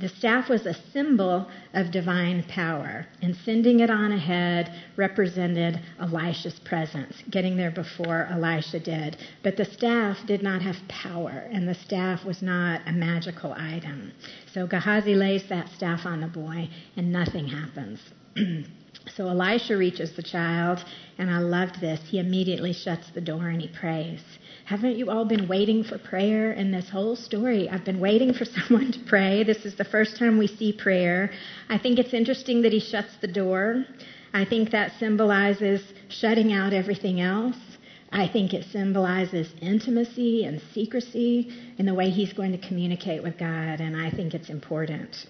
The 0.01 0.09
staff 0.09 0.49
was 0.49 0.65
a 0.65 0.73
symbol 0.95 1.47
of 1.75 1.91
divine 1.91 2.43
power, 2.45 3.07
and 3.21 3.37
sending 3.37 3.81
it 3.81 3.91
on 3.91 4.13
ahead 4.13 4.73
represented 4.97 5.79
Elisha's 6.01 6.59
presence, 6.61 7.23
getting 7.29 7.59
there 7.59 7.71
before 7.71 8.27
Elisha 8.31 8.81
did. 8.81 9.19
But 9.43 9.59
the 9.59 9.67
staff 9.67 10.27
did 10.27 10.43
not 10.43 10.63
have 10.63 10.89
power, 10.89 11.47
and 11.53 11.69
the 11.69 11.75
staff 11.75 12.25
was 12.25 12.41
not 12.41 12.81
a 12.87 12.93
magical 12.93 13.53
item. 13.53 14.13
So 14.55 14.67
Gehazi 14.67 15.15
lays 15.15 15.47
that 15.51 15.69
staff 15.69 16.07
on 16.07 16.23
the 16.23 16.29
boy, 16.29 16.71
and 16.97 17.13
nothing 17.13 17.49
happens. 17.49 18.01
so 19.15 19.29
Elisha 19.29 19.77
reaches 19.77 20.13
the 20.13 20.23
child, 20.23 20.83
and 21.19 21.31
I 21.31 21.41
loved 21.41 21.79
this. 21.79 22.01
He 22.09 22.21
immediately 22.21 22.73
shuts 22.73 23.11
the 23.11 23.21
door 23.21 23.49
and 23.49 23.61
he 23.61 23.69
prays. 23.69 24.23
Haven't 24.71 24.99
you 24.99 25.11
all 25.11 25.25
been 25.25 25.49
waiting 25.49 25.83
for 25.83 25.99
prayer 25.99 26.53
in 26.53 26.71
this 26.71 26.89
whole 26.89 27.17
story? 27.17 27.69
I've 27.69 27.85
been 27.85 27.99
waiting 27.99 28.33
for 28.33 28.45
someone 28.57 28.93
to 28.93 29.01
pray. 29.01 29.43
This 29.43 29.65
is 29.65 29.75
the 29.75 29.85
first 29.85 30.17
time 30.17 30.39
we 30.39 30.47
see 30.47 30.73
prayer. 30.73 31.33
I 31.69 31.77
think 31.77 31.99
it's 31.99 32.15
interesting 32.15 32.63
that 32.63 32.73
he 32.73 32.79
shuts 32.79 33.17
the 33.21 33.27
door. 33.27 33.85
I 34.33 34.45
think 34.45 34.71
that 34.71 34.93
symbolizes 35.01 35.83
shutting 36.09 36.53
out 36.53 36.73
everything 36.73 37.21
else. 37.21 37.57
I 38.13 38.29
think 38.29 38.55
it 38.55 38.65
symbolizes 38.71 39.53
intimacy 39.61 40.45
and 40.45 40.63
secrecy 40.73 41.53
in 41.77 41.85
the 41.85 41.95
way 41.95 42.11
he's 42.11 42.33
going 42.33 42.53
to 42.53 42.69
communicate 42.69 43.25
with 43.25 43.39
God, 43.39 43.81
and 43.81 43.97
I 43.97 44.13
think 44.13 44.35
it's 44.35 44.51
important. 44.51 45.27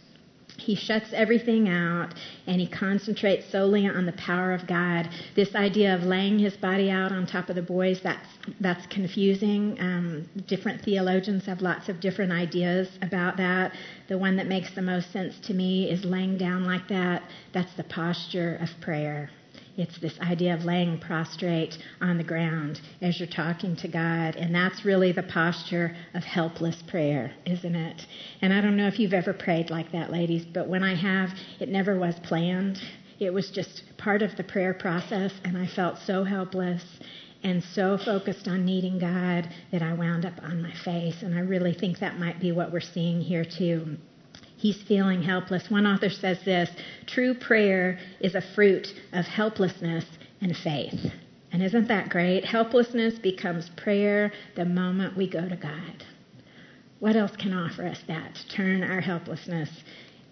He 0.60 0.74
shuts 0.76 1.08
everything 1.12 1.68
out 1.68 2.14
and 2.46 2.60
he 2.60 2.68
concentrates 2.68 3.50
solely 3.50 3.86
on 3.86 4.06
the 4.06 4.12
power 4.12 4.52
of 4.52 4.66
God. 4.66 5.08
This 5.34 5.54
idea 5.54 5.94
of 5.94 6.02
laying 6.02 6.38
his 6.38 6.56
body 6.56 6.90
out 6.90 7.12
on 7.12 7.26
top 7.26 7.48
of 7.48 7.56
the 7.56 7.62
boys, 7.62 8.00
that's, 8.02 8.28
that's 8.60 8.86
confusing. 8.86 9.78
Um, 9.80 10.28
different 10.46 10.82
theologians 10.82 11.46
have 11.46 11.62
lots 11.62 11.88
of 11.88 12.00
different 12.00 12.32
ideas 12.32 12.88
about 13.02 13.36
that. 13.38 13.72
The 14.08 14.18
one 14.18 14.36
that 14.36 14.46
makes 14.46 14.74
the 14.74 14.82
most 14.82 15.12
sense 15.12 15.38
to 15.46 15.54
me 15.54 15.90
is 15.90 16.04
laying 16.04 16.38
down 16.38 16.64
like 16.64 16.88
that. 16.88 17.22
That's 17.52 17.74
the 17.76 17.84
posture 17.84 18.56
of 18.60 18.68
prayer. 18.80 19.30
It's 19.80 19.98
this 19.98 20.20
idea 20.20 20.52
of 20.52 20.66
laying 20.66 20.98
prostrate 20.98 21.78
on 22.02 22.18
the 22.18 22.24
ground 22.24 22.82
as 23.00 23.18
you're 23.18 23.26
talking 23.26 23.76
to 23.76 23.88
God. 23.88 24.36
And 24.36 24.54
that's 24.54 24.84
really 24.84 25.10
the 25.10 25.22
posture 25.22 25.96
of 26.12 26.22
helpless 26.22 26.82
prayer, 26.82 27.32
isn't 27.46 27.74
it? 27.74 28.06
And 28.42 28.52
I 28.52 28.60
don't 28.60 28.76
know 28.76 28.88
if 28.88 28.98
you've 28.98 29.14
ever 29.14 29.32
prayed 29.32 29.70
like 29.70 29.90
that, 29.92 30.12
ladies, 30.12 30.44
but 30.44 30.68
when 30.68 30.84
I 30.84 30.94
have, 30.94 31.30
it 31.60 31.70
never 31.70 31.98
was 31.98 32.14
planned. 32.22 32.78
It 33.18 33.32
was 33.32 33.50
just 33.50 33.84
part 33.96 34.20
of 34.20 34.36
the 34.36 34.44
prayer 34.44 34.74
process, 34.74 35.32
and 35.44 35.56
I 35.56 35.66
felt 35.66 35.96
so 36.06 36.24
helpless 36.24 36.84
and 37.42 37.62
so 37.62 37.96
focused 37.96 38.48
on 38.48 38.66
needing 38.66 38.98
God 38.98 39.48
that 39.72 39.80
I 39.80 39.94
wound 39.94 40.26
up 40.26 40.42
on 40.42 40.60
my 40.60 40.74
face. 40.84 41.22
And 41.22 41.34
I 41.34 41.40
really 41.40 41.72
think 41.72 42.00
that 42.00 42.18
might 42.18 42.38
be 42.38 42.52
what 42.52 42.70
we're 42.70 42.80
seeing 42.80 43.22
here, 43.22 43.46
too. 43.46 43.96
He's 44.60 44.82
feeling 44.82 45.22
helpless. 45.22 45.70
One 45.70 45.86
author 45.86 46.10
says 46.10 46.38
this 46.44 46.68
true 47.06 47.32
prayer 47.32 47.98
is 48.20 48.34
a 48.34 48.42
fruit 48.54 48.88
of 49.14 49.24
helplessness 49.24 50.04
and 50.42 50.54
faith. 50.54 51.00
And 51.50 51.62
isn't 51.62 51.88
that 51.88 52.10
great? 52.10 52.44
Helplessness 52.44 53.18
becomes 53.18 53.70
prayer 53.70 54.30
the 54.56 54.66
moment 54.66 55.16
we 55.16 55.26
go 55.28 55.48
to 55.48 55.56
God. 55.56 56.04
What 56.98 57.16
else 57.16 57.34
can 57.36 57.54
offer 57.54 57.86
us 57.86 58.00
that? 58.06 58.34
To 58.34 58.48
turn 58.54 58.84
our 58.84 59.00
helplessness 59.00 59.70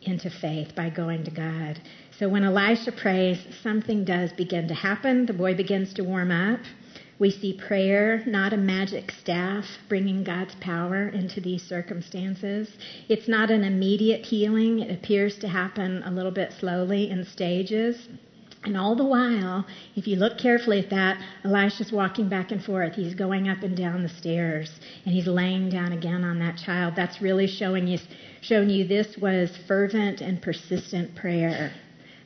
into 0.03 0.29
faith 0.29 0.75
by 0.77 0.91
going 0.91 1.25
to 1.25 1.31
God. 1.31 1.81
So 2.19 2.29
when 2.29 2.45
Elisha 2.45 2.93
prays, 2.93 3.39
something 3.63 4.05
does 4.05 4.31
begin 4.35 4.69
to 4.69 4.75
happen. 4.75 5.25
The 5.25 5.33
boy 5.33 5.55
begins 5.55 5.95
to 5.95 6.03
warm 6.03 6.31
up. 6.31 6.61
We 7.19 7.33
see 7.33 7.53
prayer, 7.53 8.23
not 8.27 8.53
a 8.53 8.57
magic 8.57 9.11
staff, 9.11 9.65
bringing 9.89 10.23
God's 10.23 10.55
power 10.61 11.09
into 11.09 11.41
these 11.41 11.63
circumstances. 11.65 12.71
It's 13.09 13.27
not 13.27 13.51
an 13.51 13.65
immediate 13.65 14.25
healing. 14.25 14.79
It 14.79 14.93
appears 14.93 15.37
to 15.39 15.49
happen 15.49 16.05
a 16.05 16.13
little 16.13 16.31
bit 16.31 16.53
slowly 16.53 17.11
in 17.11 17.25
stages. 17.25 18.09
And 18.65 18.77
all 18.77 18.95
the 18.95 19.05
while, 19.05 19.67
if 19.97 20.07
you 20.07 20.17
look 20.17 20.39
carefully 20.39 20.79
at 20.79 20.91
that, 20.91 21.21
Elisha's 21.45 21.91
walking 21.91 22.29
back 22.29 22.53
and 22.53 22.63
forth. 22.63 22.95
He's 22.95 23.15
going 23.15 23.49
up 23.49 23.63
and 23.63 23.77
down 23.77 24.03
the 24.05 24.09
stairs, 24.09 24.79
and 25.05 25.13
he's 25.13 25.27
laying 25.27 25.71
down 25.71 25.93
again 25.93 26.23
on 26.23 26.39
that 26.41 26.57
child. 26.57 26.95
That's 26.95 27.21
really 27.21 27.47
showing 27.49 27.89
you, 27.89 27.99
showing 28.43 28.71
you 28.71 28.87
this 28.87 29.17
was 29.17 29.57
fervent 29.67 30.21
and 30.21 30.41
persistent 30.41 31.17
prayer. 31.17 31.73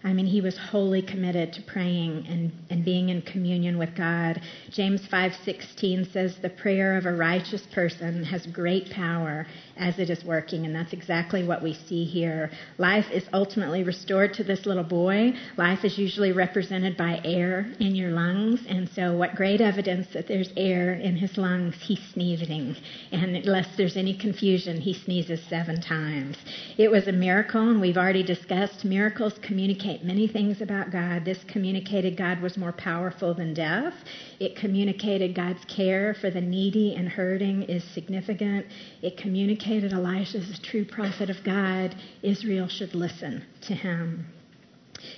I 0.04 0.12
mean, 0.12 0.26
he 0.26 0.40
was 0.40 0.56
wholly 0.56 1.00
committed 1.00 1.52
to 1.52 1.62
praying 1.62 2.26
and, 2.28 2.52
and 2.70 2.84
being 2.84 3.08
in 3.10 3.22
communion 3.22 3.78
with 3.78 3.94
God. 3.94 4.40
James 4.70 5.02
5:16 5.02 6.12
says 6.12 6.36
the 6.38 6.50
prayer 6.50 6.96
of 6.96 7.06
a 7.06 7.12
righteous 7.12 7.66
person 7.66 8.24
has 8.24 8.46
great 8.46 8.90
power 8.90 9.46
as 9.76 9.98
it 9.98 10.10
is 10.10 10.24
working, 10.24 10.66
and 10.66 10.74
that's 10.74 10.92
exactly 10.92 11.46
what 11.46 11.62
we 11.62 11.74
see 11.74 12.04
here. 12.04 12.50
Life 12.78 13.06
is 13.12 13.24
ultimately 13.32 13.84
restored 13.84 14.34
to 14.34 14.44
this 14.44 14.66
little 14.66 14.84
boy. 14.84 15.32
Life 15.56 15.84
is 15.84 15.98
usually 15.98 16.32
represented 16.32 16.96
by 16.96 17.20
air 17.24 17.72
in 17.80 17.94
your 17.94 18.10
lungs, 18.10 18.60
and 18.68 18.88
so 18.90 19.16
what 19.16 19.34
great 19.34 19.60
evidence 19.60 20.08
that 20.12 20.28
there's 20.28 20.50
air 20.56 20.94
in 20.94 21.16
his 21.16 21.38
lungs. 21.38 21.74
He's 21.80 22.02
sneezing, 22.12 22.76
and 23.10 23.36
unless 23.36 23.68
there's 23.76 23.96
any 23.96 24.16
confusion, 24.16 24.80
he 24.80 24.92
sneezes 24.92 25.40
seven 25.48 25.80
times. 25.80 26.36
It 26.76 26.90
was 26.90 27.08
a 27.08 27.12
miracle, 27.12 27.70
and 27.70 27.80
we've 27.80 27.96
already 27.96 28.22
discussed 28.22 28.84
miracles 28.84 29.34
communicate 29.42 30.04
many 30.04 30.28
things 30.28 30.60
about 30.60 30.90
God. 30.90 31.24
This 31.24 31.42
communicated 31.48 32.16
God 32.16 32.40
was 32.40 32.56
more 32.56 32.72
powerful 32.72 33.34
than 33.34 33.54
death. 33.54 33.94
It 34.38 34.56
communicated 34.56 35.34
God's 35.34 35.64
care 35.64 36.14
for 36.20 36.30
the 36.30 36.40
needy 36.40 36.94
and 36.94 37.08
hurting 37.08 37.62
is 37.64 37.82
significant. 37.94 38.66
It 39.00 39.16
communicated 39.16 39.61
Elisha 39.66 40.38
is 40.38 40.58
a 40.58 40.62
true 40.62 40.84
prophet 40.84 41.30
of 41.30 41.44
God. 41.44 41.94
Israel 42.22 42.68
should 42.68 42.94
listen 42.94 43.44
to 43.62 43.74
him. 43.74 44.26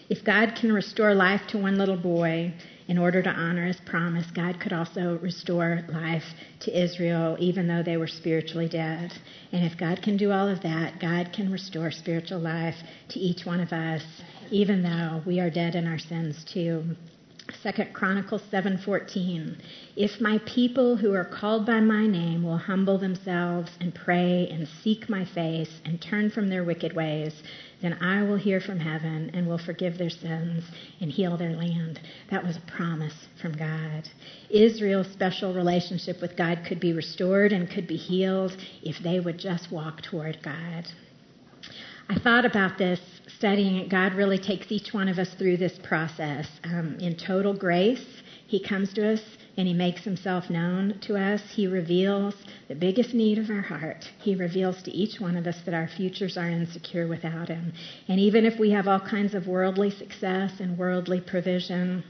If 0.09 0.25
God 0.25 0.55
can 0.55 0.73
restore 0.73 1.15
life 1.15 1.43
to 1.49 1.59
one 1.59 1.77
little 1.77 1.97
boy, 1.97 2.55
in 2.87 2.99
order 2.99 3.23
to 3.23 3.31
honor 3.31 3.67
his 3.67 3.81
promise, 3.87 4.27
God 4.35 4.61
could 4.61 4.73
also 4.73 5.19
restore 5.23 5.83
life 5.89 6.25
to 6.61 6.79
Israel, 6.83 7.37
even 7.39 7.67
though 7.67 7.83
they 7.83 7.97
were 7.97 8.07
spiritually 8.07 8.69
dead. 8.69 9.13
And 9.53 9.65
if 9.65 9.79
God 9.79 10.03
can 10.03 10.17
do 10.17 10.31
all 10.31 10.49
of 10.49 10.63
that, 10.63 11.01
God 11.01 11.33
can 11.33 11.51
restore 11.51 11.91
spiritual 11.91 12.41
life 12.41 12.77
to 13.11 13.19
each 13.19 13.47
one 13.47 13.61
of 13.61 13.73
us, 13.73 14.03
even 14.51 14.83
though 14.83 15.23
we 15.27 15.41
are 15.41 15.51
dead 15.51 15.75
in 15.75 15.87
our 15.87 15.99
sins 15.99 16.45
too. 16.45 16.85
Second 17.63 17.93
Chronicles 17.93 18.41
7:14 18.51 19.57
If 19.97 20.19
my 20.19 20.39
people 20.47 20.97
who 20.97 21.13
are 21.13 21.27
called 21.27 21.67
by 21.67 21.79
my 21.79 22.07
name 22.07 22.43
will 22.43 22.57
humble 22.57 22.97
themselves 22.97 23.71
and 23.83 23.95
pray 23.95 24.49
and 24.51 24.67
seek 24.67 25.11
my 25.11 25.27
face 25.27 25.83
and 25.85 26.01
turn 26.01 26.31
from 26.31 26.49
their 26.49 26.65
wicked 26.65 26.95
ways 26.95 27.43
then 27.83 27.99
I 28.01 28.23
will 28.23 28.37
hear 28.37 28.61
from 28.63 28.81
heaven 28.81 29.31
and 29.35 29.47
will 29.47 29.59
forgive 29.59 29.99
their 29.99 30.09
sins 30.09 30.65
and 31.03 31.13
heal 31.13 31.37
their 31.37 31.55
land. 31.55 32.01
That 32.31 32.47
was 32.47 32.57
a 32.57 32.61
promise 32.61 33.29
from 33.43 33.53
God. 33.53 34.09
Israel's 34.49 35.09
special 35.09 35.53
relationship 35.53 36.23
with 36.23 36.39
God 36.39 36.65
could 36.65 36.81
be 36.81 36.95
restored 36.95 37.53
and 37.53 37.69
could 37.69 37.87
be 37.87 37.97
healed 37.97 38.57
if 38.83 38.99
they 39.01 39.21
would 39.21 39.39
just 39.39 39.71
walk 39.71 40.01
toward 40.01 40.43
God. 40.43 40.87
I 42.09 42.19
thought 42.19 42.45
about 42.45 42.77
this 42.77 43.01
studying 43.39 43.77
it. 43.77 43.89
God 43.89 44.15
really 44.15 44.39
takes 44.39 44.71
each 44.71 44.93
one 44.93 45.09
of 45.09 45.19
us 45.19 45.33
through 45.35 45.57
this 45.57 45.79
process. 45.83 46.47
Um, 46.63 46.99
in 47.01 47.17
total 47.17 47.55
grace, 47.55 48.23
He 48.47 48.63
comes 48.63 48.93
to 48.95 49.15
us 49.15 49.21
and 49.57 49.67
He 49.67 49.73
makes 49.73 50.05
Himself 50.05 50.51
known 50.51 50.99
to 51.03 51.17
us. 51.17 51.41
He 51.55 51.67
reveals 51.67 52.35
the 52.69 52.75
biggest 52.75 53.15
need 53.15 53.39
of 53.39 53.49
our 53.49 53.63
heart. 53.63 54.05
He 54.19 54.35
reveals 54.35 54.83
to 54.83 54.91
each 54.91 55.19
one 55.19 55.37
of 55.37 55.47
us 55.47 55.57
that 55.65 55.75
our 55.75 55.89
futures 55.89 56.37
are 56.37 56.51
insecure 56.51 57.07
without 57.09 57.49
Him. 57.49 57.73
And 58.09 58.21
even 58.21 58.45
if 58.45 58.59
we 58.59 58.71
have 58.73 58.87
all 58.87 59.01
kinds 59.01 59.35
of 59.35 59.47
worldly 59.47 59.91
success 59.91 60.61
and 60.61 60.77
worldly 60.77 61.23
provision, 61.23 62.05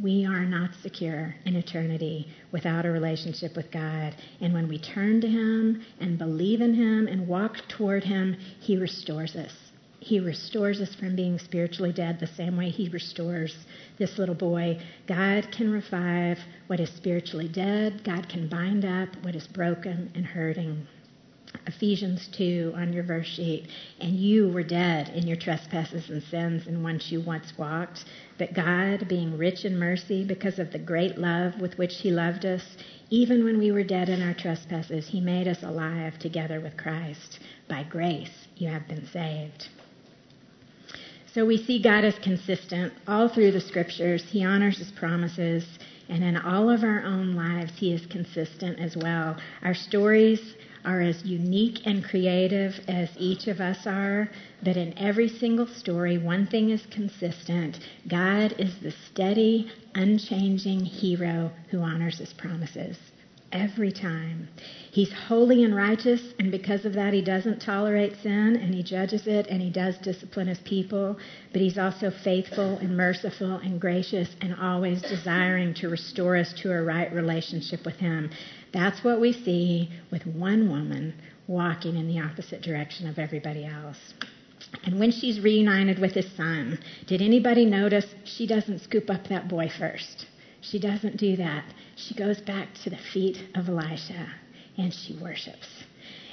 we 0.00 0.24
are 0.24 0.44
not 0.44 0.70
secure 0.82 1.34
in 1.44 1.56
eternity 1.56 2.28
without 2.52 2.86
a 2.86 2.90
relationship 2.90 3.56
with 3.56 3.70
God. 3.70 4.14
And 4.40 4.54
when 4.54 4.68
we 4.68 4.78
turn 4.78 5.20
to 5.20 5.28
Him 5.28 5.82
and 6.00 6.18
believe 6.18 6.60
in 6.60 6.74
Him 6.74 7.08
and 7.08 7.26
walk 7.26 7.56
toward 7.68 8.04
Him, 8.04 8.36
He 8.60 8.76
restores 8.76 9.34
us. 9.34 9.52
He 9.98 10.18
restores 10.18 10.80
us 10.80 10.94
from 10.94 11.14
being 11.14 11.38
spiritually 11.38 11.92
dead 11.92 12.20
the 12.20 12.26
same 12.26 12.56
way 12.56 12.70
He 12.70 12.88
restores 12.88 13.54
this 13.98 14.16
little 14.16 14.34
boy. 14.34 14.80
God 15.06 15.48
can 15.52 15.70
revive 15.70 16.38
what 16.68 16.80
is 16.80 16.90
spiritually 16.90 17.48
dead, 17.48 18.02
God 18.04 18.28
can 18.28 18.48
bind 18.48 18.84
up 18.84 19.08
what 19.22 19.34
is 19.34 19.46
broken 19.46 20.10
and 20.14 20.24
hurting. 20.24 20.86
Ephesians 21.66 22.28
2 22.36 22.74
on 22.76 22.92
your 22.92 23.02
verse 23.02 23.26
sheet. 23.26 23.66
And 24.00 24.14
you 24.16 24.48
were 24.48 24.62
dead 24.62 25.08
in 25.10 25.26
your 25.26 25.36
trespasses 25.36 26.08
and 26.10 26.22
sins 26.22 26.66
in 26.66 26.82
which 26.82 27.10
you 27.10 27.20
once 27.20 27.52
walked. 27.58 28.04
But 28.38 28.54
God, 28.54 29.08
being 29.08 29.36
rich 29.36 29.64
in 29.64 29.78
mercy 29.78 30.24
because 30.24 30.58
of 30.58 30.72
the 30.72 30.78
great 30.78 31.18
love 31.18 31.60
with 31.60 31.78
which 31.78 31.96
He 31.98 32.10
loved 32.10 32.44
us, 32.44 32.76
even 33.10 33.44
when 33.44 33.58
we 33.58 33.72
were 33.72 33.82
dead 33.82 34.08
in 34.08 34.22
our 34.22 34.34
trespasses, 34.34 35.08
He 35.08 35.20
made 35.20 35.48
us 35.48 35.62
alive 35.62 36.18
together 36.18 36.60
with 36.60 36.76
Christ. 36.76 37.40
By 37.68 37.82
grace 37.82 38.46
you 38.56 38.68
have 38.68 38.86
been 38.88 39.06
saved. 39.06 39.68
So 41.32 41.46
we 41.46 41.56
see 41.56 41.80
God 41.80 42.04
as 42.04 42.18
consistent 42.18 42.92
all 43.06 43.28
through 43.28 43.52
the 43.52 43.60
scriptures. 43.60 44.24
He 44.30 44.44
honors 44.44 44.78
His 44.78 44.90
promises. 44.90 45.64
And 46.08 46.24
in 46.24 46.36
all 46.36 46.68
of 46.68 46.82
our 46.82 47.04
own 47.04 47.36
lives, 47.36 47.72
He 47.76 47.92
is 47.92 48.04
consistent 48.06 48.80
as 48.80 48.96
well. 48.96 49.36
Our 49.62 49.74
stories 49.74 50.54
are 50.84 51.00
as 51.00 51.24
unique 51.24 51.86
and 51.86 52.04
creative 52.04 52.80
as 52.88 53.10
each 53.18 53.46
of 53.48 53.60
us 53.60 53.86
are, 53.86 54.28
but 54.62 54.76
in 54.76 54.96
every 54.98 55.28
single 55.28 55.66
story, 55.66 56.18
one 56.18 56.46
thing 56.46 56.70
is 56.70 56.86
consistent 56.86 57.78
God 58.08 58.54
is 58.58 58.78
the 58.78 58.90
steady, 58.90 59.70
unchanging 59.94 60.84
hero 60.84 61.52
who 61.68 61.80
honors 61.80 62.18
his 62.18 62.32
promises. 62.32 63.09
Every 63.52 63.90
time. 63.90 64.48
He's 64.92 65.12
holy 65.12 65.64
and 65.64 65.74
righteous, 65.74 66.34
and 66.38 66.52
because 66.52 66.84
of 66.84 66.92
that, 66.92 67.12
he 67.12 67.20
doesn't 67.20 67.60
tolerate 67.60 68.14
sin 68.22 68.56
and 68.56 68.72
he 68.72 68.84
judges 68.84 69.26
it 69.26 69.48
and 69.48 69.60
he 69.60 69.70
does 69.70 69.98
discipline 69.98 70.46
his 70.46 70.60
people. 70.60 71.18
But 71.52 71.60
he's 71.60 71.76
also 71.76 72.12
faithful 72.12 72.78
and 72.78 72.96
merciful 72.96 73.56
and 73.56 73.80
gracious 73.80 74.28
and 74.40 74.54
always 74.54 75.02
desiring 75.02 75.74
to 75.74 75.88
restore 75.88 76.36
us 76.36 76.52
to 76.62 76.70
a 76.70 76.80
right 76.82 77.12
relationship 77.12 77.84
with 77.84 77.96
him. 77.96 78.30
That's 78.72 79.02
what 79.02 79.20
we 79.20 79.32
see 79.32 79.90
with 80.12 80.24
one 80.26 80.70
woman 80.70 81.14
walking 81.48 81.96
in 81.96 82.06
the 82.06 82.20
opposite 82.20 82.62
direction 82.62 83.08
of 83.08 83.18
everybody 83.18 83.64
else. 83.64 84.14
And 84.84 85.00
when 85.00 85.10
she's 85.10 85.40
reunited 85.40 85.98
with 85.98 86.12
his 86.12 86.30
son, 86.36 86.78
did 87.08 87.20
anybody 87.20 87.64
notice 87.64 88.06
she 88.22 88.46
doesn't 88.46 88.82
scoop 88.82 89.10
up 89.10 89.26
that 89.26 89.48
boy 89.48 89.68
first? 89.76 90.26
She 90.60 90.78
doesn't 90.78 91.16
do 91.16 91.36
that. 91.36 91.64
She 91.96 92.14
goes 92.14 92.40
back 92.40 92.74
to 92.84 92.90
the 92.90 92.96
feet 92.96 93.42
of 93.54 93.68
Elisha 93.68 94.28
and 94.76 94.92
she 94.92 95.14
worships. 95.14 95.84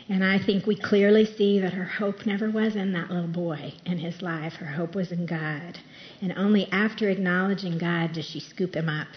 And 0.10 0.24
I 0.24 0.40
think 0.40 0.66
we 0.66 0.76
clearly 0.78 1.26
see 1.26 1.60
that 1.60 1.74
her 1.74 1.84
hope 1.84 2.26
never 2.26 2.50
was 2.50 2.78
in 2.78 2.94
that 2.94 3.12
little 3.12 3.28
boy 3.28 3.74
and 3.86 4.00
his 4.00 4.22
life. 4.22 4.54
Her 4.54 4.66
hope 4.66 4.96
was 4.96 5.12
in 5.12 5.26
God. 5.26 5.78
And 6.22 6.32
only 6.38 6.72
after 6.72 7.10
acknowledging 7.10 7.78
God 7.78 8.14
does 8.14 8.26
she 8.26 8.40
scoop 8.40 8.74
him 8.74 8.88
up. 8.88 9.10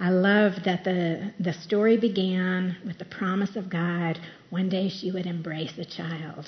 I 0.00 0.08
love 0.08 0.64
that 0.64 0.84
the, 0.84 1.32
the 1.38 1.52
story 1.52 1.98
began 1.98 2.76
with 2.86 2.96
the 2.98 3.04
promise 3.04 3.56
of 3.56 3.68
God 3.68 4.18
one 4.48 4.70
day 4.70 4.88
she 4.88 5.10
would 5.10 5.26
embrace 5.26 5.76
a 5.76 5.84
child. 5.84 6.46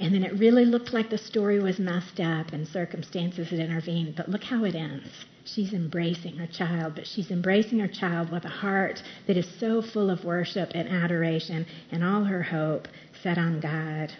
And 0.00 0.14
then 0.14 0.24
it 0.24 0.38
really 0.38 0.64
looked 0.64 0.94
like 0.94 1.10
the 1.10 1.18
story 1.18 1.60
was 1.60 1.78
messed 1.78 2.20
up 2.20 2.54
and 2.54 2.66
circumstances 2.66 3.50
had 3.50 3.58
intervened. 3.60 4.16
But 4.16 4.30
look 4.30 4.42
how 4.42 4.64
it 4.64 4.74
ends. 4.74 5.26
She's 5.44 5.74
embracing 5.74 6.36
her 6.36 6.46
child, 6.46 6.94
but 6.94 7.06
she's 7.06 7.30
embracing 7.30 7.80
her 7.80 7.88
child 7.88 8.30
with 8.32 8.46
a 8.46 8.48
heart 8.48 9.02
that 9.26 9.36
is 9.36 9.46
so 9.58 9.82
full 9.82 10.08
of 10.08 10.24
worship 10.24 10.70
and 10.74 10.88
adoration 10.88 11.66
and 11.92 12.02
all 12.02 12.24
her 12.24 12.42
hope 12.42 12.88
set 13.22 13.36
on 13.36 13.60
God. 13.60 14.12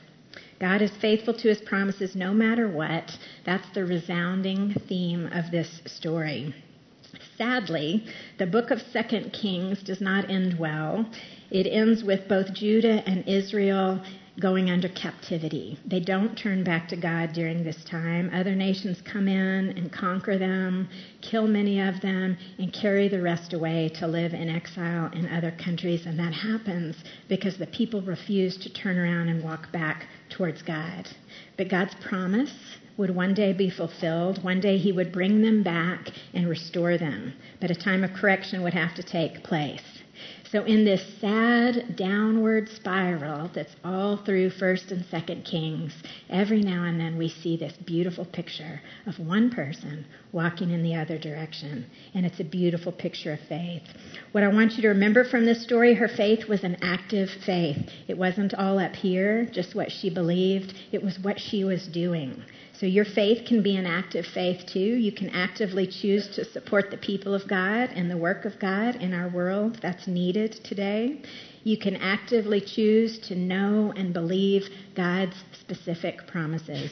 God 0.61 0.83
is 0.83 0.91
faithful 1.01 1.33
to 1.33 1.49
his 1.49 1.62
promises 1.62 2.14
no 2.14 2.35
matter 2.35 2.68
what. 2.68 3.16
That's 3.47 3.68
the 3.70 3.87
resounding 3.87 4.74
theme 4.87 5.31
of 5.33 5.51
this 5.51 5.81
story. 5.87 6.55
Sadly, 7.41 8.05
the 8.36 8.47
book 8.47 8.70
of 8.70 8.82
Second 8.93 9.32
Kings 9.32 9.82
does 9.82 10.03
not 10.03 10.28
end 10.28 10.59
well. 10.59 11.07
It 11.51 11.66
ends 11.66 12.05
with 12.05 12.28
both 12.28 12.53
Judah 12.53 13.03
and 13.07 13.26
Israel 13.26 13.99
going 14.38 14.68
under 14.68 14.91
captivity. 14.91 15.78
They 15.86 16.01
don't 16.01 16.36
turn 16.36 16.64
back 16.64 16.86
to 16.88 16.97
God 16.97 17.32
during 17.32 17.64
this 17.64 17.82
time. 17.84 18.30
Other 18.34 18.55
nations 18.55 19.01
come 19.11 19.26
in 19.26 19.70
and 19.70 19.91
conquer 19.91 20.36
them, 20.36 20.91
kill 21.22 21.47
many 21.47 21.80
of 21.80 22.03
them, 22.03 22.36
and 22.59 22.74
carry 22.74 23.09
the 23.09 23.22
rest 23.22 23.55
away 23.55 23.91
to 23.95 24.07
live 24.07 24.34
in 24.34 24.51
exile 24.51 25.11
in 25.14 25.26
other 25.26 25.51
countries. 25.53 26.05
And 26.05 26.18
that 26.18 26.34
happens 26.34 27.03
because 27.30 27.57
the 27.57 27.68
people 27.68 28.03
refuse 28.03 28.59
to 28.59 28.70
turn 28.70 28.99
around 28.99 29.30
and 29.30 29.43
walk 29.43 29.72
back 29.72 30.05
towards 30.28 30.61
God. 30.61 31.09
But 31.57 31.70
God's 31.70 31.95
promise 32.07 32.53
would 33.01 33.16
one 33.16 33.32
day 33.32 33.55
be 33.55 33.70
fulfilled. 33.70 34.44
One 34.44 34.61
day 34.61 34.76
he 34.76 34.92
would 34.92 35.11
bring 35.11 35.40
them 35.40 35.62
back 35.62 36.11
and 36.34 36.46
restore 36.46 36.98
them. 36.98 37.32
But 37.59 37.70
a 37.70 37.74
time 37.74 38.05
of 38.05 38.12
correction 38.12 38.62
would 38.62 38.74
have 38.74 38.94
to 38.96 39.03
take 39.03 39.42
place. 39.42 39.82
So, 40.51 40.64
in 40.64 40.84
this 40.84 41.03
sad 41.20 41.96
downward 41.96 42.68
spiral 42.68 43.51
that's 43.55 43.76
all 43.84 44.16
through 44.16 44.51
1st 44.51 44.90
and 44.90 45.05
2nd 45.05 45.44
Kings, 45.44 45.94
every 46.28 46.61
now 46.61 46.84
and 46.84 47.01
then 47.01 47.16
we 47.16 47.28
see 47.28 47.57
this 47.57 47.72
beautiful 47.86 48.24
picture 48.24 48.82
of 49.07 49.18
one 49.20 49.51
person 49.51 50.05
walking 50.32 50.70
in 50.70 50.82
the 50.82 50.96
other 50.96 51.16
direction. 51.16 51.86
And 52.14 52.26
it's 52.26 52.40
a 52.40 52.44
beautiful 52.44 52.90
picture 52.90 53.32
of 53.32 53.40
faith. 53.48 53.84
What 54.32 54.42
I 54.42 54.48
want 54.48 54.72
you 54.72 54.82
to 54.82 54.88
remember 54.88 55.24
from 55.24 55.46
this 55.46 55.62
story 55.62 55.94
her 55.94 56.09
faith 56.09 56.48
was 56.48 56.64
an 56.64 56.76
active 56.82 57.30
faith. 57.46 57.78
It 58.09 58.18
wasn't 58.18 58.53
all 58.55 58.78
up 58.78 58.96
here, 58.96 59.46
just 59.46 59.76
what 59.76 59.90
she 59.90 60.11
believed, 60.11 60.74
it 60.90 61.03
was 61.03 61.18
what 61.20 61.40
she 61.40 61.64
was 61.64 61.86
doing. 61.86 62.42
So 62.81 62.87
your 62.87 63.05
faith 63.05 63.47
can 63.47 63.62
be 63.62 63.76
an 63.76 63.85
active 63.85 64.24
faith 64.24 64.64
too. 64.64 64.78
You 64.78 65.12
can 65.12 65.28
actively 65.28 65.87
choose 65.87 66.28
to 66.28 66.47
support 66.47 66.91
the 66.91 66.97
people 66.97 67.35
of 67.35 67.47
God 67.47 67.91
and 67.95 68.11
the 68.11 68.16
work 68.16 68.47
of 68.47 68.59
God 68.59 68.97
in 68.97 69.12
our 69.12 69.28
world 69.28 69.78
that's 69.83 70.07
needed 70.07 70.53
today. 70.64 71.20
You 71.62 71.76
can 71.76 71.97
actively 71.97 72.62
choose 72.62 73.18
to 73.28 73.35
know 73.35 73.93
and 73.95 74.14
believe 74.14 74.66
God's 74.97 75.37
specific 75.61 76.26
promises. 76.26 76.91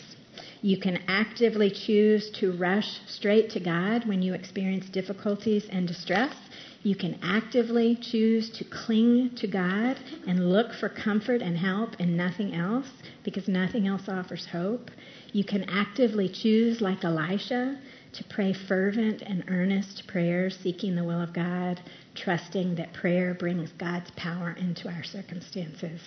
You 0.60 0.78
can 0.78 0.98
actively 1.08 1.70
choose 1.70 2.30
to 2.32 2.52
rush 2.52 3.00
straight 3.06 3.48
to 3.52 3.60
God 3.60 4.06
when 4.06 4.20
you 4.20 4.34
experience 4.34 4.90
difficulties 4.90 5.68
and 5.70 5.88
distress. 5.88 6.34
You 6.82 6.94
can 6.94 7.18
actively 7.22 7.96
choose 7.96 8.50
to 8.50 8.64
cling 8.64 9.34
to 9.36 9.46
God 9.48 9.98
and 10.26 10.52
look 10.52 10.72
for 10.72 10.88
comfort 10.88 11.42
and 11.42 11.56
help 11.58 11.98
in 11.98 12.16
nothing 12.16 12.54
else 12.54 12.88
because 13.24 13.48
nothing 13.48 13.88
else 13.88 14.08
offers 14.08 14.46
hope. 14.46 14.90
You 15.32 15.44
can 15.44 15.68
actively 15.68 16.28
choose, 16.28 16.80
like 16.80 17.04
Elisha, 17.04 17.78
to 18.12 18.24
pray 18.24 18.52
fervent 18.52 19.22
and 19.22 19.44
earnest 19.48 20.06
prayers, 20.06 20.56
seeking 20.62 20.94
the 20.94 21.04
will 21.04 21.20
of 21.20 21.32
God, 21.32 21.80
trusting 22.14 22.76
that 22.76 22.94
prayer 22.94 23.34
brings 23.34 23.70
God's 23.72 24.10
power 24.12 24.52
into 24.52 24.88
our 24.88 25.04
circumstances. 25.04 26.00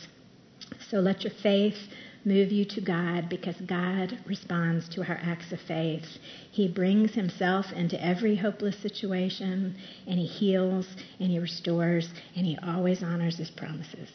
So 0.89 0.99
let 0.99 1.23
your 1.23 1.33
faith 1.43 1.77
move 2.23 2.51
you 2.51 2.65
to 2.65 2.81
God 2.81 3.29
because 3.29 3.55
God 3.67 4.17
responds 4.27 4.87
to 4.89 5.01
our 5.01 5.19
acts 5.23 5.51
of 5.51 5.59
faith. 5.61 6.05
He 6.51 6.67
brings 6.67 7.13
Himself 7.13 7.65
into 7.75 8.03
every 8.03 8.35
hopeless 8.35 8.77
situation, 8.81 9.75
and 10.07 10.19
He 10.19 10.25
heals, 10.25 10.87
and 11.19 11.29
He 11.29 11.39
restores, 11.39 12.09
and 12.35 12.45
He 12.45 12.57
always 12.65 13.03
honors 13.03 13.37
His 13.37 13.49
promises. 13.49 14.09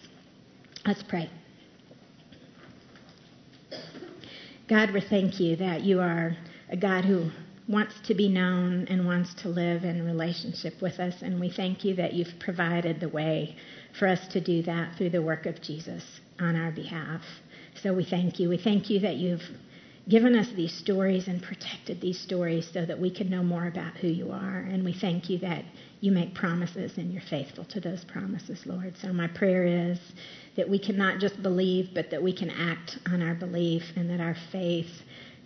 Let's 0.87 1.03
pray. 1.03 1.31
God, 4.69 4.93
we 4.93 5.01
thank 5.01 5.39
you 5.41 5.57
that 5.57 5.83
you 5.83 6.01
are 6.01 6.37
a 6.69 6.77
God 6.77 7.05
who 7.05 7.31
wants 7.69 7.95
to 8.07 8.15
be 8.15 8.29
known 8.29 8.87
and 8.89 9.07
wants 9.07 9.35
to 9.35 9.49
live 9.49 9.83
in 9.85 10.05
relationship 10.05 10.81
with 10.81 11.01
us. 11.01 11.23
And 11.23 11.41
we 11.41 11.51
thank 11.51 11.85
you 11.85 11.95
that 11.97 12.13
you've 12.13 12.39
provided 12.39 13.01
the 13.01 13.09
way 13.09 13.57
for 13.99 14.07
us 14.07 14.27
to 14.29 14.41
do 14.41 14.63
that 14.63 14.97
through 14.97 15.11
the 15.11 15.23
work 15.23 15.47
of 15.47 15.61
Jesus 15.61 16.05
on 16.39 16.55
our 16.55 16.71
behalf. 16.71 17.23
So 17.83 17.93
we 17.95 18.05
thank 18.05 18.39
you. 18.39 18.49
We 18.49 18.59
thank 18.59 18.91
you 18.91 19.01
that 19.01 19.17
you've 19.17 19.43
given 20.09 20.37
us 20.37 20.47
these 20.55 20.73
stories 20.73 21.27
and 21.27 21.43
protected 21.43 22.01
these 22.01 22.19
stories 22.19 22.69
so 22.73 22.87
that 22.87 22.99
we 22.99 23.11
can 23.11 23.29
know 23.29 23.43
more 23.43 23.67
about 23.67 23.97
who 23.97 24.07
you 24.07 24.31
are. 24.31 24.59
And 24.59 24.85
we 24.85 24.93
thank 24.93 25.29
you 25.29 25.39
that 25.41 25.65
you 26.01 26.13
make 26.13 26.35
promises 26.35 26.93
and 26.97 27.13
you're 27.13 27.23
faithful 27.23 27.65
to 27.65 27.81
those 27.81 28.05
promises, 28.05 28.61
Lord. 28.67 28.95
So 29.03 29.13
my 29.13 29.27
prayer 29.27 29.65
is 29.65 29.99
that 30.57 30.69
we 30.69 30.79
can 30.79 30.97
not 30.97 31.19
just 31.19 31.43
believe, 31.43 31.89
but 31.93 32.11
that 32.11 32.23
we 32.23 32.33
can 32.33 32.51
act 32.51 32.99
on 33.11 33.21
our 33.21 33.35
belief 33.35 33.83
and 33.97 34.09
that 34.11 34.21
our 34.21 34.37
faith 34.53 34.91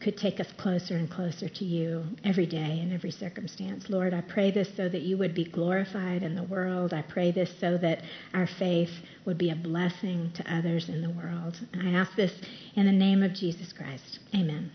could 0.01 0.17
take 0.17 0.41
us 0.41 0.49
closer 0.57 0.97
and 0.97 1.11
closer 1.11 1.49
to 1.49 1.65
you 1.65 2.05
every 2.25 2.47
day 2.47 2.81
in 2.81 2.93
every 2.93 3.11
circumstance. 3.11 3.91
Lord, 3.91 4.15
I 4.15 4.23
pray 4.23 4.51
this 4.51 4.69
so 4.77 4.89
that 4.89 5.03
you 5.03 5.19
would 5.19 5.35
be 5.35 5.45
glorified 5.45 6.23
in 6.23 6.35
the 6.35 6.43
world. 6.43 6.95
I 6.95 7.03
pray 7.03 7.33
this 7.33 7.53
so 7.61 7.77
that 7.79 8.03
our 8.33 8.47
faith 8.47 8.91
would 9.27 9.39
be 9.39 9.51
a 9.51 9.57
blessing 9.57 10.33
to 10.37 10.55
others 10.55 10.89
in 10.89 11.03
the 11.03 11.11
world. 11.11 11.59
I 11.75 11.91
ask 11.91 12.15
this 12.17 12.33
in 12.75 12.87
the 12.87 12.93
name 12.93 13.23
of 13.23 13.35
Jesus 13.35 13.73
Christ. 13.73 14.21
Amen. 14.35 14.71